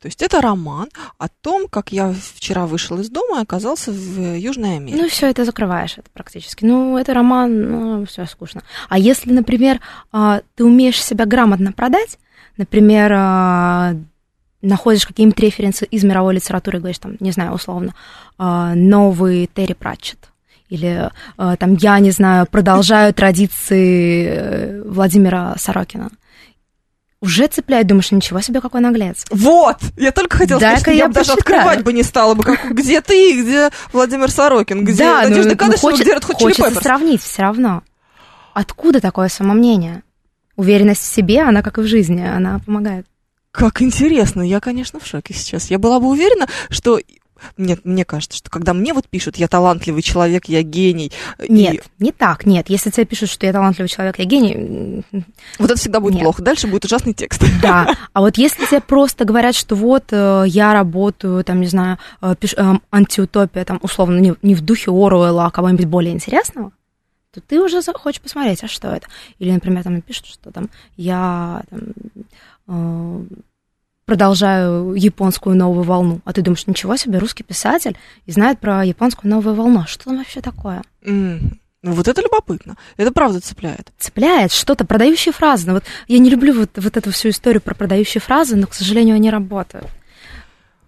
то 0.00 0.08
есть 0.08 0.22
это 0.22 0.40
роман 0.40 0.88
о 1.18 1.28
том, 1.28 1.68
как 1.68 1.90
я 1.90 2.14
вчера 2.34 2.66
вышел 2.66 2.98
из 3.00 3.08
дома 3.08 3.38
и 3.38 3.42
оказался 3.42 3.90
в 3.90 4.36
Южной 4.36 4.76
Америке. 4.76 5.02
Ну, 5.02 5.08
все 5.08 5.28
это 5.28 5.44
закрываешь 5.44 5.94
это 5.96 6.08
практически. 6.12 6.64
Ну, 6.64 6.98
это 6.98 7.14
роман, 7.14 7.70
ну, 7.70 8.06
все 8.06 8.26
скучно. 8.26 8.62
А 8.88 8.98
если, 8.98 9.32
например, 9.32 9.80
а, 10.12 10.42
ты 10.54 10.64
умеешь 10.64 11.02
себя 11.02 11.24
грамотно 11.24 11.72
продать, 11.72 12.18
например, 12.56 13.12
а, 13.14 13.94
находишь 14.62 15.06
какие-нибудь 15.06 15.38
референсы 15.38 15.84
из 15.86 16.04
мировой 16.04 16.34
литературы, 16.34 16.78
говоришь, 16.78 16.98
там, 16.98 17.16
не 17.20 17.30
знаю, 17.30 17.52
условно, 17.52 17.94
а, 18.38 18.74
новый 18.74 19.48
Терри 19.52 19.74
Пратчетт, 19.74 20.30
или 20.68 21.10
а, 21.36 21.56
там, 21.56 21.74
я 21.74 21.98
не 22.00 22.10
знаю, 22.10 22.46
продолжаю 22.46 23.14
традиции 23.14 24.26
э, 24.28 24.82
Владимира 24.84 25.54
Сорокина. 25.58 26.10
Уже 27.22 27.46
цепляет, 27.46 27.86
думаешь, 27.86 28.10
ничего 28.10 28.40
себе, 28.40 28.60
какой 28.60 28.80
наглец. 28.80 29.24
Вот! 29.30 29.78
Я 29.96 30.12
только 30.12 30.36
хотела 30.36 30.58
сказать, 30.58 30.80
что 30.80 30.90
я, 30.90 30.96
я 30.98 31.08
бы 31.08 31.14
даже 31.14 31.32
открывать 31.32 31.82
бы 31.82 31.92
не 31.92 32.02
стала 32.02 32.34
бы, 32.34 32.42
как, 32.42 32.72
где 32.72 33.00
ты, 33.00 33.42
где 33.42 33.70
Владимир 33.92 34.30
Сорокин, 34.30 34.84
где 34.84 35.04
да, 35.04 35.22
Надежда 35.22 35.50
ну, 35.50 35.56
Кадышева, 35.56 35.90
хочет, 35.90 36.00
где 36.06 36.14
Red 36.14 36.22
Hot 36.22 36.34
Хочется 36.34 36.80
сравнить 36.82 37.22
все 37.22 37.42
равно. 37.42 37.82
Откуда 38.52 39.00
такое 39.00 39.28
самомнение? 39.28 40.02
Уверенность 40.56 41.02
в 41.02 41.14
себе, 41.14 41.42
она, 41.42 41.62
как 41.62 41.78
и 41.78 41.82
в 41.82 41.86
жизни, 41.86 42.22
она 42.22 42.60
помогает. 42.64 43.06
Как 43.50 43.80
интересно, 43.80 44.42
я, 44.42 44.60
конечно, 44.60 45.00
в 45.00 45.06
шоке 45.06 45.32
сейчас. 45.32 45.70
Я 45.70 45.78
была 45.78 46.00
бы 46.00 46.08
уверена, 46.08 46.46
что 46.68 47.00
нет, 47.56 47.80
мне 47.84 48.04
кажется, 48.04 48.38
что 48.38 48.50
когда 48.50 48.72
мне 48.74 48.92
вот 48.92 49.08
пишут, 49.08 49.36
я 49.36 49.48
талантливый 49.48 50.02
человек, 50.02 50.46
я 50.46 50.62
гений. 50.62 51.12
Нет, 51.48 51.74
и... 51.74 52.04
не 52.04 52.12
так, 52.12 52.46
нет. 52.46 52.68
Если 52.68 52.90
тебе 52.90 53.06
пишут, 53.06 53.30
что 53.30 53.46
я 53.46 53.52
талантливый 53.52 53.88
человек, 53.88 54.18
я 54.18 54.24
гений... 54.24 55.04
Вот 55.58 55.70
это 55.70 55.78
всегда 55.78 56.00
будет 56.00 56.14
нет. 56.14 56.22
плохо. 56.22 56.42
Дальше 56.42 56.66
будет 56.66 56.84
ужасный 56.84 57.12
текст. 57.12 57.44
Да, 57.62 57.88
а 58.12 58.20
вот 58.20 58.36
если 58.36 58.66
тебе 58.66 58.80
просто 58.80 59.24
говорят, 59.24 59.54
что 59.54 59.74
вот 59.74 60.04
э, 60.10 60.44
я 60.46 60.72
работаю, 60.74 61.42
там, 61.42 61.60
не 61.60 61.66
знаю, 61.66 61.98
э, 62.20 62.34
пиш, 62.38 62.54
э, 62.56 62.74
антиутопия, 62.90 63.64
там, 63.64 63.80
условно, 63.82 64.18
не, 64.18 64.34
не 64.42 64.54
в 64.54 64.60
духе 64.60 64.90
Оруэлла, 64.90 65.46
а 65.46 65.50
кого-нибудь 65.50 65.86
более 65.86 66.12
интересного, 66.12 66.70
то 67.36 67.40
ты 67.46 67.60
уже 67.60 67.80
хочешь 67.92 68.20
посмотреть, 68.20 68.64
а 68.64 68.68
что 68.68 68.88
это? 68.88 69.06
Или, 69.38 69.52
например, 69.52 69.84
там 69.84 70.00
пишут, 70.02 70.26
что 70.26 70.50
там 70.50 70.68
я 70.96 71.62
там, 71.70 71.80
Э, 72.68 73.20
продолжаю 74.04 74.94
японскую 74.94 75.56
новую 75.56 75.82
волну. 75.82 76.20
А 76.24 76.32
ты 76.32 76.42
думаешь, 76.42 76.66
ничего 76.68 76.96
себе, 76.96 77.18
русский 77.18 77.42
писатель 77.42 77.96
и 78.24 78.30
знает 78.30 78.60
про 78.60 78.84
японскую 78.84 79.30
новую 79.30 79.56
волну. 79.56 79.84
Что 79.86 80.04
там 80.04 80.18
вообще 80.18 80.40
такое? 80.40 80.82
Mm. 81.02 81.58
Ну, 81.82 81.92
вот 81.92 82.06
это 82.06 82.20
любопытно. 82.20 82.76
Это 82.96 83.12
правда 83.12 83.40
цепляет. 83.40 83.92
Цепляет 83.98 84.52
что-то, 84.52 84.84
продающие 84.84 85.32
фразы. 85.32 85.66
Ну, 85.66 85.74
вот 85.74 85.84
я 86.06 86.18
не 86.18 86.30
люблю 86.30 86.54
вот, 86.54 86.70
вот 86.76 86.96
эту 86.96 87.10
всю 87.10 87.30
историю 87.30 87.60
про 87.60 87.74
продающие 87.74 88.20
фразы, 88.20 88.54
но, 88.54 88.68
к 88.68 88.74
сожалению, 88.74 89.16
они 89.16 89.28
работают. 89.28 89.88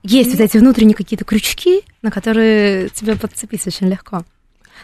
Есть 0.05 0.31
mm. 0.31 0.33
вот 0.33 0.41
эти 0.41 0.59
внутренние 0.59 0.95
какие-то 0.95 1.25
крючки, 1.25 1.83
на 2.03 2.13
которые 2.13 2.89
тебе 2.91 3.17
подцепить 3.17 3.67
очень 3.67 3.89
легко. 3.89 4.23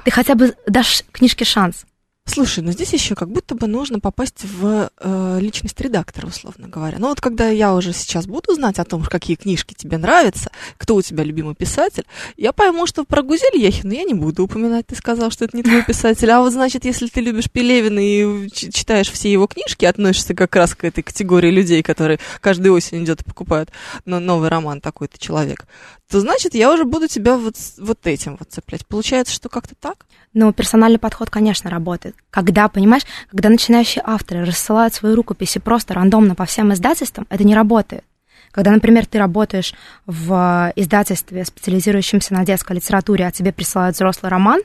Ты 0.05 0.11
хотя 0.11 0.35
бы 0.35 0.55
дашь 0.67 1.05
книжке 1.13 1.45
шанс. 1.45 1.85
Слушай, 2.27 2.65
ну 2.65 2.73
здесь 2.73 2.91
еще 2.95 3.15
как 3.15 3.29
будто 3.31 3.55
бы 3.55 3.67
нужно 3.67 4.01
попасть 4.01 4.45
в 4.45 4.91
э, 4.99 5.39
личность 5.43 5.79
редактора, 5.79 6.27
условно 6.27 6.69
говоря. 6.69 6.97
Ну 6.99 7.09
вот 7.09 7.21
когда 7.21 7.51
я 7.51 7.75
уже 7.75 7.93
сейчас 7.93 8.27
буду 8.27 8.55
знать 8.55 8.79
о 8.79 8.85
том, 8.85 9.05
какие 9.05 9.37
книжки 9.37 9.75
тебе 9.75 9.99
нравятся, 9.99 10.51
кто 10.79 10.95
у 10.95 11.03
тебя 11.03 11.23
любимый 11.23 11.55
писатель, 11.55 12.05
я 12.39 12.53
пойму, 12.53 12.87
что 12.87 13.05
про 13.05 13.23
Гузель 13.23 13.61
Яхину 13.61 13.93
я 13.93 14.05
не 14.05 14.15
буду 14.15 14.45
упоминать. 14.45 14.87
Ты 14.87 14.97
сказал, 14.97 15.31
что 15.31 15.45
это 15.45 15.55
не 15.55 15.63
твой 15.63 15.85
писатель. 15.85 16.31
А 16.31 16.41
вот 16.41 16.55
значит, 16.55 16.87
если 16.87 17.09
ты 17.09 17.21
любишь 17.21 17.51
Пелевина 17.51 18.01
и 18.01 18.49
читаешь 18.51 19.11
все 19.11 19.31
его 19.31 19.47
книжки, 19.47 19.85
относишься 19.85 20.35
как 20.35 20.57
раз 20.57 20.75
к 20.75 20.85
этой 20.85 21.03
категории 21.03 21.51
людей, 21.51 21.83
которые 21.83 22.19
каждую 22.41 22.73
осень 22.73 23.05
идет 23.05 23.21
и 23.21 23.25
покупают 23.25 23.71
новый 24.07 24.49
роман 24.49 24.81
такой-то 24.81 25.19
человек, 25.19 25.67
то 26.15 26.21
значит, 26.21 26.55
я 26.55 26.73
уже 26.73 26.85
буду 26.85 27.09
тебя 27.09 27.37
вот, 27.37 27.57
вот 27.77 28.07
этим 28.07 28.37
вот 28.39 28.49
цеплять. 28.49 28.87
Получается, 28.87 29.35
что 29.35 29.49
как-то 29.49 29.75
так? 29.75 30.07
Ну, 30.33 30.53
персональный 30.53 31.01
подход, 31.01 31.29
конечно, 31.29 31.69
работает. 31.71 32.15
Когда, 32.31 32.69
понимаешь, 32.69 33.03
когда 33.33 33.49
начинающие 33.49 34.01
авторы 34.07 34.45
рассылают 34.45 34.95
свои 34.95 35.13
рукописи 35.13 35.59
просто 35.59 35.93
рандомно 35.93 36.37
по 36.37 36.45
всем 36.45 36.73
издательствам, 36.73 37.27
это 37.31 37.43
не 37.43 37.53
работает. 37.53 38.05
Когда, 38.53 38.71
например, 38.71 39.07
ты 39.07 39.19
работаешь 39.19 39.75
в 40.07 40.73
издательстве, 40.77 41.45
специализирующемся 41.45 42.33
на 42.33 42.45
детской 42.45 42.77
литературе, 42.77 43.27
а 43.27 43.33
тебе 43.33 43.53
присылают 43.53 43.97
взрослый 43.97 44.31
роман, 44.31 44.61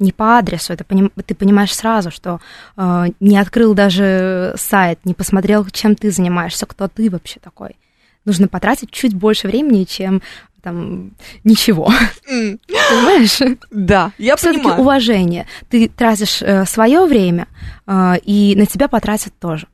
не 0.00 0.10
по 0.10 0.36
адресу, 0.36 0.72
это 0.72 0.82
поним, 0.82 1.12
ты 1.24 1.36
понимаешь 1.36 1.72
сразу, 1.76 2.10
что 2.10 2.40
э, 2.76 3.04
не 3.20 3.38
открыл 3.38 3.74
даже 3.74 4.54
сайт, 4.56 4.98
не 5.04 5.14
посмотрел, 5.14 5.64
чем 5.66 5.94
ты 5.94 6.10
занимаешься, 6.10 6.66
кто 6.66 6.88
ты 6.88 7.08
вообще 7.08 7.38
такой. 7.38 7.76
Нужно 8.24 8.46
потратить 8.46 8.90
чуть 8.90 9.14
больше 9.14 9.48
времени, 9.48 9.84
чем 9.84 10.22
там 10.62 11.12
ничего. 11.44 11.92
Mm. 12.30 12.58
Понимаешь? 12.66 13.40
Да, 13.70 14.12
я 14.18 14.36
Все-таки 14.36 14.62
понимаю. 14.62 14.80
уважение. 14.80 15.46
Ты 15.68 15.88
тратишь 15.88 16.40
э, 16.42 16.64
свое 16.66 17.04
время, 17.04 17.48
э, 17.86 18.14
и 18.24 18.54
на 18.56 18.66
тебя 18.66 18.88
потратят 18.88 19.34
тоже. 19.38 19.66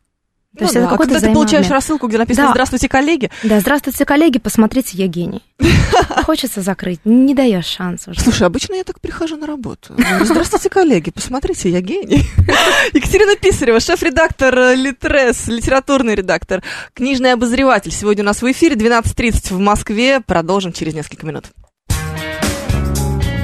То 0.57 0.61
ну 0.61 0.65
есть 0.65 0.75
да. 0.75 0.81
это 0.81 0.95
а 0.95 0.97
когда 0.97 1.21
ты 1.21 1.33
получаешь 1.33 1.69
рассылку, 1.69 2.09
где 2.09 2.17
написано 2.17 2.47
да. 2.47 2.53
«Здравствуйте, 2.53 2.89
коллеги». 2.89 3.31
Да, 3.43 3.61
«Здравствуйте, 3.61 4.07
коллеги, 4.07 4.39
посмотрите, 4.39 4.97
я 4.97 5.07
гений». 5.07 5.43
Хочется 6.25 6.63
закрыть, 6.63 7.01
не 7.05 7.35
даешь 7.35 7.67
шанса. 7.67 8.15
Слушай, 8.17 8.47
обычно 8.47 8.75
я 8.75 8.85
так 8.85 8.99
прихожу 8.99 9.37
на 9.37 9.47
работу. 9.47 9.95
«Здравствуйте, 10.23 10.71
коллеги, 10.71 11.11
посмотрите, 11.11 11.69
я 11.69 11.83
гений». 11.83 12.25
Екатерина 12.95 13.37
Писарева, 13.37 13.79
шеф-редактор 13.79 14.75
Литрес, 14.75 15.49
литературный 15.49 16.15
редактор, 16.15 16.63
книжный 16.95 17.35
обозреватель. 17.35 17.93
Сегодня 17.93 18.23
у 18.23 18.27
нас 18.27 18.41
в 18.41 18.51
эфире 18.51 18.75
12.30 18.75 19.55
в 19.55 19.59
Москве. 19.59 20.21
Продолжим 20.21 20.73
через 20.73 20.95
несколько 20.95 21.27
минут. 21.27 21.45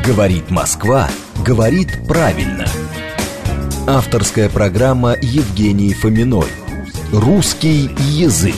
Говорит 0.07 0.51
Москва, 0.51 1.11
говорит 1.45 1.89
правильно. 2.09 2.67
Авторская 3.87 4.49
программа 4.49 5.15
Евгении 5.21 5.93
Фоминой. 5.93 6.64
Русский 7.15 7.91
язык. 8.11 8.57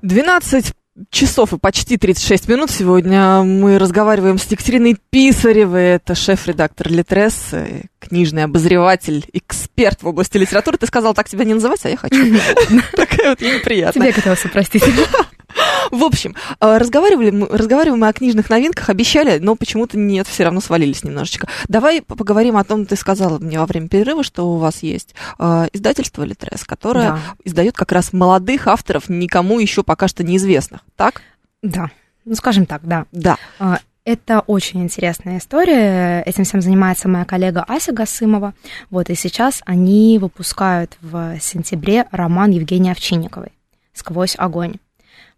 12 0.00 0.72
часов 1.10 1.52
и 1.52 1.58
почти 1.58 1.98
36 1.98 2.48
минут 2.48 2.70
сегодня 2.70 3.42
мы 3.42 3.78
разговариваем 3.78 4.38
с 4.38 4.46
Екатериной 4.46 4.96
Писаревой. 5.10 5.96
Это 5.96 6.14
шеф-редактор 6.14 6.90
Литрес, 6.90 7.50
книжный 7.98 8.44
обозреватель, 8.44 9.26
эксперт 9.34 10.02
в 10.02 10.08
области 10.08 10.38
литературы. 10.38 10.78
Ты 10.78 10.86
сказал, 10.86 11.12
так 11.12 11.28
тебя 11.28 11.44
не 11.44 11.52
называть, 11.52 11.84
а 11.84 11.90
я 11.90 11.98
хочу. 11.98 12.16
Такая 12.96 13.30
вот 13.30 13.40
неприятная. 13.42 14.10
Тебе 14.10 14.12
готова 14.12 14.48
простить. 14.50 14.84
В 15.90 16.02
общем, 16.04 16.34
э, 16.60 16.76
разговаривали, 16.78 17.30
мы, 17.30 17.46
разговариваем 17.48 18.00
мы 18.00 18.08
о 18.08 18.12
книжных 18.12 18.48
новинках, 18.50 18.88
обещали, 18.88 19.38
но 19.38 19.56
почему-то 19.56 19.98
нет, 19.98 20.26
все 20.26 20.44
равно 20.44 20.60
свалились 20.60 21.04
немножечко. 21.04 21.48
Давай 21.68 22.02
поговорим 22.02 22.56
о 22.56 22.64
том, 22.64 22.86
ты 22.86 22.96
сказала 22.96 23.38
мне 23.38 23.58
во 23.58 23.66
время 23.66 23.88
перерыва, 23.88 24.22
что 24.24 24.52
у 24.52 24.56
вас 24.56 24.82
есть 24.82 25.14
э, 25.38 25.68
издательство 25.72 26.22
Литрес, 26.22 26.64
которое 26.64 27.10
Да. 27.10 27.18
издает 27.44 27.76
как 27.76 27.92
раз 27.92 28.12
молодых 28.12 28.66
авторов, 28.66 29.08
никому 29.08 29.58
еще 29.60 29.82
пока 29.82 30.08
что 30.08 30.24
неизвестных, 30.24 30.80
так? 30.96 31.22
Да, 31.62 31.90
ну 32.24 32.34
скажем 32.34 32.66
так, 32.66 32.80
да. 32.84 33.06
Да. 33.12 33.36
А, 33.58 33.78
Это 34.04 34.40
очень 34.40 34.82
интересная 34.82 35.38
история. 35.38 36.22
Этим 36.26 36.42
всем 36.42 36.60
занимается 36.60 37.08
моя 37.08 37.24
коллега 37.24 37.64
Ася 37.68 37.92
Гасымова. 37.92 38.52
Вот, 38.90 39.10
и 39.10 39.14
сейчас 39.14 39.62
они 39.64 40.18
выпускают 40.20 40.96
в 41.02 41.38
сентябре 41.40 42.06
роман 42.10 42.50
Евгении 42.50 42.90
Овчинниковой 42.90 43.52
«Сквозь 43.94 44.34
огонь». 44.36 44.74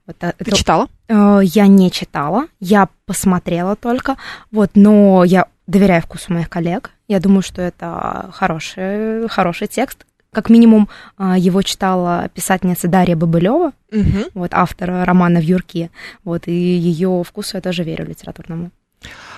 Вот, 0.07 0.17
Ты 0.19 0.27
это- 0.39 0.57
читала? 0.57 0.89
э, 1.09 1.41
я 1.45 1.67
не 1.67 1.91
читала, 1.91 2.47
я 2.61 2.89
посмотрела 3.07 3.75
только, 3.77 4.17
вот, 4.53 4.71
но 4.75 5.25
я 5.25 5.47
доверяю 5.67 6.03
вкусу 6.03 6.33
моих 6.33 6.51
коллег. 6.51 6.91
Я 7.09 7.21
думаю, 7.21 7.43
что 7.43 7.63
это 7.63 8.31
хороший, 8.33 9.29
хороший 9.29 9.67
текст. 9.67 10.05
Как 10.33 10.51
минимум, 10.51 10.89
э, 11.19 11.35
его 11.39 11.63
читала 11.63 12.29
писательница 12.35 12.89
Дарья 12.89 13.17
Бабылева, 13.17 13.73
Мгм. 13.93 14.25
вот, 14.35 14.51
автор 14.53 14.91
романа 15.07 15.39
«В 15.41 15.43
Юрке». 15.45 15.91
Вот, 16.25 16.49
и 16.49 16.53
ее 16.53 17.23
вкусу 17.25 17.57
я 17.57 17.61
тоже 17.63 17.83
верю 17.85 18.05
литературному. 18.07 18.71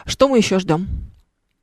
Что 0.05 0.26
мы 0.26 0.38
еще 0.38 0.59
ждем? 0.59 0.88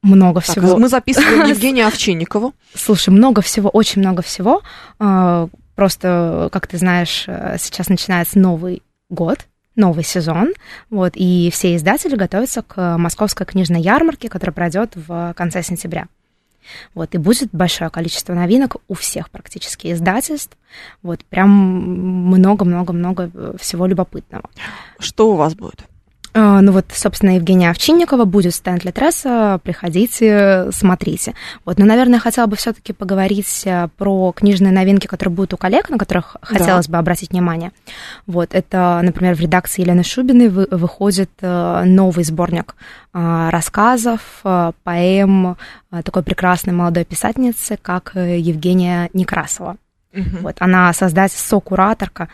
Много 0.01 0.41
Так, 0.41 0.49
всего. 0.51 0.77
мы 0.77 0.87
записываем 0.87 1.45
Евгению 1.49 1.87
Овчинникову. 1.87 2.53
Слушай, 2.75 3.09
много 3.09 3.41
всего, 3.41 3.69
очень 3.69 4.01
много 4.01 4.21
всего. 4.21 4.61
А, 4.99 5.49
Просто, 5.75 6.49
как 6.51 6.67
ты 6.67 6.77
знаешь, 6.77 7.23
э, 7.25 7.55
сейчас 7.59 7.89
начинается 7.89 8.37
Новый 8.37 8.83
год, 9.13 9.47
новый 9.76 10.04
сезон, 10.04 10.54
вот, 10.89 11.13
и 11.15 11.49
все 11.52 11.76
издатели 11.76 12.15
готовятся 12.15 12.62
к 12.62 12.97
московской 12.97 13.45
книжной 13.45 13.82
ярмарке, 13.82 14.30
которая 14.30 14.54
пройдет 14.54 14.93
в 14.95 15.34
конце 15.36 15.63
сентября. 15.63 16.08
Вот, 16.93 17.13
и 17.13 17.17
будет 17.17 17.49
большое 17.52 17.89
количество 17.89 18.34
новинок 18.34 18.78
у 18.88 18.93
всех 18.93 19.30
практически 19.30 19.91
издательств. 19.91 20.58
Вот, 21.02 21.26
прям 21.26 21.49
много-много-много 21.49 23.58
всего 23.58 23.86
любопытного. 23.86 24.49
Что 24.99 25.32
у 25.32 25.36
вас 25.36 25.56
будет? 25.56 25.84
А, 26.36 26.62
Ну 26.62 26.72
вот, 26.72 26.86
собственно, 26.91 27.36
Евгения 27.36 27.69
Овчинникова 27.69 28.26
будет 28.26 28.56
стенд 28.56 28.84
Литресса, 28.84 29.60
приходите, 29.63 30.69
смотрите. 30.72 31.36
Вот, 31.63 31.78
но, 31.78 31.86
наверное, 31.86 32.19
хотела 32.19 32.48
бы 32.48 32.56
все-таки 32.56 32.91
поговорить 32.91 33.62
э, 33.65 33.88
про 33.98 34.32
книжные 34.32 34.72
новинки, 34.72 35.06
которые 35.06 35.36
будут 35.36 35.54
у 35.54 35.58
коллег, 35.58 35.89
на 35.89 35.98
которых 36.00 36.38
хотелось 36.41 36.88
бы 36.88 36.98
обратить 36.98 37.30
внимание. 37.32 37.72
Вот, 38.26 38.56
это, 38.56 39.00
например, 39.04 39.36
в 39.36 39.39
редакции 39.41 39.84
Елены 39.84 40.04
Шубиной 40.04 40.50
вы- 40.50 40.67
выходит 40.72 41.30
э, 41.41 41.84
новый 41.86 42.24
сборник 42.24 42.76
э, 43.13 43.50
рассказов, 43.52 44.22
поэм 44.84 45.56
такой 46.04 46.24
прекрасной 46.24 46.74
молодой 46.74 47.06
писательницы, 47.06 47.78
как 47.80 48.13
Евгения 48.15 49.10
Некрасова. 49.13 49.78
Мгм. 50.13 50.38
Вот, 50.41 50.56
она 50.60 50.91
создатель, 50.93 51.38
сокураторка 51.38 52.28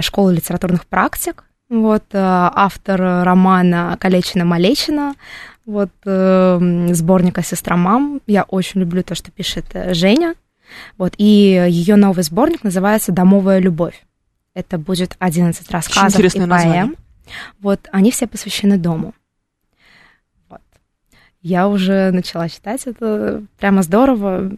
школы 0.00 0.34
литературных 0.34 0.86
практик. 0.86 1.44
Вот, 1.68 2.04
э, 2.12 2.18
автор 2.18 3.00
романа 3.24 3.96
«Калечина-малечина», 4.00 5.14
вот, 5.66 5.90
э, 6.06 6.88
сборника 6.92 7.42
«Сестра 7.42 7.76
мам». 7.76 8.22
Я 8.26 8.44
очень 8.44 8.80
люблю 8.80 9.02
то, 9.02 9.14
что 9.14 9.30
пишет 9.30 9.66
э, 9.74 9.92
Женя. 9.92 10.34
Вот, 10.96 11.14
и 11.18 11.24
ее 11.24 11.96
новый 11.96 12.24
сборник 12.24 12.64
называется 12.64 13.12
«Домовая 13.12 13.58
любовь». 13.58 14.02
Это 14.54 14.78
будет 14.78 15.14
11 15.18 15.70
рассказов 15.70 16.18
и 16.20 16.22
интересное 16.22 16.46
название. 16.46 16.84
поэм. 16.84 16.96
Вот, 17.60 17.88
они 17.92 18.10
все 18.10 18.26
посвящены 18.26 18.78
дому. 18.78 19.14
Вот. 20.48 20.62
Я 21.42 21.68
уже 21.68 22.10
начала 22.12 22.48
читать 22.48 22.86
это, 22.86 23.42
прямо 23.58 23.82
здорово. 23.82 24.52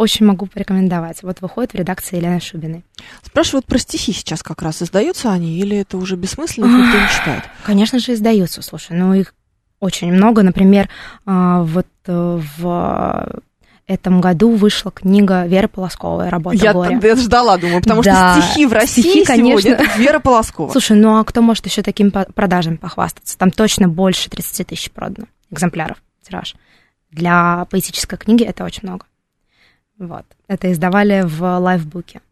Очень 0.00 0.24
могу 0.24 0.46
порекомендовать. 0.46 1.22
Вот 1.22 1.42
выходит 1.42 1.72
в 1.72 1.74
редакции 1.74 2.16
Елены 2.16 2.40
Шубиной. 2.40 2.86
Спрашивают 3.22 3.66
про 3.66 3.76
стихи 3.76 4.14
сейчас 4.14 4.42
как 4.42 4.62
раз. 4.62 4.80
Издаются 4.80 5.30
они 5.30 5.58
или 5.58 5.76
это 5.76 5.98
уже 5.98 6.16
бессмысленно, 6.16 6.64
их 6.64 6.86
никто 6.86 6.98
не 7.02 7.08
читает? 7.08 7.44
Конечно 7.66 7.98
же, 7.98 8.14
издаются, 8.14 8.62
слушай, 8.62 8.96
ну 8.96 9.12
их 9.12 9.34
очень 9.78 10.10
много. 10.10 10.42
Например, 10.42 10.88
а, 11.26 11.64
вот 11.64 11.86
э, 12.06 12.40
в 12.56 13.42
этом 13.86 14.22
году 14.22 14.54
вышла 14.54 14.90
книга 14.90 15.44
Веры 15.44 15.68
Полосковой 15.68 16.30
«Работа 16.30 16.56
Я, 16.56 16.72
горя». 16.72 16.98
я 17.02 17.16
ждала, 17.16 17.58
думаю, 17.58 17.82
потому 17.82 18.02
Да, 18.02 18.36
что 18.40 18.42
стихи 18.48 18.64
в 18.64 18.72
России 18.72 19.02
стихи, 19.02 19.24
сегодня 19.26 19.52
конечно. 19.52 19.68
это 19.68 19.98
Вера 19.98 20.18
Полоскова. 20.18 20.70
Слушай, 20.72 20.96
ну 20.96 21.18
а 21.18 21.24
кто 21.24 21.42
может 21.42 21.66
еще 21.66 21.82
такими 21.82 22.08
по- 22.08 22.24
продажами 22.24 22.76
похвастаться? 22.76 23.36
Там 23.36 23.50
точно 23.50 23.86
больше 23.86 24.30
30 24.30 24.66
тысяч 24.68 24.90
продано 24.90 25.26
экземпляров 25.50 25.98
тираж. 26.26 26.54
Для 27.10 27.66
поэтической 27.70 28.16
книги 28.18 28.44
это 28.44 28.64
очень 28.64 28.88
много. 28.88 29.04
Вот. 30.00 30.24
Это 30.48 30.72
издавали 30.72 31.22
в 31.24 31.58
лайфбуке. 31.58 32.22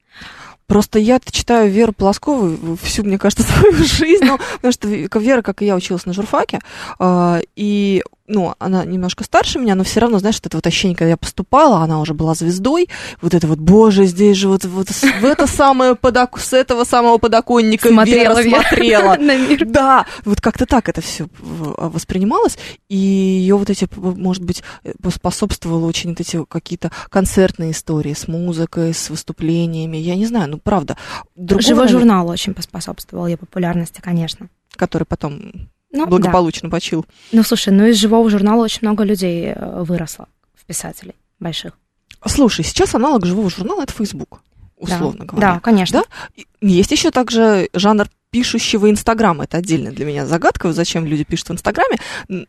Просто 0.66 0.98
я 0.98 1.20
читаю 1.20 1.70
Веру 1.70 1.92
Полоскову 1.92 2.76
всю, 2.82 3.04
мне 3.04 3.18
кажется, 3.18 3.42
свою 3.52 3.72
жизнь, 3.84 4.24
ну, 4.24 4.38
потому 4.56 4.72
что 4.72 4.88
Вера, 4.88 5.42
как 5.42 5.62
и 5.62 5.66
я, 5.66 5.76
училась 5.76 6.06
на 6.06 6.12
журфаке, 6.12 6.60
а, 6.98 7.40
и, 7.56 8.02
ну, 8.28 8.54
она 8.58 8.84
немножко 8.84 9.24
старше 9.24 9.58
меня, 9.58 9.74
но 9.74 9.84
все 9.84 10.00
равно, 10.00 10.18
знаешь, 10.18 10.36
вот 10.36 10.46
это 10.46 10.56
вот 10.58 10.66
ощущение, 10.66 10.96
когда 10.96 11.10
я 11.10 11.16
поступала, 11.16 11.78
она 11.78 12.00
уже 12.00 12.12
была 12.12 12.34
звездой, 12.34 12.88
вот 13.22 13.34
это 13.34 13.46
вот, 13.46 13.58
боже, 13.58 14.04
здесь 14.04 14.36
же 14.36 14.48
вот, 14.48 14.64
вот 14.64 14.88
в 14.88 15.24
это 15.24 15.46
самое 15.46 15.94
подок... 15.94 16.38
с 16.38 16.52
этого 16.52 16.84
самого 16.84 17.16
подоконника 17.18 17.88
Смотрела 17.88 18.40
Вера 18.42 18.60
смотрела. 18.60 19.16
на 19.18 19.36
мир. 19.36 19.64
Да, 19.64 20.06
вот 20.24 20.40
как-то 20.40 20.66
так 20.66 20.88
это 20.88 21.00
все 21.00 21.26
воспринималось, 21.40 22.58
и 22.88 22.96
ее 22.96 23.56
вот 23.56 23.70
эти, 23.70 23.88
может 23.96 24.44
быть, 24.44 24.62
э, 24.84 24.92
способствовало 25.10 25.86
очень 25.86 26.10
вот 26.10 26.20
эти 26.20 26.44
какие-то 26.44 26.92
концертные 27.08 27.70
истории 27.70 28.12
с 28.12 28.28
музыкой, 28.28 28.92
с 28.92 29.08
выступлениями, 29.08 29.96
я 29.96 30.16
не 30.16 30.26
знаю, 30.26 30.50
ну 30.50 30.58
правда. 30.58 30.98
Другого, 31.34 31.62
Живой 31.62 31.84
наверное, 31.84 32.00
журнал 32.00 32.28
очень 32.28 32.52
поспособствовал 32.54 33.26
ее 33.26 33.38
популярности, 33.38 34.00
конечно. 34.02 34.48
который 34.76 35.04
потом 35.04 35.70
Ну, 35.90 36.04
да. 36.04 36.10
благополучно 36.10 36.68
почил. 36.70 37.06
Ну, 37.32 37.42
слушай, 37.42 37.72
ну 37.72 37.86
из 37.86 37.96
живого 37.96 38.28
журнала 38.30 38.64
очень 38.64 38.80
много 38.82 39.04
людей 39.04 39.52
э, 39.54 39.82
выросло, 39.82 40.28
в 40.54 40.64
писателей 40.66 41.14
больших. 41.40 41.78
Слушай, 42.26 42.64
сейчас 42.64 42.94
аналог 42.94 43.24
живого 43.24 43.48
журнала 43.48 43.82
это 43.82 43.92
Facebook, 43.92 44.40
Да. 44.80 44.94
условно 44.96 45.24
говоря. 45.24 45.54
Да, 45.54 45.60
конечно. 45.60 46.02
И 46.36 46.46
Есть 46.60 46.90
еще 46.90 47.10
также 47.10 47.68
жанр 47.72 48.06
пишущего 48.30 48.90
Инстаграма. 48.90 49.44
Это 49.44 49.56
отдельная 49.56 49.92
для 49.92 50.04
меня 50.04 50.26
загадка, 50.26 50.72
зачем 50.74 51.06
люди 51.06 51.24
пишут 51.24 51.48
в 51.48 51.52
Инстаграме, 51.52 51.96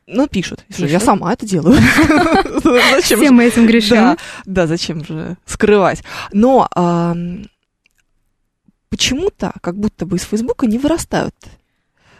но 0.07 0.27
пишут. 0.27 0.65
Что 0.69 0.81
Я 0.81 0.87
Пишут. 0.95 1.03
сама 1.03 1.31
это 1.31 1.45
делаю. 1.45 1.79
Зачем 2.63 3.19
Все 3.21 3.31
мы 3.31 3.45
этим 3.45 3.65
грешим. 3.65 3.95
Да, 3.95 4.17
да, 4.45 4.67
зачем 4.67 5.05
же 5.05 5.37
скрывать? 5.45 6.03
Но 6.33 6.67
почему-то, 8.89 9.53
как 9.61 9.77
будто 9.77 10.05
бы 10.05 10.17
из 10.17 10.23
Фейсбука 10.23 10.65
не 10.67 10.77
вырастают. 10.77 11.35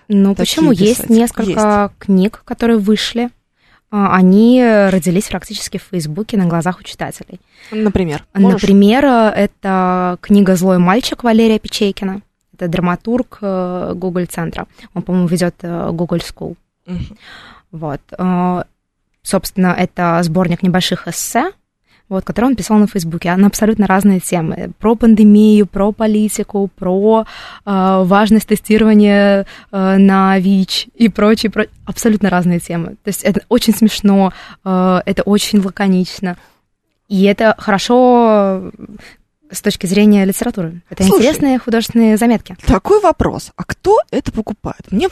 Ну, 0.10 0.36
почему? 0.36 0.72
Есть 0.72 1.04
писатели. 1.04 1.18
несколько 1.18 1.92
книг, 1.98 2.42
которые 2.44 2.78
вышли. 2.78 3.30
А, 3.92 4.16
Они 4.16 4.62
родились 4.92 5.28
практически 5.28 5.78
в 5.78 5.84
Фейсбуке 5.92 6.36
на 6.38 6.46
глазах 6.46 6.80
у 6.82 6.84
читателей. 6.84 7.40
Например. 7.72 8.26
можешь? 8.34 8.62
Например, 8.62 9.06
это 9.06 10.18
книга 10.22 10.56
«Злой 10.56 10.78
мальчик» 10.80 11.24
Валерия 11.24 11.60
Печейкина. 11.60 12.22
Это 12.54 12.68
драматург 12.68 13.38
э, 13.42 13.94
Google-центра. 13.96 14.68
Он, 14.94 15.02
по-моему, 15.02 15.28
ведет 15.28 15.56
э, 15.62 15.90
Google 15.92 16.18
School. 16.18 16.58
Мгм. 16.86 17.18
Вот. 17.72 18.02
Э, 18.18 18.64
Собственно, 19.22 19.76
это 19.78 20.20
сборник 20.24 20.64
небольших 20.64 21.08
эссе, 21.08 21.52
вот, 22.10 22.26
который 22.26 22.46
он 22.46 22.56
писал 22.56 22.78
на 22.80 22.88
Фейсбуке. 22.88 23.36
На 23.36 23.48
абсолютно 23.48 23.88
разные 23.88 24.20
темы. 24.20 24.72
Про 24.80 24.96
пандемию, 24.96 25.68
про 25.68 25.92
политику, 25.92 26.70
про 26.76 27.26
э, 27.66 28.04
важность 28.04 28.48
тестирования 28.48 29.46
э, 29.72 29.98
на 29.98 30.40
ВИЧ 30.40 30.88
и 30.96 31.08
прочие, 31.08 31.52
про... 31.52 31.66
абсолютно 31.86 32.30
разные 32.30 32.60
темы. 32.60 32.96
То 33.04 33.08
есть 33.08 33.24
это 33.24 33.42
очень 33.48 33.76
смешно, 33.76 34.34
э, 34.66 35.02
это 35.06 35.22
очень 35.22 35.60
лаконично. 35.60 36.36
И 37.08 37.24
это 37.24 37.56
хорошо 37.58 38.72
с 39.52 39.62
точки 39.62 39.88
зрения 39.88 40.26
литературы. 40.26 40.82
Это 40.90 41.04
Слушай, 41.04 41.20
интересные 41.26 41.60
художественные 41.60 42.18
заметки. 42.18 42.56
Такой 42.66 43.00
вопрос. 43.02 43.52
А 43.56 43.64
кто 43.64 43.98
это 44.12 44.32
покупает? 44.32 44.92
Мне, 44.92 45.08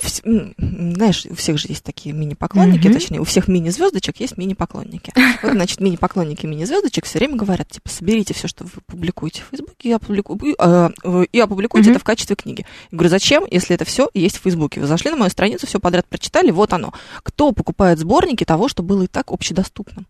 знаешь, 0.57 1.25
у 1.29 1.35
всех 1.35 1.57
же 1.57 1.67
есть 1.69 1.83
такие 1.83 2.13
мини-поклонники, 2.13 2.87
Мгм. 2.87 2.93
точнее, 2.93 3.19
у 3.19 3.23
всех 3.23 3.47
мини-звездочек 3.47 4.19
есть 4.19 4.37
мини-поклонники. 4.37 5.11
Вот, 5.43 5.51
значит, 5.53 5.79
мини-поклонники 5.81 6.45
мини-звездочек 6.45 7.05
все 7.05 7.19
время 7.19 7.35
говорят, 7.35 7.69
типа, 7.69 7.89
соберите 7.89 8.33
все, 8.33 8.47
что 8.47 8.63
вы 8.63 8.69
публикуете 8.85 9.41
в 9.41 9.49
Фейсбуке, 9.49 9.89
и, 9.89 9.91
опублику- 9.93 10.39
э, 10.43 10.89
и 11.31 11.39
опубликуйте 11.39 11.89
Мгм. 11.89 11.95
это 11.95 11.99
в 11.99 12.03
качестве 12.03 12.35
книги. 12.35 12.65
Я 12.91 12.95
говорю, 12.97 13.09
зачем, 13.09 13.45
если 13.49 13.75
это 13.75 13.85
все 13.85 14.09
есть 14.13 14.37
в 14.37 14.41
Фейсбуке? 14.41 14.79
Вы 14.81 14.87
зашли 14.87 15.11
на 15.11 15.17
мою 15.17 15.29
страницу, 15.31 15.67
все 15.67 15.79
подряд 15.79 16.05
прочитали, 16.07 16.51
вот 16.51 16.73
оно. 16.73 16.93
Кто 17.23 17.51
покупает 17.51 17.99
сборники 17.99 18.43
того, 18.43 18.67
что 18.67 18.83
было 18.83 19.03
и 19.03 19.07
так 19.07 19.31
общедоступным? 19.31 20.07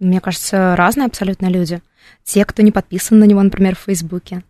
Мне 0.00 0.20
кажется, 0.20 0.74
разные 0.76 1.06
абсолютно 1.06 1.46
люди. 1.46 1.80
Те, 2.24 2.44
кто 2.44 2.62
не 2.62 2.72
подписан 2.72 3.18
на 3.18 3.24
него, 3.24 3.42
например, 3.42 3.76
в 3.76 3.80
Фейсбуке. 3.80 4.42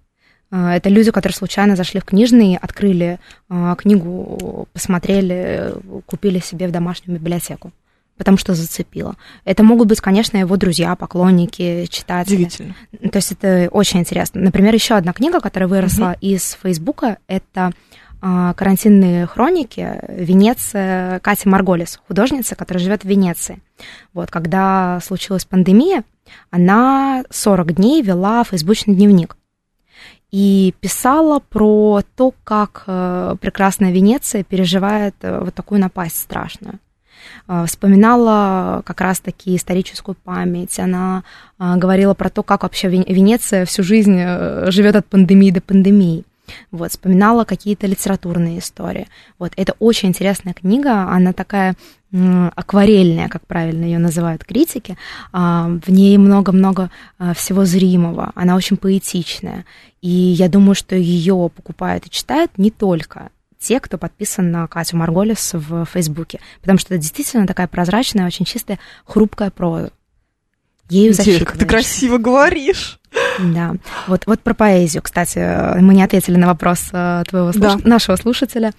А, 0.50 0.76
Это 0.76 0.88
люди, 0.88 1.10
которые 1.10 1.34
случайно 1.34 1.76
зашли 1.76 2.00
в 2.00 2.04
книжный, 2.04 2.56
открыли 2.56 3.18
а, 3.48 3.74
книгу, 3.74 4.68
посмотрели, 4.72 5.74
купили 6.06 6.38
себе 6.38 6.68
в 6.68 6.70
домашнюю 6.70 7.18
библиотеку, 7.18 7.72
потому 8.16 8.36
что 8.36 8.54
зацепило. 8.54 9.16
Это 9.44 9.62
могут 9.62 9.88
быть, 9.88 10.00
конечно, 10.00 10.36
его 10.36 10.56
друзья, 10.56 10.94
поклонники, 10.94 11.86
читатели. 11.90 12.34
Удивительно. 12.36 12.74
То 13.10 13.16
есть 13.16 13.32
это 13.32 13.68
очень 13.70 14.00
интересно. 14.00 14.40
Например, 14.40 14.72
еще 14.72 14.94
одна 14.94 15.12
книга, 15.12 15.40
которая 15.40 15.68
выросла 15.68 16.16
из 16.20 16.56
Фейсбука, 16.62 17.18
это 17.26 17.72
«Карантинные 18.56 19.26
хроники. 19.26 20.00
Венеция» 20.08 21.18
Кати 21.20 21.48
Марголис, 21.48 22.00
художница, 22.08 22.54
которая 22.56 22.82
живет 22.82 23.02
в 23.02 23.08
Венеции. 23.08 23.60
Вот, 24.12 24.30
когда 24.30 24.98
случилась 25.04 25.44
пандемия, 25.44 26.04
она 26.50 27.24
40 27.30 27.74
дней 27.74 28.00
вела 28.02 28.42
фейсбучный 28.44 28.94
дневник 28.94 29.36
и 30.34 30.74
писала 30.80 31.38
про 31.38 32.02
то, 32.16 32.34
как 32.42 32.84
э, 32.88 33.36
прекрасная 33.40 33.92
Венеция 33.92 34.42
переживает 34.42 35.14
э, 35.22 35.38
вот 35.44 35.54
такую 35.54 35.80
напасть 35.80 36.18
страшную. 36.18 36.80
Э, 37.46 37.66
Вспоминала 37.66 38.82
как 38.84 39.00
раз-таки 39.00 39.54
историческую 39.54 40.16
память. 40.16 40.76
Она 40.80 41.22
говорила 41.58 42.14
про 42.14 42.30
то, 42.30 42.42
как 42.42 42.64
вообще 42.64 42.88
Вен- 42.88 43.04
Венеция 43.06 43.64
всю 43.64 43.84
жизнь 43.84 44.16
живет 44.72 44.96
от 44.96 45.06
пандемии 45.06 45.52
до 45.52 45.60
пандемии. 45.60 46.24
Вот, 46.70 46.90
вспоминала 46.90 47.44
какие-то 47.44 47.86
литературные 47.86 48.58
истории. 48.58 49.08
Вот, 49.38 49.52
это 49.56 49.74
очень 49.78 50.08
интересная 50.08 50.54
книга, 50.54 51.08
она 51.08 51.32
такая 51.32 51.74
акварельная, 52.54 53.28
как 53.28 53.44
правильно 53.46 53.84
ее 53.84 53.98
называют 53.98 54.44
критики. 54.44 54.96
А, 55.32 55.68
В 55.84 55.90
ней 55.90 56.16
много-много 56.16 56.90
а, 57.18 57.34
всего 57.34 57.64
зримого, 57.64 58.30
она 58.36 58.54
очень 58.54 58.76
поэтичная. 58.76 59.64
И 60.00 60.08
я 60.08 60.48
думаю, 60.48 60.76
что 60.76 60.94
ее 60.94 61.50
покупают 61.54 62.06
и 62.06 62.10
читают 62.10 62.52
не 62.56 62.70
только 62.70 63.30
те, 63.58 63.80
кто 63.80 63.98
подписан 63.98 64.50
на 64.50 64.66
Катю 64.66 64.96
Марголис 64.96 65.54
в 65.54 65.86
Фейсбуке, 65.86 66.38
потому 66.60 66.78
что 66.78 66.94
это 66.94 67.02
действительно 67.02 67.46
такая 67.46 67.66
прозрачная, 67.66 68.26
очень 68.26 68.44
чистая, 68.44 68.78
хрупкая 69.06 69.50
проза. 69.50 69.90
Ею 70.90 71.14
как 71.46 71.56
ты 71.56 71.64
красиво 71.64 72.18
говоришь. 72.18 73.00
Да. 73.38 73.74
Вот, 74.06 74.26
вот 74.26 74.40
про 74.40 74.54
поэзию, 74.54 75.02
кстати, 75.02 75.38
э, 75.38 75.80
мы 75.80 75.94
не 75.94 76.02
ответили 76.02 76.36
на 76.36 76.46
вопрос 76.46 76.88
э, 76.92 77.22
твоего 77.28 77.50
слуш- 77.50 77.80
Да. 77.82 77.88
нашего 77.88 78.16
слушателя. 78.16 78.72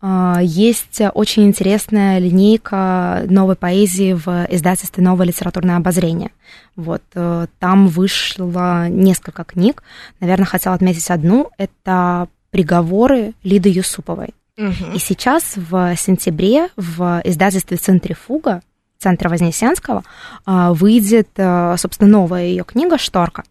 А, 0.00 0.40
Есть 0.42 1.00
очень 1.14 1.44
интересная 1.44 2.18
линейка 2.18 3.22
новой 3.28 3.56
поэзии 3.56 4.12
в 4.12 4.46
издательстве 4.50 5.02
«Новое 5.02 5.26
литературное 5.26 5.76
обозрение». 5.76 6.30
Вот, 6.76 7.02
э, 7.14 7.46
там 7.58 7.88
вышло 7.88 8.88
несколько 8.88 9.44
книг. 9.44 9.82
Наверное, 10.20 10.44
хотела 10.46 10.74
отметить 10.74 11.10
одну. 11.10 11.50
Это 11.56 12.28
«Приговоры» 12.50 13.32
Лиды 13.42 13.70
Юсуповой. 13.70 14.34
И 14.58 14.98
сейчас 14.98 15.54
в 15.56 15.96
сентябре 15.96 16.68
в 16.76 17.20
издательстве 17.24 17.76
«Центрифуга» 17.76 18.60
Центра 18.98 19.28
Вознесенского 19.28 20.02
а, 20.46 20.72
выйдет, 20.72 21.28
а, 21.36 21.76
собственно, 21.76 22.08
новая 22.10 22.44
ее 22.44 22.64
книга 22.64 22.96
«Шторка». 22.98 23.42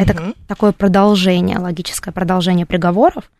Это 0.00 0.14
Мгм. 0.14 0.34
такое 0.48 0.72
продолжение, 0.72 1.58
логическое 1.58 2.12
продолжение 2.12 2.66
приговоров. 2.66 3.30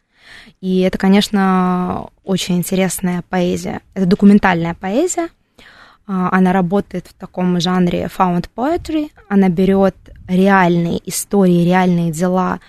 И 0.61 0.81
это, 0.81 0.99
конечно, 0.99 2.09
очень 2.23 2.57
интересная 2.59 3.23
поэзия. 3.29 3.81
Это 3.95 4.07
документальная 4.07 4.75
поэзия. 4.75 5.29
А, 6.07 6.29
Она 6.33 6.53
работает 6.53 7.07
в 7.09 7.15
таком 7.15 7.61
жанре 7.61 8.09
found 8.17 8.49
poetry. 8.55 9.11
Она 9.29 9.49
берет 9.49 9.97
реальные 10.29 11.01
истории, 11.09 11.65
реальные 11.65 12.11
дела 12.13 12.61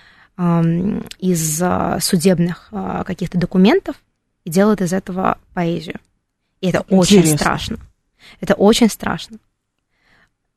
из 1.19 1.61
а, 1.61 1.97
судебных 2.01 2.67
а, 2.71 3.03
каких-то 3.05 3.37
документов 3.37 3.95
и 4.43 4.49
делает 4.49 4.81
из 4.81 4.91
этого 4.91 5.37
поэзию. 5.53 5.99
И 6.61 6.67
это 6.69 6.81
очень 6.89 7.17
Интересно. 7.19 7.37
страшно. 7.37 7.77
Это 8.41 8.53
очень 8.55 8.89
страшно. 8.89 9.37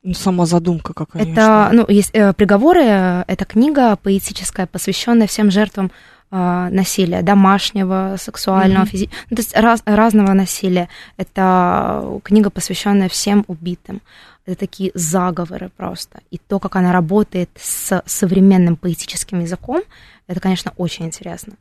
Ну, 0.02 0.14
сама 0.14 0.46
задумка 0.46 0.94
какая. 0.94 1.24
Это, 1.24 1.70
ну, 1.72 1.84
есть 1.88 2.10
э, 2.14 2.32
приговоры. 2.32 2.82
э, 2.84 3.24
Это 3.26 3.44
книга 3.44 3.96
поэтическая, 3.96 4.66
посвященная 4.66 5.26
всем 5.26 5.50
жертвам 5.50 5.90
э, 6.30 6.68
насилия, 6.70 7.22
домашнего, 7.22 8.16
сексуального, 8.18 8.82
Мгм. 8.82 8.90
физического, 8.90 9.28
то 9.36 9.36
есть 9.42 9.56
раз- 9.56 9.82
разного 9.86 10.34
насилия. 10.34 10.88
Это 11.16 12.20
книга, 12.22 12.50
посвященная 12.50 13.08
всем 13.08 13.44
убитым. 13.48 14.00
Это 14.46 14.56
такие 14.60 14.90
заговоры 14.94 15.70
просто. 15.76 16.20
И 16.30 16.38
то, 16.38 16.58
как 16.58 16.76
она 16.76 16.92
работает 16.92 17.50
с 17.60 18.02
современным 18.06 18.76
поэтическим 18.76 19.40
языком, 19.40 19.82
это, 20.26 20.40
конечно, 20.40 20.72
очень 20.76 21.06
интересно. 21.06 21.54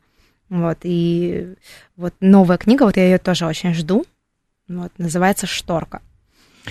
Вот, 0.48 0.78
и 0.84 1.54
вот 1.96 2.14
новая 2.20 2.56
книга, 2.56 2.84
вот 2.84 2.96
я 2.96 3.04
ее 3.04 3.18
тоже 3.18 3.46
очень 3.46 3.74
жду. 3.74 4.04
Вот, 4.68 4.92
называется 4.98 5.46
«Шторка». 5.46 6.00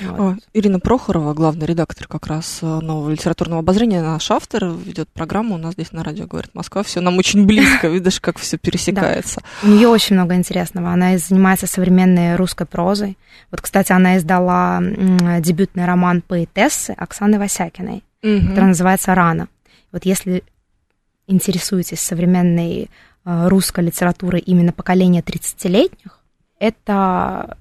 Вот. 0.02 0.20
О, 0.20 0.36
Ирина 0.54 0.80
Прохорова, 0.80 1.34
главный 1.34 1.66
редактор 1.66 2.08
как 2.08 2.28
раз 2.28 2.60
э, 2.62 2.66
нового 2.66 3.10
литературного 3.10 3.60
обозрения, 3.60 4.02
наш 4.02 4.30
автор, 4.32 4.66
ведет 4.66 5.10
программу 5.10 5.56
у 5.56 5.58
нас 5.58 5.74
здесь 5.74 5.92
на 5.92 6.04
радио 6.04 6.26
«Говорит 6.28 6.54
Москва». 6.54 6.84
Все 6.84 7.02
нам 7.02 7.18
очень 7.18 7.46
близко, 7.46 7.88
видишь, 7.90 8.20
как 8.20 8.38
все 8.40 8.58
пересекается. 8.58 9.42
У 9.64 9.68
нее 9.68 9.88
очень 9.88 10.16
много 10.16 10.36
интересного. 10.36 10.92
Она 10.92 11.18
занимается 11.18 11.68
современной 11.68 12.36
русской 12.36 12.66
прозой. 12.68 13.18
Вот, 13.52 13.62
кстати, 13.62 13.92
она 13.92 14.18
издала 14.18 14.78
м, 14.80 15.42
дебютный 15.42 15.86
роман 15.86 16.22
поэтессы 16.22 16.92
Оксаны 16.92 17.40
Васякиной, 17.40 18.04
Мгм. 18.24 18.50
который 18.50 18.66
называется 18.66 19.14
«Рана». 19.16 19.48
Вот 19.92 20.06
если 20.06 20.44
интересуетесь 21.28 22.00
современной 22.00 22.90
э, 23.26 23.48
русской 23.48 23.84
литературой 23.84 24.40
именно 24.42 24.72
поколения 24.72 25.22
30-летних, 25.22 26.20
это 26.60 27.58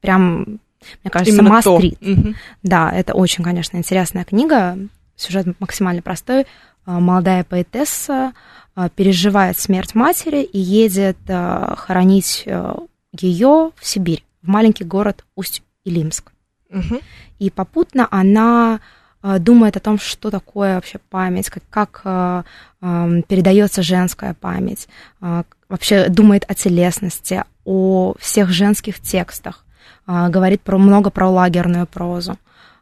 прям, 0.00 0.60
мне 1.02 1.10
кажется, 1.10 1.34
Именно 1.34 1.58
must 1.58 1.80
read. 1.80 2.34
Да, 2.62 2.90
это 2.92 3.14
очень, 3.14 3.44
конечно, 3.44 3.76
интересная 3.76 4.24
книга. 4.24 4.78
Сюжет 5.16 5.46
максимально 5.60 6.02
простой. 6.02 6.46
А, 6.86 7.00
Молодая 7.00 7.44
поэтесса 7.44 8.32
а, 8.74 8.88
переживает 8.88 9.58
смерть 9.58 9.94
матери 9.94 10.42
и 10.42 10.58
едет 10.58 11.18
а, 11.28 11.74
хоронить 11.76 12.46
ее 13.12 13.70
в 13.76 13.86
Сибирь, 13.86 14.24
в 14.42 14.48
маленький 14.48 14.84
город 14.84 15.24
Усть-Илимск. 15.34 16.32
Мгм. 16.70 17.00
И 17.38 17.50
попутно 17.50 18.06
она 18.10 18.80
думает 19.40 19.76
о 19.76 19.80
том, 19.80 19.98
что 19.98 20.30
такое 20.30 20.76
вообще 20.76 20.98
память, 21.10 21.50
как, 21.50 21.64
как 21.68 22.02
ам, 22.80 23.22
передается 23.24 23.82
женская 23.82 24.34
память, 24.34 24.88
а, 25.20 25.44
вообще 25.68 26.08
думает 26.08 26.44
о 26.48 26.54
телесности, 26.54 27.44
о 27.64 28.14
всех 28.20 28.50
женских 28.50 29.00
текстах, 29.00 29.64
говорит 30.08 30.62
про, 30.62 30.78
много 30.78 31.10
про 31.10 31.28
лагерную 31.28 31.86
прозу. 31.86 32.38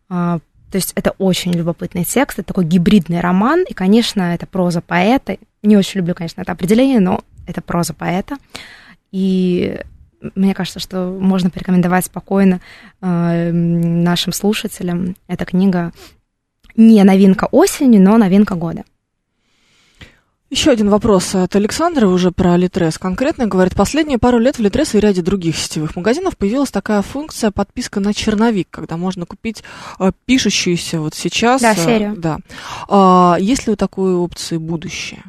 А, 0.08 0.38
То 0.70 0.78
есть 0.78 0.92
это 0.94 1.12
очень 1.18 1.52
любопытный 1.52 2.04
текст, 2.04 2.38
это 2.38 2.48
такой 2.48 2.64
гибридный 2.64 3.20
роман, 3.20 3.64
и, 3.68 3.74
конечно, 3.74 4.34
это 4.34 4.46
проза 4.46 4.80
поэта. 4.80 5.36
Не 5.62 5.76
очень 5.76 5.98
люблю, 5.98 6.14
конечно, 6.14 6.40
это 6.40 6.52
определение, 6.52 7.00
но 7.00 7.20
это 7.46 7.60
проза 7.60 7.94
поэта. 7.94 8.36
И 9.10 9.80
мне 10.34 10.54
кажется, 10.54 10.80
что 10.80 11.16
можно 11.20 11.50
порекомендовать 11.50 12.06
спокойно 12.06 12.60
э, 13.00 13.50
нашим 13.52 14.32
слушателям. 14.32 15.16
Эта 15.28 15.44
книга 15.44 15.92
не 16.74 17.02
новинка 17.04 17.48
осени, 17.50 17.98
но 17.98 18.18
новинка 18.18 18.54
года. 18.54 18.84
Еще 20.48 20.70
один 20.70 20.90
вопрос 20.90 21.34
от 21.34 21.56
Александра 21.56 22.06
уже 22.06 22.30
про 22.30 22.56
Литрес. 22.56 22.98
Конкретно 22.98 23.48
говорит, 23.48 23.74
последние 23.74 24.18
пару 24.18 24.38
лет 24.38 24.58
в 24.58 24.62
Литрес 24.62 24.94
и 24.94 25.00
ряде 25.00 25.20
других 25.20 25.56
сетевых 25.56 25.96
магазинов 25.96 26.36
появилась 26.36 26.70
такая 26.70 27.02
функция 27.02 27.50
подписка 27.50 27.98
на 27.98 28.14
черновик, 28.14 28.68
когда 28.70 28.96
можно 28.96 29.26
купить 29.26 29.64
э, 29.98 30.12
пишущуюся 30.24 31.00
вот 31.00 31.14
сейчас. 31.14 31.62
Да, 31.62 31.72
э, 31.72 31.76
серию. 31.76 32.14
Да. 32.16 32.38
А, 32.88 33.36
есть 33.40 33.66
ли 33.66 33.72
у 33.72 33.76
такой 33.76 34.14
опции 34.14 34.56
будущее? 34.56 35.24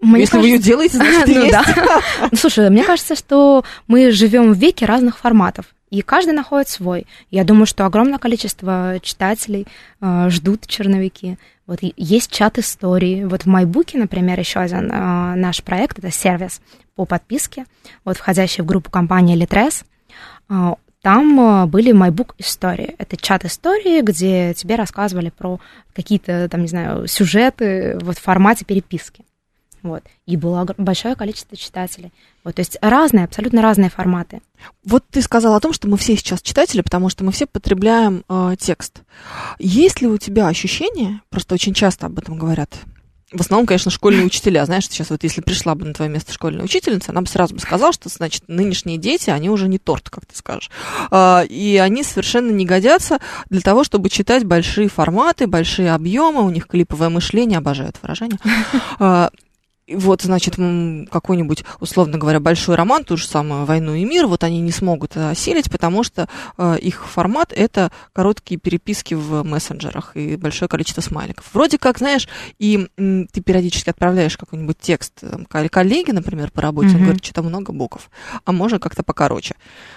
Мне 0.00 0.20
Если 0.20 0.38
вы 0.38 0.46
ее 0.46 0.58
делаете, 0.58 0.96
значит, 0.96 1.26
Ну 1.34 1.42
есть. 1.42 1.52
да. 1.52 2.00
Слушай, 2.34 2.70
мне 2.70 2.82
кажется, 2.82 3.16
что 3.16 3.62
мы 3.88 4.10
живем 4.10 4.54
в 4.54 4.56
веке 4.56 4.86
разных 4.86 5.18
форматов. 5.18 5.66
И 5.94 6.02
каждый 6.02 6.32
находит 6.32 6.68
свой. 6.68 7.06
Я 7.30 7.44
думаю, 7.44 7.66
что 7.66 7.86
огромное 7.86 8.18
количество 8.18 8.98
читателей 9.00 9.68
э, 10.00 10.28
ждут 10.28 10.66
черновики. 10.66 11.38
Вот 11.68 11.78
есть 11.82 12.32
чат 12.32 12.58
истории. 12.58 13.22
Вот 13.22 13.42
в 13.42 13.46
Майбуке, 13.46 13.96
например, 13.96 14.40
еще 14.40 14.58
один 14.58 14.90
э, 14.90 15.34
наш 15.36 15.62
проект, 15.62 16.00
это 16.00 16.10
сервис 16.10 16.60
по 16.96 17.04
подписке, 17.04 17.66
вот 18.04 18.16
входящий 18.16 18.64
в 18.64 18.66
группу 18.66 18.90
компании 18.90 19.40
Litres. 19.40 19.84
Э, 20.50 20.74
там 21.00 21.38
э, 21.38 21.66
были 21.66 21.94
MyBook 21.94 22.34
истории. 22.38 22.96
Это 22.98 23.16
чат 23.16 23.44
истории, 23.44 24.00
где 24.00 24.52
тебе 24.52 24.74
рассказывали 24.74 25.30
про 25.30 25.60
какие-то, 25.94 26.48
там, 26.48 26.62
не 26.62 26.68
знаю, 26.68 27.06
сюжеты 27.06 28.00
вот 28.00 28.18
в 28.18 28.20
формате 28.20 28.64
переписки. 28.64 29.24
Вот. 29.84 30.02
И 30.24 30.38
было 30.38 30.66
большое 30.78 31.14
количество 31.14 31.58
читателей. 31.58 32.10
Вот, 32.42 32.54
то 32.54 32.60
есть 32.60 32.78
разные, 32.80 33.26
абсолютно 33.26 33.60
разные 33.60 33.90
форматы. 33.90 34.40
Вот 34.82 35.04
ты 35.10 35.20
сказал 35.20 35.54
о 35.54 35.60
том, 35.60 35.74
что 35.74 35.88
мы 35.88 35.98
все 35.98 36.16
сейчас 36.16 36.40
читатели, 36.40 36.80
потому 36.80 37.10
что 37.10 37.22
мы 37.22 37.32
все 37.32 37.46
потребляем 37.46 38.24
э, 38.28 38.56
текст. 38.58 39.02
Есть 39.58 40.00
ли 40.00 40.08
у 40.08 40.16
тебя 40.16 40.48
ощущение, 40.48 41.20
просто 41.28 41.54
очень 41.54 41.74
часто 41.74 42.06
об 42.06 42.18
этом 42.18 42.38
говорят 42.38 42.70
в 43.34 43.40
основном, 43.40 43.66
конечно, 43.66 43.90
школьные 43.90 44.24
учителя. 44.24 44.64
Знаешь, 44.64 44.84
сейчас 44.84 45.10
вот 45.10 45.24
если 45.24 45.40
пришла 45.40 45.74
бы 45.74 45.84
на 45.84 45.92
твое 45.92 46.10
место 46.10 46.32
школьная 46.32 46.64
учительница, 46.64 47.10
она 47.10 47.20
бы 47.20 47.26
сразу 47.26 47.54
бы 47.54 47.60
сказала, 47.60 47.92
что, 47.92 48.08
значит, 48.08 48.44
нынешние 48.46 48.96
дети, 48.96 49.30
они 49.30 49.50
уже 49.50 49.68
не 49.68 49.78
торт, 49.78 50.08
как 50.08 50.24
ты 50.26 50.36
скажешь. 50.36 50.70
А, 51.10 51.42
и 51.42 51.76
они 51.78 52.04
совершенно 52.04 52.50
не 52.50 52.64
годятся 52.64 53.18
для 53.50 53.60
того, 53.60 53.82
чтобы 53.82 54.08
читать 54.08 54.44
большие 54.44 54.88
форматы, 54.88 55.46
большие 55.46 55.92
объемы, 55.92 56.42
у 56.42 56.50
них 56.50 56.68
клиповое 56.68 57.08
мышление, 57.08 57.58
обожаю 57.58 57.90
это 57.90 57.98
выражение. 58.02 58.38
А, 59.86 59.96
вот, 59.96 60.22
значит, 60.22 60.56
какой-нибудь, 61.10 61.64
условно 61.80 62.18
говоря, 62.18 62.40
большой 62.40 62.76
роман, 62.76 63.04
ту 63.04 63.16
же 63.16 63.26
самую 63.26 63.64
«Войну 63.64 63.94
и 63.94 64.04
мир», 64.04 64.26
вот 64.26 64.44
они 64.44 64.60
не 64.60 64.70
смогут 64.72 65.16
осилить, 65.16 65.70
потому 65.70 66.02
что 66.02 66.28
э, 66.56 66.78
их 66.80 67.06
формат— 67.06 67.52
это 67.56 67.92
короткие 68.12 68.58
переписки 68.58 69.14
в 69.14 69.42
мессенджерах 69.42 70.16
и 70.16 70.36
большое 70.36 70.68
количество 70.68 71.00
смайликов. 71.00 71.48
Вроде 71.52 71.78
как, 71.78 71.98
знаешь, 71.98 72.28
и 72.58 72.88
м, 72.96 73.28
ты 73.28 73.42
периодически 73.42 73.90
отправляешь 73.90 74.36
какой-нибудь 74.36 74.78
текст 74.78 75.20
там, 75.20 75.44
коллеге, 75.46 76.12
например, 76.12 76.50
по 76.50 76.62
работе, 76.62 76.88
mm-hmm. 76.88 76.96
он 76.96 77.02
говорит, 77.02 77.24
что-то 77.24 77.42
много 77.42 77.72
букв, 77.72 78.10
а 78.44 78.52
можно 78.52 78.78
как-то 78.78 79.02
покороче, 79.02 79.54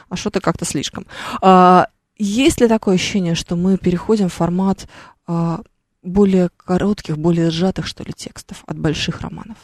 а 0.10 0.16
что-то 0.16 0.42
как-то 0.42 0.66
слишком. 0.66 1.06
А, 1.42 1.88
есть 2.18 2.60
ли 2.60 2.68
такое 2.68 2.96
ощущение, 2.96 3.36
что 3.36 3.56
мы 3.56 3.78
переходим 3.78 4.28
в 4.28 4.34
формат 4.34 4.88
а, 5.28 5.62
более 6.04 6.50
коротких, 6.58 7.18
более 7.18 7.52
сжатых, 7.52 7.88
что 7.88 8.04
ли, 8.04 8.14
текстов 8.14 8.64
от 8.66 8.78
больших 8.78 9.22
романов? 9.22 9.58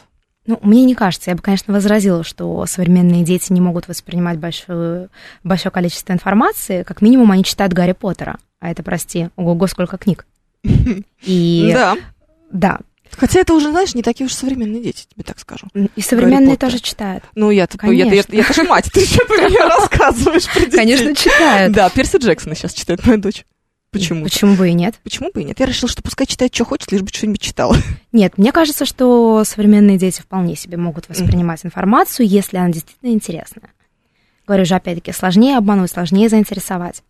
Ну, 0.46 0.58
мне 0.62 0.84
не 0.84 0.94
кажется. 0.94 1.30
Я 1.30 1.36
бы, 1.36 1.42
конечно, 1.42 1.72
возразила, 1.72 2.22
что 2.22 2.66
современные 2.66 3.24
дети 3.24 3.52
не 3.52 3.60
могут 3.60 3.88
воспринимать 3.88 4.38
большое, 4.38 5.08
большое 5.42 5.72
количество 5.72 6.12
информации. 6.12 6.82
Как 6.82 7.00
минимум, 7.00 7.30
они 7.30 7.44
читают 7.44 7.72
Гарри 7.72 7.92
Поттера. 7.92 8.38
А 8.60 8.70
это, 8.70 8.82
прости, 8.82 9.28
ого-го, 9.36 9.66
сколько 9.66 9.96
книг. 9.96 10.26
И... 11.22 11.70
Да. 11.72 11.96
Да. 12.50 12.78
Хотя 13.16 13.40
это 13.40 13.54
уже, 13.54 13.70
знаешь, 13.70 13.94
не 13.94 14.02
такие 14.02 14.26
уж 14.26 14.32
современные 14.32 14.82
дети, 14.82 15.06
тебе 15.12 15.24
так 15.24 15.38
скажу. 15.38 15.66
И 15.94 16.00
современные 16.00 16.56
тоже 16.56 16.78
читают. 16.80 17.24
Ну, 17.34 17.50
я-то 17.50 17.78
я, 17.86 18.06
я, 18.06 18.12
я, 18.12 18.24
я 18.28 18.64
мать, 18.64 18.90
ты 18.92 19.04
что 19.04 19.22
рассказываешь 19.68 20.50
про 20.50 20.60
детей? 20.60 20.76
Конечно, 20.76 21.14
читают. 21.14 21.72
Да, 21.72 21.88
Перси 21.90 22.16
Джексона 22.16 22.54
сейчас 22.54 22.72
читает 22.74 23.06
моя 23.06 23.18
дочь. 23.18 23.44
Почему? 23.94 24.24
Почему 24.24 24.56
бы 24.56 24.68
и 24.68 24.72
нет? 24.72 24.96
Почему 25.02 25.30
бы 25.32 25.42
и 25.42 25.44
нет? 25.44 25.60
Я 25.60 25.66
решила, 25.66 25.88
что 25.88 26.02
пускай 26.02 26.26
читает, 26.26 26.54
что 26.54 26.64
хочет, 26.64 26.92
лишь 26.92 27.02
бы 27.02 27.08
что-нибудь 27.08 27.40
читала. 27.40 27.76
Нет, 28.12 28.36
мне 28.36 28.52
кажется, 28.52 28.84
что 28.84 29.44
современные 29.44 29.98
дети 29.98 30.20
вполне 30.20 30.56
себе 30.56 30.76
могут 30.76 31.08
воспринимать 31.08 31.62
mm. 31.64 31.68
информацию, 31.68 32.26
если 32.26 32.56
она 32.56 32.70
действительно 32.70 33.10
интересная. 33.10 33.70
Говорю 34.46 34.64
же, 34.64 34.74
опять-таки, 34.74 35.12
сложнее 35.12 35.56
обмануть, 35.56 35.90
сложнее 35.90 36.28
заинтересовать. 36.28 37.02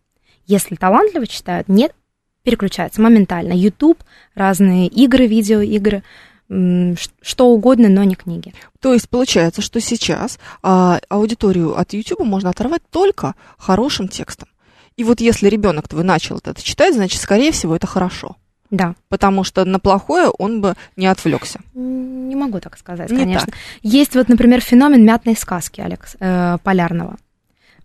Если 0.47 0.76
талантливо 0.76 1.26
читают, 1.26 1.68
нет, 1.68 1.95
переключаются 2.43 3.01
моментально. 3.01 3.53
YouTube, 3.53 3.99
разные 4.35 4.87
игры, 4.87 5.26
видеоигры, 5.26 6.03
что 6.49 7.49
угодно, 7.49 7.89
но 7.89 8.05
не 8.05 8.14
книги. 8.14 8.53
То 8.80 8.93
есть 8.93 9.09
получается, 9.09 9.62
что 9.62 9.80
сейчас 9.80 10.39
а, 10.62 11.01
аудиторию 11.09 11.78
от 11.78 11.95
YouTube 11.95 12.20
можно 12.20 12.51
оторвать 12.51 12.82
только 12.91 13.35
хорошим 13.57 14.09
текстом. 14.09 14.49
И 14.97 15.05
вот 15.05 15.20
если 15.20 15.49
ребенок 15.49 15.88
твой 15.88 16.05
начал 16.05 16.38
это 16.38 16.62
читать, 16.62 16.95
значит, 16.95 17.20
скорее 17.20 17.53
всего, 17.53 17.74
это 17.74 17.86
хорошо. 17.86 18.36
Да. 18.70 18.95
Потому 19.09 19.45
что 19.45 19.64
на 19.64 19.78
плохое 19.78 20.28
он 20.28 20.61
бы 20.61 20.74
не 20.97 21.07
отвлекся. 21.07 21.61
Не 21.74 22.34
могу 22.34 22.61
так 22.61 22.76
сказать, 22.78 23.11
не 23.11 23.18
конечно. 23.18 23.47
Так. 23.47 23.57
Есть 23.82 24.14
вот, 24.14 24.28
например, 24.28 24.61
феномен 24.61 25.05
мятной 25.05 25.36
сказки 25.36 25.80
Алекс 25.80 26.16
э, 26.18 26.59
Полярного. 26.62 27.16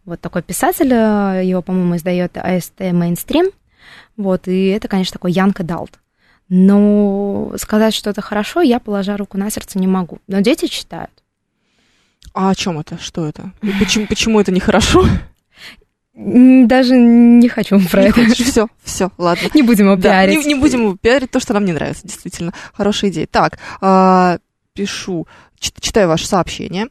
Вот 0.05 0.22
такой 0.22 0.41
писатель, 0.41 0.91
э, 0.91 1.41
его, 1.45 1.62
по-моему, 1.62 1.95
издает 1.95 2.38
АСТ 2.38 2.80
Mainstream. 2.80 3.53
Вот, 4.18 4.47
и 4.47 4.68
это, 4.68 4.88
конечно, 4.88 5.14
такой 5.14 5.32
Янка 5.32 5.64
Далт. 5.64 5.99
Но 6.49 7.53
сказать, 7.57 7.93
что 7.93 8.10
это 8.10 8.22
хорошо, 8.22 8.62
я, 8.62 8.80
положа 8.80 9.16
руку 9.18 9.38
на 9.38 9.51
сердце, 9.51 9.78
не 9.78 9.88
могу. 9.88 10.20
Но 10.28 10.39
дети 10.39 10.66
читают. 10.66 11.12
А 12.34 12.49
о 12.49 12.55
чем 12.55 12.80
это? 12.80 12.97
Что 12.97 13.28
это? 13.28 13.51
почему, 13.80 14.07
почему 14.07 14.39
это 14.39 14.51
нехорошо? 14.51 15.05
Даже 16.22 16.97
не 16.97 17.47
хочу 17.47 17.80
про 17.89 18.01
не 18.03 18.09
это. 18.09 18.26
Все, 18.43 18.67
все, 18.84 19.09
ладно. 19.17 19.47
Не 19.53 19.61
будем 19.61 19.86
его 19.86 19.95
пиарить. 19.95 20.36
Да, 20.36 20.41
не, 20.43 20.53
не 20.53 20.59
будем 20.59 20.82
его 20.82 20.97
пиарить, 20.97 21.32
то, 21.32 21.39
что 21.39 21.53
нам 21.53 21.63
не 21.63 21.72
нравится, 21.72 22.05
действительно. 22.05 22.53
Хорошая 22.74 23.09
идея. 23.09 23.26
Так, 23.26 23.57
э, 23.82 24.39
пишу, 24.74 25.28
читаю 25.59 26.09
ваше 26.09 26.28
сообщение. 26.28 26.88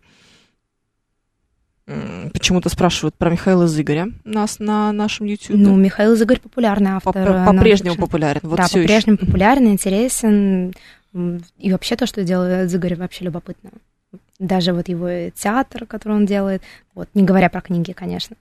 Почему-то 2.32 2.70
спрашивают 2.70 3.16
про 3.16 3.30
Михаила 3.30 3.66
Зыгоря 3.66 4.08
нас 4.24 4.58
на 4.58 4.92
нашем 4.92 5.26
YouTube. 5.26 5.56
Ну, 5.56 5.76
Михаил 5.76 6.16
Зыгорь 6.16 6.38
популярный 6.38 6.92
автор. 6.92 7.12
По-прежнему 7.46 7.96
популярен. 7.96 8.40
Вот 8.44 8.56
да, 8.56 8.64
по-прежнему 8.64 9.18
популярен, 9.18 9.68
интересен. 9.68 10.72
И 11.58 11.72
вообще 11.72 11.96
то, 11.96 12.06
что 12.06 12.24
делает 12.24 12.70
Зыгорь, 12.70 12.94
вообще 12.94 13.24
любопытно. 13.24 13.70
Даже 14.38 14.72
вот 14.72 14.88
его 14.88 15.30
театр, 15.30 15.84
который 15.84 16.14
он 16.14 16.24
делает, 16.24 16.62
вот, 16.94 17.08
не 17.12 17.24
говоря 17.24 17.50
про 17.50 17.60
книги, 17.60 17.92
конечно. 17.92 18.36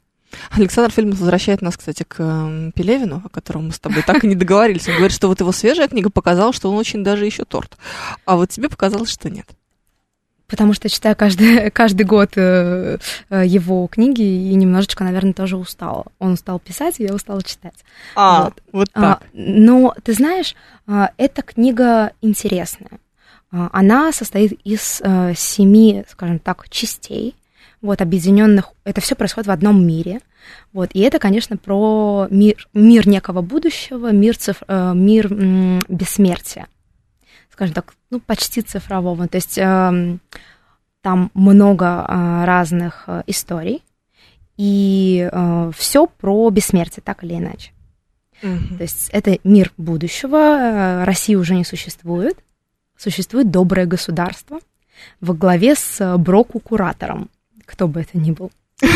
Александр 0.51 0.91
Фильмов 0.91 1.19
возвращает 1.19 1.61
нас, 1.61 1.77
кстати, 1.77 2.03
к 2.03 2.19
эм, 2.19 2.71
Пелевину, 2.73 3.21
о 3.25 3.29
котором 3.29 3.67
мы 3.67 3.71
с 3.71 3.79
тобой 3.79 4.03
так 4.03 4.23
и 4.23 4.27
не 4.27 4.35
договорились. 4.35 4.87
Он 4.87 4.95
говорит, 4.95 5.15
что 5.15 5.27
вот 5.27 5.39
его 5.39 5.51
свежая 5.51 5.87
книга 5.87 6.09
показала, 6.09 6.53
что 6.53 6.69
он 6.69 6.77
очень 6.77 7.03
даже 7.03 7.25
еще 7.25 7.45
торт. 7.45 7.77
А 8.25 8.35
вот 8.35 8.49
тебе 8.49 8.69
показалось, 8.69 9.11
что 9.11 9.29
нет. 9.29 9.47
Потому 10.47 10.73
что 10.73 10.89
читаю 10.89 11.15
каждый, 11.15 11.69
каждый 11.71 12.05
год 12.05 12.31
э, 12.35 12.97
э, 13.29 13.43
его 13.45 13.85
книги 13.87 14.21
и 14.21 14.55
немножечко, 14.55 15.03
наверное, 15.03 15.33
тоже 15.33 15.57
устала. 15.57 16.05
Он 16.19 16.37
стал 16.37 16.59
писать, 16.59 16.99
и 16.99 17.03
я 17.03 17.13
устала 17.13 17.43
читать. 17.43 17.75
А, 18.15 18.45
вот, 18.45 18.63
вот 18.71 18.89
а, 18.93 19.01
так. 19.01 19.23
А, 19.23 19.25
но, 19.33 19.93
ты 20.03 20.13
знаешь, 20.13 20.55
а, 20.87 21.11
эта 21.17 21.41
книга 21.41 22.11
интересная. 22.21 22.99
А, 23.51 23.69
она 23.73 24.11
состоит 24.13 24.53
из 24.63 25.01
а, 25.03 25.33
семи, 25.35 26.05
скажем 26.09 26.39
так, 26.39 26.69
частей 26.69 27.35
вот, 27.81 28.01
объединенных, 28.01 28.71
это 28.83 29.01
все 29.01 29.15
происходит 29.15 29.47
в 29.47 29.51
одном 29.51 29.85
мире, 29.85 30.19
вот, 30.73 30.89
и 30.93 30.99
это, 31.01 31.19
конечно, 31.19 31.57
про 31.57 32.27
мир, 32.29 32.67
мир 32.73 33.07
некого 33.07 33.41
будущего, 33.41 34.11
мир, 34.11 34.37
циф, 34.37 34.63
э, 34.67 34.93
мир 34.95 35.31
м, 35.31 35.81
бессмертия, 35.87 36.67
скажем 37.51 37.73
так, 37.73 37.93
ну, 38.09 38.19
почти 38.19 38.61
цифрового, 38.61 39.27
то 39.27 39.35
есть 39.35 39.57
э, 39.57 40.17
там 41.01 41.31
много 41.33 41.85
э, 41.85 42.45
разных 42.45 43.03
э, 43.07 43.23
историй, 43.27 43.83
и 44.57 45.29
э, 45.31 45.71
все 45.75 46.07
про 46.07 46.49
бессмертие, 46.49 47.03
так 47.03 47.23
или 47.23 47.35
иначе. 47.35 47.71
Mm-hmm. 48.41 48.77
То 48.77 48.83
есть 48.83 49.09
это 49.11 49.39
мир 49.43 49.71
будущего, 49.77 50.37
э, 50.37 51.03
России 51.03 51.35
уже 51.35 51.55
не 51.55 51.63
существует, 51.63 52.37
существует 52.97 53.51
доброе 53.51 53.85
государство 53.85 54.59
во 55.21 55.33
главе 55.33 55.75
с 55.75 56.17
Броку-куратором, 56.17 57.29
кто 57.67 57.87
бы 57.87 58.01
это 58.01 58.17
ни 58.17 58.31
был. 58.31 58.51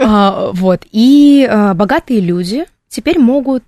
А, 0.00 0.52
вот. 0.52 0.86
И 0.92 1.44
а, 1.50 1.74
богатые 1.74 2.20
люди 2.20 2.66
теперь 2.88 3.18
могут 3.18 3.64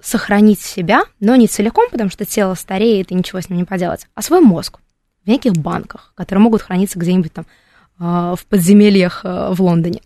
сохранить 0.00 0.58
себя, 0.58 1.02
но 1.20 1.36
не 1.36 1.46
целиком, 1.46 1.90
потому 1.90 2.08
что 2.08 2.24
тело 2.24 2.54
стареет 2.54 3.10
и 3.10 3.14
ничего 3.14 3.42
с 3.42 3.50
ним 3.50 3.58
не 3.58 3.64
поделать, 3.64 4.06
а 4.14 4.22
свой 4.22 4.40
мозг 4.40 4.78
в 5.24 5.28
неких 5.28 5.52
банках, 5.52 6.14
которые 6.14 6.42
могут 6.42 6.62
храниться 6.62 6.98
где-нибудь 6.98 7.34
там 7.34 7.44
а, 7.98 8.34
в 8.34 8.46
подземельях 8.46 9.24
в 9.24 9.56
Лондоне. 9.58 10.00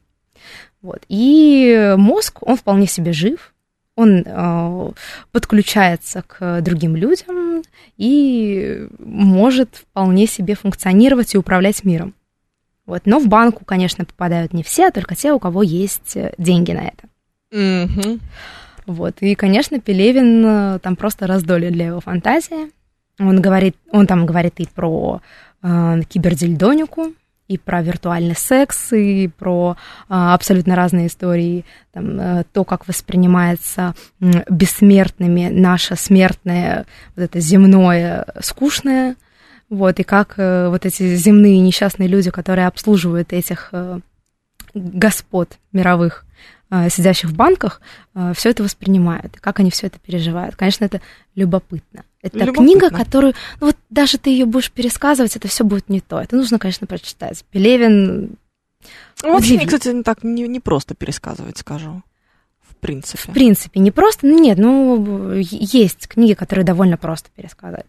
Вот. 0.82 1.02
И 1.08 1.94
мозг, 1.96 2.38
он 2.42 2.56
вполне 2.56 2.88
себе 2.88 3.12
жив, 3.12 3.54
он 3.98 4.22
э, 4.24 4.92
подключается 5.32 6.22
к 6.22 6.60
другим 6.60 6.94
людям 6.94 7.64
и 7.96 8.86
может 9.00 9.74
вполне 9.74 10.28
себе 10.28 10.54
функционировать 10.54 11.34
и 11.34 11.38
управлять 11.38 11.82
миром. 11.82 12.14
Вот. 12.88 13.02
Но 13.04 13.18
в 13.18 13.28
банку, 13.28 13.66
конечно, 13.66 14.06
попадают 14.06 14.54
не 14.54 14.62
все, 14.62 14.88
а 14.88 14.90
только 14.90 15.14
те, 15.14 15.32
у 15.34 15.38
кого 15.38 15.62
есть 15.62 16.16
э, 16.16 16.32
деньги 16.38 16.72
на 16.72 16.88
это. 16.88 17.06
Mm-hmm. 17.52 18.20
Вот. 18.86 19.16
И, 19.20 19.34
конечно, 19.34 19.78
Пелевин 19.78 20.42
э, 20.44 20.78
там 20.78 20.96
просто 20.96 21.26
раздолье 21.26 21.70
для 21.70 21.88
его 21.88 22.00
фантазии. 22.00 22.72
Он 23.20 23.42
говорит, 23.42 23.76
он 23.92 24.06
там 24.06 24.24
говорит 24.24 24.54
и 24.56 24.66
про 24.66 25.20
э, 25.62 26.00
кибердельдонику, 26.08 27.12
и 27.46 27.58
про 27.58 27.82
виртуальный 27.82 28.36
секс, 28.36 28.92
и 28.92 29.28
про 29.28 29.76
а, 30.10 30.34
абсолютно 30.34 30.76
разные 30.76 31.06
истории, 31.06 31.64
там, 31.92 32.18
а, 32.20 32.44
то, 32.52 32.62
как 32.62 32.86
воспринимается 32.86 33.94
м, 34.20 34.44
бессмертными 34.50 35.48
наше 35.48 35.96
смертное, 35.96 36.84
вот 37.16 37.22
это 37.22 37.40
земное, 37.40 38.26
скучное, 38.40 39.16
вот, 39.70 40.00
и 40.00 40.02
как 40.02 40.34
а, 40.38 40.70
вот 40.70 40.86
эти 40.86 41.14
земные 41.16 41.60
несчастные 41.60 42.08
люди, 42.08 42.30
которые 42.30 42.66
обслуживают 42.66 43.32
этих 43.32 43.68
а, 43.72 44.00
господ 44.74 45.58
мировых, 45.72 46.24
а, 46.70 46.88
сидящих 46.88 47.30
в 47.30 47.36
банках, 47.36 47.80
все 48.34 48.50
это 48.50 48.62
воспринимают, 48.62 49.36
и 49.36 49.40
как 49.40 49.60
они 49.60 49.70
все 49.70 49.86
это 49.86 49.98
переживают. 49.98 50.56
Конечно, 50.56 50.84
это 50.84 51.00
любопытно. 51.34 52.04
Это 52.20 52.38
Любопытно. 52.38 52.64
книга, 52.64 52.90
которую, 52.90 53.34
ну 53.60 53.68
вот 53.68 53.76
даже 53.90 54.18
ты 54.18 54.30
ее 54.30 54.44
будешь 54.44 54.72
пересказывать, 54.72 55.36
это 55.36 55.46
все 55.46 55.64
будет 55.64 55.88
не 55.88 56.00
то. 56.00 56.20
Это 56.20 56.34
нужно, 56.34 56.58
конечно, 56.58 56.86
прочитать. 56.86 57.44
Пелевин. 57.50 58.36
Ну, 59.22 59.32
Вообще, 59.32 59.54
удивительно. 59.54 59.78
кстати, 59.78 59.94
не 59.94 60.02
так 60.02 60.24
не, 60.24 60.48
не 60.48 60.60
просто 60.60 60.94
пересказывать, 60.94 61.58
скажу. 61.58 62.02
В 62.60 62.74
принципе. 62.76 63.30
В 63.30 63.34
принципе, 63.34 63.80
не 63.80 63.90
просто, 63.90 64.26
ну 64.26 64.38
нет, 64.38 64.58
ну 64.58 65.32
есть 65.34 66.08
книги, 66.08 66.34
которые 66.34 66.64
довольно 66.64 66.96
просто 66.96 67.28
пересказать. 67.34 67.86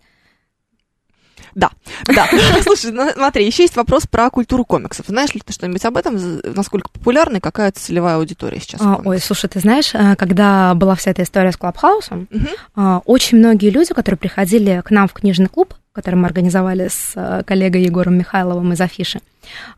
Да, 1.56 1.72
да. 2.06 2.28
Слушай, 2.64 2.92
ну, 2.92 3.10
смотри, 3.12 3.46
еще 3.46 3.64
есть 3.64 3.76
вопрос 3.76 4.06
про 4.08 4.30
культуру 4.30 4.66
комиксов. 4.66 5.06
Знаешь 5.08 5.34
ли 5.34 5.42
ты 5.44 5.54
что-нибудь 5.54 5.84
об 5.86 5.98
этом? 5.98 6.40
Насколько 6.44 6.90
популярна 6.90 7.38
и 7.38 7.40
какая 7.40 7.72
целевая 7.72 8.18
аудитория 8.18 8.60
сейчас? 8.60 8.82
А, 8.82 9.02
ой, 9.04 9.20
слушай, 9.20 9.48
ты 9.50 9.60
знаешь, 9.60 9.92
а, 9.94 10.16
когда 10.16 10.74
была 10.76 10.96
вся 10.96 11.12
эта 11.12 11.24
история 11.24 11.52
с 11.52 11.58
Клабхаусом, 11.58 12.28
а, 12.76 13.02
очень 13.06 13.38
многие 13.38 13.70
люди, 13.70 13.94
которые 13.94 14.18
приходили 14.18 14.82
к 14.86 14.92
нам 14.92 15.08
в 15.08 15.14
книжный 15.14 15.48
клуб, 15.48 15.74
который 15.92 16.16
мы 16.16 16.28
организовали 16.28 16.88
с 16.88 17.14
а, 17.16 17.44
коллегой 17.44 17.84
Егором 17.84 18.18
Михайловым 18.18 18.74
из 18.74 18.82
Афиши, 18.82 19.20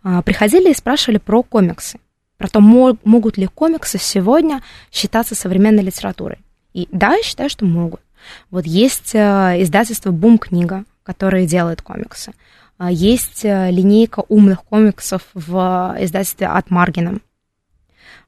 а, 0.04 0.22
приходили 0.22 0.72
и 0.72 0.76
спрашивали 0.76 1.18
про 1.18 1.42
комиксы, 1.44 2.00
про 2.38 2.48
то, 2.48 2.60
мо- 2.60 2.98
могут 3.04 3.38
ли 3.38 3.48
комиксы 3.48 3.98
сегодня 3.98 4.62
считаться 4.92 5.36
современной 5.36 5.84
литературой. 5.84 6.40
И 6.74 6.88
да, 6.92 7.16
я 7.16 7.24
считаю, 7.24 7.50
что 7.50 7.66
могут. 7.66 8.02
Вот 8.50 8.66
есть 8.66 9.14
а, 9.16 9.56
издательство 9.62 10.12
«Бум 10.12 10.38
книга», 10.38 10.84
которое 11.04 11.46
делает 11.48 11.82
комиксы. 11.82 12.34
А, 12.78 12.92
Есть 12.92 13.46
а, 13.46 13.70
линейка 13.70 14.24
умных 14.28 14.64
комиксов 14.64 15.24
в 15.34 15.58
а, 15.58 15.96
издательстве 16.00 16.48
«От 16.48 16.70
Маргином». 16.70 17.22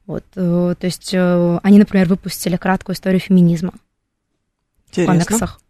Вот, 0.06 0.24
э, 0.36 0.74
то 0.78 0.86
есть 0.86 1.14
э, 1.14 1.58
они, 1.62 1.78
например, 1.78 2.06
выпустили 2.08 2.56
краткую 2.56 2.94
историю 2.94 3.20
феминизма 3.20 3.72
в 4.84 4.90
Интересно. 4.90 5.14
комиксах. 5.14 5.60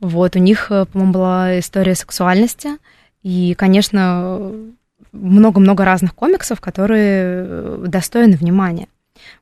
Вот, 0.00 0.36
у 0.36 0.38
них, 0.38 0.70
э, 0.70 0.86
по-моему, 0.86 1.12
была 1.12 1.58
история 1.58 1.96
сексуальности, 1.96 2.78
и, 3.22 3.54
конечно, 3.54 4.52
много-много 5.12 5.84
разных 5.84 6.14
комиксов, 6.14 6.60
которые 6.60 7.44
э, 7.44 7.84
достойны 7.88 8.36
внимания. 8.36 8.88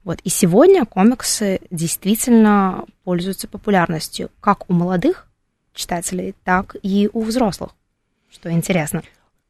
Вот, 0.04 0.20
и 0.24 0.28
сегодня 0.28 0.84
комиксы 0.84 1.60
действительно 1.70 2.84
пользуются 3.04 3.48
популярностью 3.48 4.30
как 4.40 4.68
у 4.68 4.74
молодых 4.74 5.26
читателей, 5.74 6.34
так 6.44 6.76
и 6.82 7.08
у 7.12 7.22
взрослых, 7.22 7.70
что 8.30 8.50
интересно. 8.50 9.02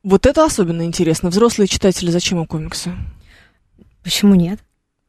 Вот 0.03 0.27
это 0.27 0.45
особенно 0.45 0.83
интересно. 0.83 1.29
Взрослые 1.31 1.69
читатели, 1.69 2.11
зачем 2.11 2.39
им 2.39 2.47
комиксы? 2.47 2.93
Почему 4.03 4.35
нет? 4.35 4.59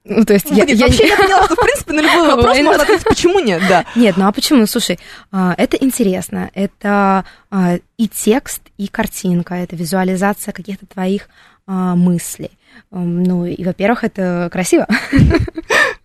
Ну, 0.03 0.25
то 0.25 0.33
есть 0.33 0.49
Ну, 0.49 0.57
я, 0.57 0.65
нет, 0.65 0.77
я- 0.77 0.87
вообще 0.87 1.07
я 1.07 1.15
поняла, 1.15 1.45
что 1.45 1.55
в 1.55 1.59
принципе 1.59 1.93
на 1.93 2.01
любой 2.01 2.35
вопрос 2.35 2.57
можно 2.59 2.83
ответить, 2.83 3.05
почему 3.05 3.39
нет, 3.39 3.61
да. 3.69 3.85
Нет, 3.95 4.17
ну 4.17 4.27
а 4.27 4.31
почему? 4.31 4.65
Слушай, 4.65 4.99
а, 5.31 5.53
это 5.57 5.77
интересно. 5.77 6.49
Это 6.55 7.23
а, 7.51 7.77
и 7.97 8.07
текст, 8.07 8.63
и 8.77 8.87
картинка, 8.87 9.53
это 9.53 9.75
визуализация 9.75 10.53
каких-то 10.53 10.87
твоих 10.87 11.29
а, 11.67 11.95
мыслей. 11.95 12.51
Ну, 12.89 13.45
и, 13.45 13.63
во-первых, 13.63 14.03
это 14.03 14.49
красиво. 14.51 14.87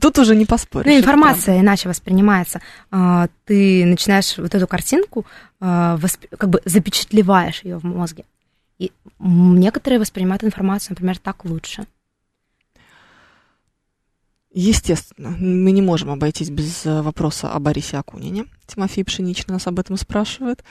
Тут 0.00 0.18
уже 0.18 0.36
не 0.36 0.46
поспоришь. 0.46 0.86
Ну, 0.86 0.92
это 0.92 1.00
информация 1.00 1.60
иначе 1.60 1.88
воспринимается. 1.88 2.60
А, 2.90 3.28
Ты 3.46 3.84
начинаешь 3.84 4.38
вот 4.38 4.54
эту 4.54 4.66
картинку, 4.66 5.26
а, 5.60 5.98
как 6.38 6.50
бы 6.50 6.62
запечатлеваешь 6.64 7.62
ее 7.64 7.78
в 7.78 7.84
мозге. 7.84 8.24
И 8.78 8.92
некоторые 9.18 9.98
воспринимают 9.98 10.44
информацию, 10.44 10.92
например, 10.92 11.18
так 11.18 11.44
лучше. 11.44 11.86
Естественно, 14.52 15.30
мы 15.30 15.70
не 15.70 15.82
можем 15.82 16.10
обойтись 16.10 16.50
без 16.50 16.84
э, 16.84 17.02
вопроса 17.02 17.52
о 17.52 17.60
Борисе 17.60 17.98
Акунине. 17.98 18.46
Тимофей 18.66 19.04
Пшеничный 19.04 19.52
нас 19.52 19.66
об 19.68 19.78
этом 19.78 19.96
спрашивает. 19.96 20.64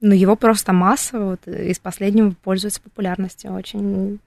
Но 0.00 0.14
его 0.14 0.36
просто 0.36 0.72
масса, 0.72 1.18
вот, 1.18 1.46
из 1.48 1.78
последнего 1.78 2.30
пользуется 2.30 2.80
популярностью, 2.80 3.52
очень 3.52 4.20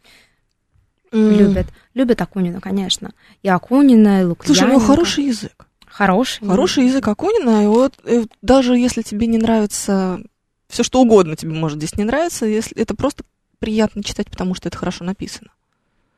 М. 1.12 1.32
любят. 1.32 1.68
Любят 1.94 2.22
Акунина, 2.22 2.62
конечно. 2.62 3.12
И 3.44 3.50
Акунина, 3.50 4.22
и 4.22 4.24
Лукьяненко. 4.26 4.46
Слушай, 4.46 4.68
у 4.68 4.72
него 4.72 4.80
хороший 4.80 5.26
язык. 5.26 5.68
Хороший. 5.88 6.48
Хороший 6.48 6.86
язык 6.86 7.08
Акунина, 7.08 7.64
и 7.64 7.68
вот 7.68 7.94
э, 8.04 8.26
даже 8.42 8.78
если 8.78 9.02
тебе 9.02 9.28
не 9.28 9.38
нравится 9.38 10.22
все 10.70 10.84
что 10.84 11.02
угодно 11.02 11.36
тебе 11.36 11.52
может 11.52 11.80
здесь 11.80 11.98
не 11.98 12.04
нравиться, 12.04 12.46
если 12.46 12.78
это 12.78 12.96
просто 12.96 13.24
приятно 13.58 14.04
читать, 14.04 14.30
потому 14.30 14.54
что 14.54 14.70
это 14.70 14.78
хорошо 14.78 15.04
написано. 15.04 15.50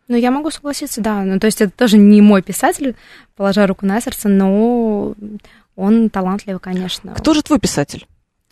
Ну, 0.07 0.17
я 0.17 0.29
могу 0.29 0.51
согласиться, 0.51 0.99
да. 0.99 1.23
Ну, 1.23 1.39
то 1.39 1.45
есть 1.45 1.61
это 1.61 1.71
тоже 1.71 1.97
не 1.97 2.21
мой 2.21 2.41
писатель, 2.41 2.95
положа 3.35 3.65
руку 3.65 3.85
на 3.85 4.01
сердце, 4.01 4.27
но 4.27 5.15
он 5.75 6.09
талантливый, 6.09 6.59
конечно. 6.59 7.13
Кто 7.13 7.33
же 7.33 7.41
твой 7.41 7.59
писатель? 7.59 8.05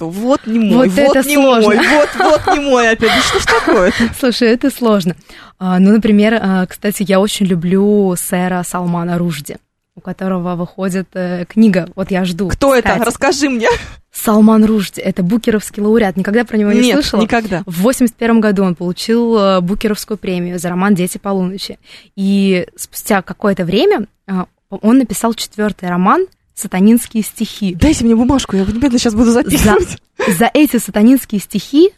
Вот 0.07 0.45
не 0.45 0.59
мой, 0.59 0.87
Вот 0.89 0.97
вот, 0.97 1.15
это 1.17 1.27
не 1.27 1.35
сложно. 1.35 1.67
мой, 1.75 1.77
вот, 1.89 2.09
вот 2.17 2.53
не 2.55 2.59
мой 2.61 2.89
опять. 2.89 3.09
Да 3.09 3.21
что 3.21 3.39
ж 3.39 3.45
такое 3.45 3.93
Слушай, 4.19 4.49
это 4.49 4.69
сложно. 4.69 5.15
А, 5.57 5.79
Ну, 5.79 5.91
например, 5.91 6.39
а, 6.41 6.65
кстати, 6.65 7.03
я 7.07 7.19
очень 7.19 7.45
люблю 7.45 8.15
сэра 8.17 8.63
Салмана 8.65 9.17
Ружди, 9.17 9.57
у 9.95 10.01
которого 10.01 10.55
выходит 10.55 11.07
э, 11.13 11.45
книга. 11.45 11.89
Вот 11.95 12.11
я 12.11 12.23
жду. 12.25 12.47
Кто 12.47 12.73
это? 12.73 12.89
кстати. 12.89 13.05
Расскажи 13.05 13.49
мне. 13.49 13.67
Салман 14.11 14.65
Ружди. 14.65 15.01
Это 15.01 15.21
букеровский 15.23 15.83
лауреат. 15.83 16.17
Никогда 16.17 16.43
про 16.45 16.57
него 16.57 16.71
не 16.71 16.81
Нет, 16.81 16.93
слышала? 16.95 17.21
никогда. 17.21 17.63
В 17.65 17.81
81 17.81 18.39
году 18.41 18.63
он 18.63 18.75
получил 18.75 19.37
э, 19.37 19.61
Букеровскую 19.61 20.17
премию 20.17 20.57
за 20.59 20.69
роман 20.69 20.95
«Дети 20.95 21.17
полуночи». 21.17 21.77
И 22.15 22.65
спустя 22.75 23.21
какое-то 23.21 23.65
время 23.65 24.07
э, 24.27 24.31
он 24.69 24.97
написал 24.97 25.33
четвертый 25.33 25.89
роман 25.89 26.25
«Сатанинские 26.59 27.23
стихи». 27.23 27.73
Дайте 27.73 28.03
мне 28.03 28.15
бумажку, 28.15 28.55
я 28.55 28.65
немедленно 28.65 28.99
сейчас 28.99 29.15
буду 29.15 29.31
записывать. 29.31 30.01
За 30.27 30.49
эти 30.53 30.77
сатанинские 30.77 31.39
стихи 31.39 31.91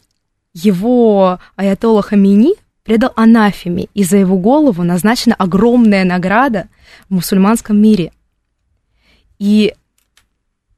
его 0.54 1.40
аятолла 1.56 2.02
Хамини 2.02 2.54
предал 2.84 3.12
анафеме, 3.16 3.88
и 3.94 4.04
за 4.04 4.18
его 4.18 4.36
голову 4.38 4.82
назначена 4.82 5.34
огромная 5.34 6.04
награда 6.04 6.68
в 7.08 7.14
мусульманском 7.14 7.80
мире. 7.80 8.12
И 9.38 9.74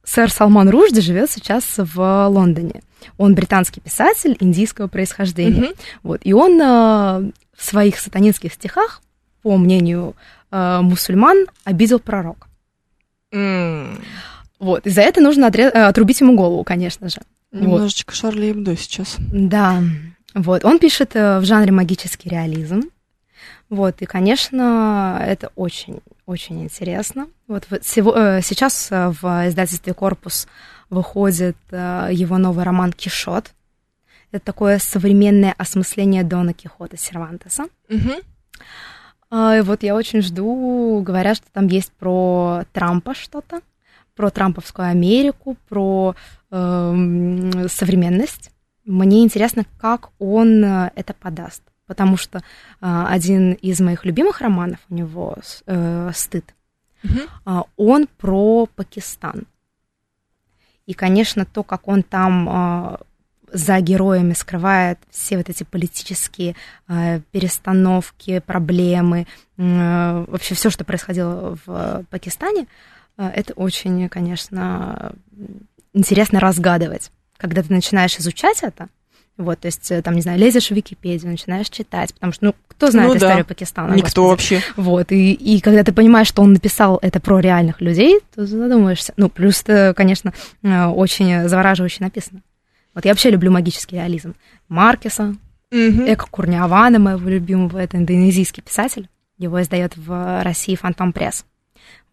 сэр 0.03 0.31
Салман 0.31 0.69
Ружди 0.69 1.01
живет 1.01 1.29
сейчас 1.29 1.63
в 1.77 2.27
Лондоне. 2.27 2.81
Он 3.17 3.35
британский 3.35 3.81
писатель 3.81 4.35
индийского 4.39 4.87
происхождения. 4.87 5.61
Мгм. 5.61 5.73
Вот. 6.03 6.21
И 6.23 6.33
он 6.33 6.59
э, 6.59 6.65
в 7.55 7.63
своих 7.63 7.99
сатанинских 7.99 8.53
стихах, 8.53 9.01
по 9.43 9.57
мнению 9.57 10.15
э, 10.51 10.79
мусульман, 10.81 11.45
обидел 11.63 11.99
пророка. 11.99 12.44
М, 13.31 13.99
Вот. 14.59 14.87
И 14.87 14.89
за 14.89 15.01
это 15.01 15.19
нужно 15.21 15.45
отре- 15.47 15.71
э, 15.73 15.83
отрубить 15.87 16.21
ему 16.21 16.35
голову, 16.35 16.63
конечно 16.63 17.09
же. 17.09 17.17
Вот. 17.51 17.61
Немножечко 17.61 18.13
Шарли 18.15 18.51
Эбдо 18.51 18.75
сейчас. 18.77 19.17
Да, 19.19 19.81
вот. 20.33 20.63
Он 20.65 20.79
пишет 20.79 21.11
э, 21.15 21.39
в 21.39 21.45
жанре 21.45 21.71
магический 21.71 22.29
реализм. 22.29 22.83
Вот, 23.69 24.01
и, 24.01 24.05
конечно, 24.05 25.19
это 25.25 25.51
очень, 25.55 25.99
очень 26.27 26.63
интересно. 26.63 27.27
Вот 27.47 27.65
вот 27.69 27.83
сего- 27.83 28.15
э, 28.15 28.41
сейчас 28.43 28.89
в 28.91 29.47
издательстве 29.47 29.93
«Корпус» 29.93 30.47
выходит 30.91 31.57
э, 31.71 32.09
его 32.11 32.37
новый 32.37 32.63
роман 32.63 32.93
«Кишот». 32.93 33.51
Это 34.31 34.45
такое 34.45 34.79
современное 34.79 35.53
осмысление 35.57 36.23
Дона 36.23 36.53
Кихота 36.53 36.95
Сервантеса. 36.97 37.65
Мгм. 37.89 38.13
А, 39.29 39.61
вот 39.63 39.83
я 39.83 39.95
очень 39.95 40.21
жду, 40.21 41.01
говорят, 41.05 41.37
что 41.37 41.47
там 41.51 41.67
есть 41.67 41.91
про 41.93 42.63
Трампа 42.73 43.13
что-то, 43.13 43.61
про 44.15 44.29
Трамповскую 44.29 44.87
Америку, 44.87 45.57
про 45.67 46.15
эм, 46.51 47.67
современность. 47.69 48.51
Мне 48.85 49.23
интересно, 49.23 49.65
как 49.77 50.11
он 50.19 50.63
э, 50.63 50.91
это 50.95 51.13
подаст, 51.13 51.63
потому 51.87 52.17
что 52.17 52.41
а, 52.79 53.07
один 53.07 53.53
из 53.53 53.81
моих 53.81 54.05
любимых 54.05 54.41
романов 54.41 54.79
у 54.89 54.93
него 54.93 55.35
э, 55.65 56.11
«Стыд», 56.13 56.53
а, 57.45 57.65
он 57.77 58.07
про 58.07 58.67
Пакистан. 58.67 59.45
И, 60.85 60.93
конечно, 60.93 61.45
то, 61.45 61.63
как 61.63 61.87
он 61.87 62.03
там 62.03 62.47
а, 62.49 62.99
за 63.55 63.79
героями 63.79 64.33
скрывает 64.33 64.99
все 65.09 65.37
вот 65.37 65.49
эти 65.49 65.63
политические 65.63 66.55
а, 66.87 67.21
перестановки, 67.31 68.39
проблемы, 68.39 69.27
э, 69.57 70.25
вообще 70.27 70.55
все, 70.55 70.69
что 70.69 70.83
происходило 70.83 71.57
в 71.65 72.03
Пакистане, 72.09 72.67
а, 73.17 73.29
это 73.29 73.53
очень, 73.53 74.09
конечно, 74.09 75.13
интересно 75.93 76.41
разгадывать. 76.41 77.11
Когда 77.37 77.63
ты 77.63 77.71
начинаешь 77.73 78.17
изучать 78.17 78.61
это, 78.61 78.89
Вот, 79.37 79.59
то 79.59 79.65
есть, 79.67 79.91
э, 79.91 80.01
там, 80.01 80.15
не 80.15 80.21
знаю, 80.21 80.39
лезешь 80.39 80.67
в 80.67 80.71
Википедию, 80.71 81.31
начинаешь 81.31 81.69
читать, 81.69 82.13
потому 82.13 82.31
что, 82.31 82.45
ну, 82.45 82.55
кто 82.69 82.89
знает 82.89 83.13
Ну 83.13 83.19
да. 83.19 83.27
историю 83.27 83.45
Пакистана? 83.45 83.93
Никто 83.93 84.29
господи. 84.29 84.55
вообще. 84.55 84.61
Вот, 84.77 85.11
и, 85.11 85.33
и 85.33 85.59
когда 85.59 85.83
ты 85.83 85.91
понимаешь, 85.91 86.27
что 86.27 86.41
он 86.41 86.53
написал 86.53 86.99
это 87.01 87.19
про 87.19 87.39
реальных 87.39 87.81
людей, 87.81 88.19
то 88.33 88.45
задумаешься. 88.45 89.13
Ну, 89.17 89.29
плюс 89.29 89.63
конечно, 89.95 90.33
э, 90.63 90.85
очень 90.85 91.49
завораживающе 91.49 92.03
написано. 92.03 92.41
Вот 92.95 93.05
я 93.05 93.11
вообще 93.11 93.29
люблю 93.29 93.51
магический 93.51 93.97
реализм. 93.97 94.35
Маркеса, 94.69 95.35
Мгм. 95.71 96.05
Эко 96.13 96.27
Курниавана, 96.27 96.99
моего 96.99 97.27
любимого, 97.29 97.79
это 97.79 97.97
индонезийский 97.97 98.63
писатель. 98.63 99.09
Его 99.37 99.61
издает 99.61 99.97
в 99.97 100.41
России 100.43 100.75
Фантом 100.75 101.11
Пресс. 101.11 101.45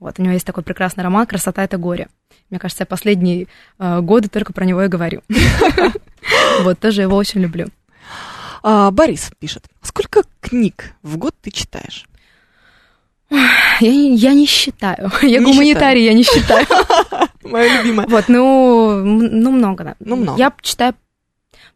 Вот, 0.00 0.18
у 0.18 0.22
него 0.22 0.32
есть 0.32 0.46
такой 0.46 0.64
прекрасный 0.64 1.04
роман 1.04 1.26
«Красота— 1.26 1.62
это 1.64 1.78
горе». 1.78 2.08
Мне 2.50 2.58
кажется, 2.58 2.82
я 2.82 2.86
последние 2.86 3.46
э, 3.78 4.00
годы 4.00 4.28
только 4.28 4.52
про 4.52 4.64
него 4.64 4.82
и 4.82 4.88
говорю. 4.88 5.22
Вот, 6.62 6.78
тоже 6.78 7.02
его 7.02 7.16
очень 7.16 7.40
люблю. 7.40 7.68
А, 8.62 8.90
Борис 8.90 9.30
пишет. 9.38 9.64
Сколько 9.80 10.22
книг 10.40 10.92
в 11.02 11.16
год 11.16 11.34
ты 11.40 11.50
читаешь? 11.50 12.06
Я 13.30 13.90
не, 13.90 14.14
я 14.16 14.34
не 14.34 14.46
считаю. 14.46 15.10
Я 15.22 15.38
Не 15.38 15.44
гуманитарий, 15.46 16.04
я 16.04 16.12
не 16.12 16.22
считаю. 16.22 16.66
Моя 17.52 17.82
любимая. 17.82 18.06
Вот, 18.08 18.24
ну, 18.28 19.02
ну 19.04 19.50
много, 19.50 19.84
да. 19.84 19.96
Ну, 20.00 20.16
много. 20.16 20.38
Я 20.38 20.52
читаю 20.60 20.94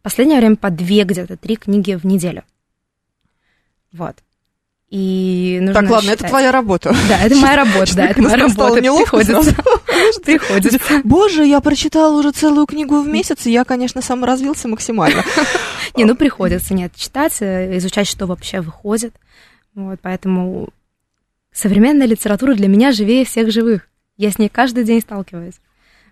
последнее 0.01 0.39
время 0.39 0.55
по 0.55 0.69
две 0.69 1.03
где-то, 1.03 1.37
три 1.37 1.55
книги 1.55 1.93
в 1.93 2.05
неделю. 2.05 2.43
Вот. 3.91 4.15
И 4.89 5.57
нужно 5.59 5.81
Так, 5.81 5.89
ладно, 5.89 6.07
это 6.11 6.17
считать. 6.19 6.29
твоя 6.29 6.51
работа. 6.51 6.95
Да, 7.09 7.19
это 7.19 7.35
моя 7.35 7.55
работа, 7.63 7.95
да, 7.95 8.07
это 8.07 8.21
моя 8.21 8.37
работа. 8.37 8.81
Приходится. 8.81 9.55
Приходится. 10.23 11.01
Боже, 11.03 11.45
я 11.45 11.59
прочитала 11.59 12.17
уже 12.17 12.31
целую 12.31 12.65
книгу 12.67 13.01
в 13.01 13.07
месяц, 13.07 13.45
и 13.47 13.51
я, 13.51 13.65
конечно, 13.65 14.01
саморазвился 14.01 14.69
максимально. 14.69 15.23
Не, 15.95 16.05
ну 16.05 16.15
приходится, 16.15 16.73
нет, 16.73 16.95
читать, 16.95 17.41
э, 17.41 17.75
изучать, 17.77 18.07
что 18.07 18.27
вообще 18.27 18.61
выходит. 18.61 19.13
Вот, 19.73 19.99
поэтому 20.01 20.69
современная 21.51 22.07
литература 22.07 22.53
для 22.53 22.67
меня 22.67 22.91
живее 22.91 23.25
всех 23.25 23.51
живых. 23.51 23.89
Я 24.15 24.31
с 24.31 24.37
ней 24.37 24.47
каждый 24.47 24.83
день 24.83 25.01
сталкиваюсь. 25.01 25.55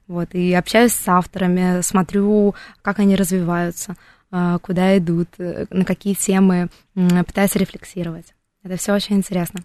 Вот, 0.08 0.34
и 0.34 0.54
общаюсь 0.54 0.94
с 0.94 1.08
авторами, 1.08 1.82
смотрю, 1.82 2.54
как 2.82 3.00
они 3.00 3.16
развиваются, 3.16 3.96
э, 4.32 4.60
куда 4.62 4.98
идут, 4.98 5.30
э, 5.40 5.66
на 5.70 5.84
какие 5.84 6.14
темы, 6.14 6.70
пытаюсь 6.94 7.56
рефлексировать. 7.56 8.34
Это 8.64 8.78
все 8.78 8.94
очень 8.94 9.16
интересно. 9.18 9.62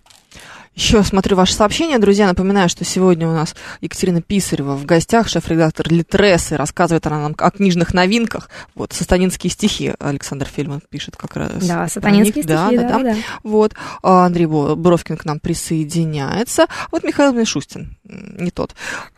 Еще 0.80 1.04
смотрю 1.04 1.36
ваше 1.36 1.52
сообщение, 1.52 1.98
друзья. 1.98 2.26
Напоминаю, 2.26 2.70
что 2.70 2.86
сегодня 2.86 3.28
у 3.28 3.32
нас 3.32 3.54
Екатерина 3.82 4.22
Писарева 4.22 4.76
в 4.76 4.86
гостях, 4.86 5.28
шеф-редактор 5.28 5.92
Литрес, 5.92 6.52
и 6.52 6.54
рассказывает 6.54 7.06
она 7.06 7.20
нам 7.20 7.34
о 7.36 7.50
книжных 7.50 7.92
новинках. 7.92 8.48
Вот, 8.74 8.94
сатанинские 8.94 9.50
стихи 9.50 9.92
Александр 9.98 10.46
Фильман 10.46 10.80
пишет 10.88 11.18
как 11.18 11.36
раз. 11.36 11.66
Да, 11.66 11.86
сатанинские 11.86 12.44
них. 12.44 12.44
стихи, 12.44 12.78
да, 12.78 12.88
да, 12.88 12.98
да. 12.98 13.02
да. 13.12 13.16
Вот, 13.42 13.74
а 14.02 14.24
Андрей 14.24 14.46
Бровкин 14.46 15.18
к 15.18 15.26
нам 15.26 15.38
присоединяется. 15.38 16.66
Вот 16.90 17.04
Михаил 17.04 17.34
Мишустин, 17.34 17.98
не 18.04 18.50
тот, 18.50 18.74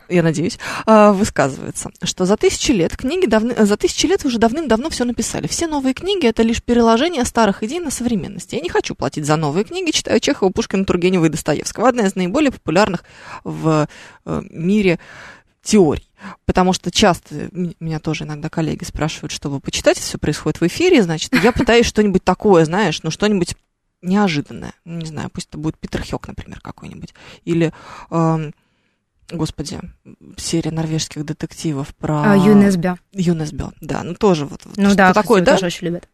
я 0.09 0.21
надеюсь, 0.21 0.59
а, 0.85 1.13
высказывается, 1.13 1.91
что 2.03 2.25
за 2.25 2.35
тысячи 2.35 2.71
лет 2.71 2.95
книги 2.97 3.25
давны, 3.25 3.65
за 3.65 3.77
тысячи 3.77 4.05
лет 4.05 4.25
уже 4.25 4.37
давным-давно 4.37 4.89
все 4.89 5.05
написали. 5.05 5.47
Все 5.47 5.67
новые 5.67 5.93
книги 5.93 6.27
это 6.27 6.43
лишь 6.43 6.61
переложение 6.61 7.23
старых 7.25 7.63
идей 7.63 7.79
на 7.79 7.89
современность. 7.89 8.51
Я 8.53 8.59
не 8.59 8.69
хочу 8.69 8.95
платить 8.95 9.25
за 9.25 9.37
новые 9.37 9.63
книги, 9.63 9.91
читаю 9.91 10.19
Чехова, 10.19 10.49
Пушкина, 10.51 10.85
Тургенева 10.85 11.25
и 11.25 11.29
Достоевского. 11.29 11.52
Одна 11.61 12.07
из 12.07 12.15
наиболее 12.15 12.51
популярных 12.51 13.03
в 13.43 13.87
э, 14.25 14.41
мире 14.49 14.99
теорий. 15.61 16.07
Потому 16.45 16.73
что 16.73 16.91
часто 16.91 17.49
меня 17.51 17.99
тоже 17.99 18.23
иногда 18.23 18.49
коллеги 18.49 18.83
спрашивают, 18.83 19.31
чтобы 19.31 19.59
почитать, 19.59 19.97
все 19.97 20.17
происходит 20.17 20.61
в 20.61 20.67
эфире, 20.67 21.03
значит, 21.03 21.33
я 21.43 21.51
пытаюсь 21.51 21.85
что-нибудь 21.85 22.23
такое, 22.23 22.65
знаешь, 22.65 23.01
ну 23.03 23.11
что-нибудь 23.11 23.55
неожиданное. 24.01 24.73
Ну, 24.85 24.99
Не 24.99 25.05
знаю, 25.05 25.29
пусть 25.29 25.49
это 25.49 25.57
будет 25.57 25.77
Питер 25.77 26.03
Хёк, 26.03 26.27
например, 26.27 26.59
какой-нибудь. 26.61 27.13
Или, 27.45 27.73
эм, 28.11 28.53
господи, 29.31 29.79
серия 30.37 30.71
норвежских 30.71 31.25
детективов 31.25 31.95
про... 31.95 32.33
А, 32.33 32.35
ЮНСБ. 32.35 32.97
ЮНСБ, 33.13 33.71
да, 33.81 34.03
ну 34.03 34.13
тоже 34.15 34.45
вот, 34.45 34.65
вот 34.65 34.77
Ну 34.77 34.87
что 34.87 34.97
да, 34.97 35.13
такое, 35.13 35.41
да? 35.41 35.53
тоже 35.53 35.67
очень 35.67 35.87
любят. 35.87 36.07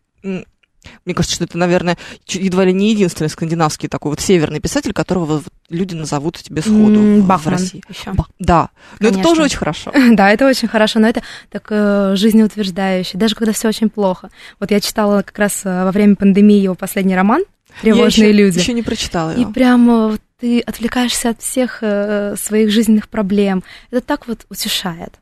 Мне 1.06 1.14
кажется, 1.14 1.36
что 1.36 1.44
это, 1.44 1.58
наверное, 1.58 1.98
едва 2.28 2.64
ли 2.66 2.72
не 2.74 2.92
единственный 2.92 3.28
скандинавский 3.30 3.90
такой 3.90 4.12
вот 4.12 4.22
северный 4.22 4.60
писатель, 4.60 4.94
которого 4.94 5.44
люди 5.70 5.94
назовут 5.94 6.38
тебе 6.38 6.62
сходу 6.62 7.00
М, 7.00 7.22
в- 7.22 7.48
России. 7.48 7.84
еще. 7.90 8.14
Ба- 8.14 8.28
да, 8.40 8.70
но 9.00 9.10
это 9.10 9.22
тоже 9.22 9.44
очень 9.44 9.58
хорошо. 9.58 9.92
Да, 10.12 10.32
это 10.32 10.48
очень 10.48 10.68
хорошо, 10.68 11.00
но 11.00 11.08
это 11.08 11.22
так 11.50 11.68
э, 11.70 12.14
жизнеутверждающе, 12.16 13.18
даже 13.18 13.36
когда 13.36 13.52
все 13.52 13.68
очень 13.68 13.90
плохо. 13.90 14.30
Вот 14.60 14.72
я 14.72 14.80
читала 14.80 15.22
как 15.22 15.38
раз 15.38 15.62
э, 15.66 15.84
во 15.84 15.92
время 15.92 16.16
пандемии 16.16 16.60
его 16.62 16.76
последний 16.76 17.16
роман 17.16 17.44
«Тревожные 17.82 18.30
я 18.30 18.34
люди». 18.34 18.60
еще 18.60 18.74
не 18.74 18.82
прочитала 18.84 19.36
И 19.36 19.42
его. 19.42 19.52
прям 19.52 19.90
э, 19.90 20.08
вот 20.12 20.22
ты 20.40 20.62
отвлекаешься 20.62 21.30
от 21.32 21.42
всех 21.42 21.80
э, 21.82 22.36
своих 22.38 22.72
жизненных 22.72 23.10
проблем. 23.10 23.64
Это 23.92 24.02
так 24.02 24.28
вот 24.28 24.46
утешает. 24.50 25.14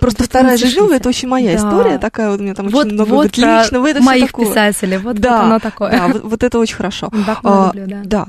Просто 0.00 0.24
вторая 0.24 0.56
жизнь, 0.56 0.78
это 0.92 1.08
очень 1.08 1.28
моя 1.28 1.52
Да. 1.52 1.58
история 1.58 1.98
такая, 1.98 2.30
вот 2.30 2.40
у 2.40 2.42
меня 2.42 2.54
там 2.54 2.68
вот 2.68 2.86
очень 2.86 2.94
много 2.94 3.08
вот 3.10 3.36
личного, 3.36 3.82
про 3.82 3.90
это 3.90 4.02
моих 4.02 4.26
такое. 4.28 4.46
писателей, 4.46 4.96
вот, 4.98 5.16
Да, 5.18 5.36
вот 5.38 5.44
оно 5.44 5.58
такое. 5.58 5.90
Да, 5.90 6.08
вот, 6.08 6.22
вот 6.24 6.42
это 6.42 6.58
очень 6.58 6.76
хорошо. 6.76 7.08
Бахмана 7.26 7.70
А, 7.70 7.72
люблю, 7.74 8.02
да. 8.02 8.02
Да. 8.04 8.28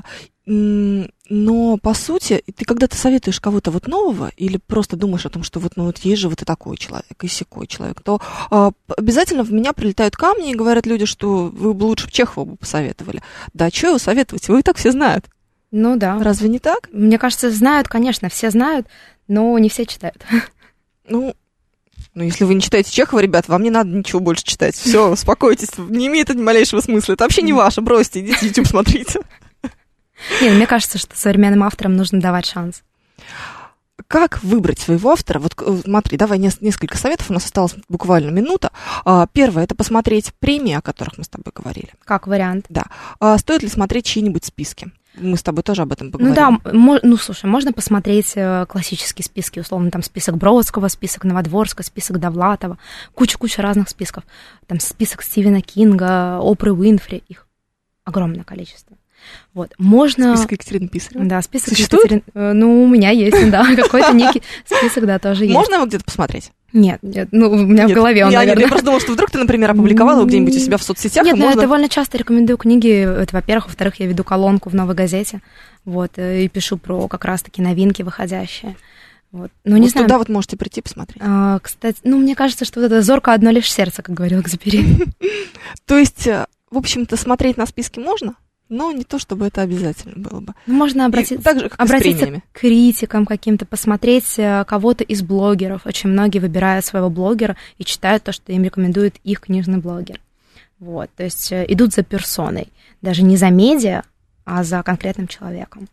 Но, 1.32 1.76
по 1.76 1.94
сути, 1.94 2.42
ты 2.56 2.64
когда 2.64 2.88
ты 2.88 2.96
советуешь 2.96 3.38
кого-то 3.38 3.70
вот 3.70 3.86
нового, 3.86 4.32
или 4.36 4.56
просто 4.56 4.96
думаешь 4.96 5.24
о 5.24 5.28
том, 5.30 5.44
что 5.44 5.60
вот, 5.60 5.72
ну, 5.76 5.84
вот 5.84 5.98
есть 5.98 6.20
же 6.20 6.28
вот 6.28 6.42
и 6.42 6.44
такой 6.44 6.76
человек, 6.76 7.22
и 7.22 7.28
сякой 7.28 7.68
человек, 7.68 8.00
то 8.02 8.20
а, 8.50 8.72
обязательно 8.96 9.44
в 9.44 9.52
меня 9.52 9.72
прилетают 9.72 10.16
камни 10.16 10.50
и 10.50 10.56
говорят 10.56 10.86
люди, 10.86 11.04
что 11.04 11.50
вы 11.54 11.72
бы 11.72 11.84
лучше 11.84 12.10
Чехова 12.10 12.44
бы 12.44 12.56
посоветовали. 12.56 13.22
Да, 13.54 13.70
что 13.70 13.88
его 13.88 13.98
советовать? 13.98 14.48
Его 14.48 14.58
и 14.58 14.62
так 14.62 14.76
все 14.76 14.90
знают. 14.90 15.26
Ну 15.70 15.96
да. 15.96 16.18
Разве 16.20 16.48
не 16.48 16.58
так? 16.58 16.88
Мне 16.92 17.16
кажется, 17.16 17.48
знают, 17.50 17.86
конечно, 17.86 18.28
все 18.28 18.50
знают, 18.50 18.88
но 19.28 19.56
не 19.58 19.68
все 19.68 19.86
читают. 19.86 20.24
Ну, 21.08 21.34
ну, 22.14 22.24
если 22.24 22.44
вы 22.44 22.54
не 22.54 22.60
читаете 22.60 22.90
Чехова, 22.90 23.20
ребят, 23.20 23.48
вам 23.48 23.62
не 23.62 23.70
надо 23.70 23.90
ничего 23.90 24.20
больше 24.20 24.44
читать. 24.44 24.74
Все, 24.74 25.10
успокойтесь, 25.12 25.70
не 25.78 26.06
имеет 26.08 26.30
это 26.30 26.38
ни 26.38 26.42
малейшего 26.42 26.80
смысла. 26.80 27.12
Это 27.14 27.24
вообще 27.24 27.42
не 27.42 27.52
ваше, 27.52 27.80
бросьте, 27.80 28.20
идите 28.20 28.46
YouTube 28.46 28.66
смотрите. 28.66 29.20
Нет, 30.42 30.54
мне 30.54 30.66
кажется, 30.66 30.98
что 30.98 31.16
современным 31.16 31.62
авторам 31.62 31.96
нужно 31.96 32.20
давать 32.20 32.46
шанс. 32.46 32.82
Как 34.06 34.42
выбрать 34.42 34.78
своего 34.78 35.12
автора? 35.12 35.38
Вот 35.38 35.54
э, 35.64 35.80
смотри, 35.84 36.16
давай 36.18 36.38
нес- 36.38 36.60
несколько 36.60 36.98
советов, 36.98 37.30
у 37.30 37.32
нас 37.32 37.44
осталась 37.44 37.74
буквально 37.88 38.30
минута. 38.30 38.72
А, 39.04 39.26
Первое, 39.28 39.64
это 39.64 39.74
посмотреть 39.74 40.32
премии, 40.40 40.74
о 40.74 40.80
которых 40.82 41.16
мы 41.16 41.24
с 41.24 41.28
тобой 41.28 41.52
говорили. 41.54 41.90
Как 42.04 42.26
вариант. 42.26 42.66
А, 43.20 43.38
Стоит 43.38 43.62
ли 43.62 43.68
смотреть 43.68 44.06
чьи-нибудь 44.06 44.44
списки? 44.44 44.90
Мы 45.16 45.36
с 45.36 45.42
тобой 45.42 45.62
тоже 45.64 45.82
об 45.82 45.92
этом 45.92 46.06
Ну 46.06 46.12
поговорим. 46.12 46.34
да, 46.64 46.72
мо- 46.72 47.00
ну 47.02 47.16
слушай, 47.16 47.46
можно 47.46 47.72
посмотреть 47.72 48.32
э, 48.36 48.64
классические 48.68 49.24
списки, 49.24 49.58
условно, 49.58 49.90
там 49.90 50.02
список 50.02 50.36
Бродского, 50.36 50.88
список 50.88 51.24
Новодворского, 51.24 51.84
список 51.84 52.18
Довлатова, 52.20 52.78
куча-куча 53.14 53.60
разных 53.60 53.88
списков. 53.88 54.22
Там 54.66 54.78
список 54.80 55.22
Стивена 55.22 55.60
Кинга, 55.60 56.38
Опры 56.40 56.72
Уинфри, 56.72 57.22
их 57.28 57.46
огромное 58.04 58.44
количество. 58.44 58.96
Вот, 59.52 59.72
можно... 59.78 60.34
Список 60.36 60.52
Екатерины 60.52 60.88
Писаревой. 60.88 61.26
Да, 61.26 61.42
список 61.42 61.70
Существует? 61.70 62.10
Екатерин- 62.10 62.22
э, 62.34 62.52
Ну, 62.54 62.84
у 62.84 62.88
меня 62.88 63.10
есть, 63.10 63.50
да, 63.50 63.64
какой-то 63.76 64.12
некий 64.12 64.42
список, 64.64 65.06
да, 65.06 65.18
тоже 65.18 65.44
есть. 65.44 65.54
Можно 65.54 65.74
его 65.74 65.86
где-то 65.86 66.04
посмотреть? 66.04 66.52
Нет, 66.72 67.00
нет, 67.02 67.28
ну, 67.32 67.50
у 67.50 67.56
меня 67.56 67.84
в 67.84 67.88
Нет. 67.88 67.96
голове 67.96 68.24
он, 68.24 68.30
я, 68.30 68.40
нет, 68.40 68.48
наверное. 68.48 68.62
я 68.62 68.68
просто 68.68 68.84
думала, 68.84 69.00
что 69.00 69.12
вдруг 69.12 69.30
ты, 69.30 69.38
например, 69.38 69.72
опубликовала 69.72 70.24
где-нибудь 70.24 70.54
у 70.54 70.58
себя 70.58 70.76
в 70.76 70.82
соцсетях, 70.82 71.24
Нет, 71.24 71.36
можно... 71.36 71.58
я 71.58 71.60
довольно 71.60 71.88
часто 71.88 72.18
рекомендую 72.18 72.56
книги, 72.58 72.90
это, 72.90 73.34
во-первых. 73.34 73.66
Во-вторых, 73.66 73.96
я 73.96 74.06
веду 74.06 74.22
колонку 74.22 74.70
в 74.70 74.74
«Новой 74.74 74.94
газете», 74.94 75.40
вот, 75.84 76.12
э, 76.16 76.44
и 76.44 76.48
пишу 76.48 76.76
про 76.78 77.08
как 77.08 77.24
раз-таки 77.24 77.60
новинки 77.60 78.02
выходящие. 78.02 78.76
Вот. 79.32 79.50
Ну, 79.64 79.76
не 79.76 79.82
вот 79.82 79.90
знаю, 79.90 80.06
туда 80.06 80.18
вот 80.18 80.28
можете 80.28 80.56
прийти 80.56 80.80
посмотреть. 80.80 81.22
а, 81.24 81.58
кстати, 81.60 81.98
ну, 82.04 82.18
мне 82.18 82.34
кажется, 82.34 82.64
что 82.64 82.80
вот 82.80 82.86
это 82.86 83.02
«зорко 83.02 83.32
одно 83.32 83.50
лишь 83.50 83.70
сердце», 83.70 84.02
как 84.02 84.14
говорил 84.14 84.40
Экзюпери. 84.40 84.84
То 85.86 85.98
есть, 85.98 86.26
э, 86.26 86.46
в 86.70 86.78
общем-то, 86.78 87.16
смотреть 87.16 87.56
на 87.56 87.66
списки 87.66 87.98
можно, 87.98 88.34
но 88.70 88.92
не 88.92 89.04
то, 89.04 89.18
чтобы 89.18 89.46
это 89.46 89.60
обязательно 89.60 90.14
было 90.16 90.40
бы. 90.40 90.54
Ну, 90.66 90.74
можно 90.74 91.04
обратиться, 91.04 91.44
так 91.44 91.58
же, 91.58 91.68
как 91.68 91.78
обратиться 91.78 92.26
к 92.26 92.58
критикам 92.58 93.26
каким-то, 93.26 93.66
посмотреть 93.66 94.38
э, 94.38 94.64
кого-то 94.66 95.04
из 95.04 95.22
блогеров. 95.22 95.84
Очень 95.84 96.10
многие 96.10 96.38
выбирают 96.38 96.86
своего 96.86 97.10
блогера 97.10 97.56
и 97.78 97.84
читают 97.84 98.22
то, 98.22 98.32
что 98.32 98.52
им 98.52 98.62
рекомендует 98.62 99.16
их 99.24 99.40
книжный 99.40 99.78
блогер. 99.78 100.20
Вот, 100.78 101.10
то 101.14 101.24
есть 101.24 101.52
э, 101.52 101.66
идут 101.68 101.92
за 101.92 102.02
персоной, 102.02 102.68
даже 103.02 103.22
не 103.22 103.36
за 103.36 103.50
медиа, 103.50 104.04
а 104.44 104.64
за 104.64 104.82
конкретным 104.82 105.26
человеком. 105.26 105.88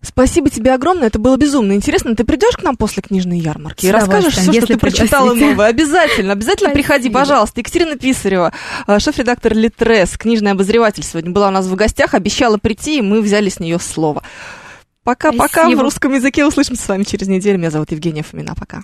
Спасибо 0.00 0.50
тебе 0.50 0.72
огромное, 0.72 1.08
это 1.08 1.18
было 1.18 1.36
безумно 1.36 1.72
интересно. 1.72 2.14
Ты 2.14 2.24
придешь 2.24 2.56
к 2.56 2.62
нам 2.62 2.76
после 2.76 3.02
книжной 3.02 3.38
ярмарки 3.38 3.86
и 3.86 3.90
расскажешь 3.90 4.34
все, 4.34 4.52
что 4.52 4.66
ты 4.66 4.78
прочитала 4.78 5.34
новое. 5.34 5.66
Обязательно, 5.66 6.32
обязательно 6.32 6.70
приходи, 6.70 7.10
пожалуйста. 7.10 7.60
Екатерина 7.60 7.96
Писарева, 7.96 8.52
э, 8.86 8.98
шеф-редактор 8.98 9.54
Литрес, 9.54 10.16
книжный 10.16 10.52
обозреватель, 10.52 11.02
сегодня 11.02 11.32
была 11.32 11.48
у 11.48 11.50
нас 11.50 11.66
в 11.66 11.74
гостях, 11.74 12.14
обещала 12.14 12.58
прийти, 12.58 12.98
и 12.98 13.02
мы 13.02 13.20
взяли 13.20 13.48
с 13.48 13.58
нее 13.58 13.78
слово. 13.78 14.22
Пока-пока 15.06 15.68
в 15.70 15.80
русском 15.80 16.14
языке. 16.14 16.44
Услышимся 16.44 16.82
с 16.82 16.88
вами 16.88 17.04
через 17.04 17.28
неделю. 17.28 17.58
Меня 17.58 17.70
зовут 17.70 17.92
Евгения 17.92 18.24
Фомина. 18.24 18.56
Пока. 18.56 18.82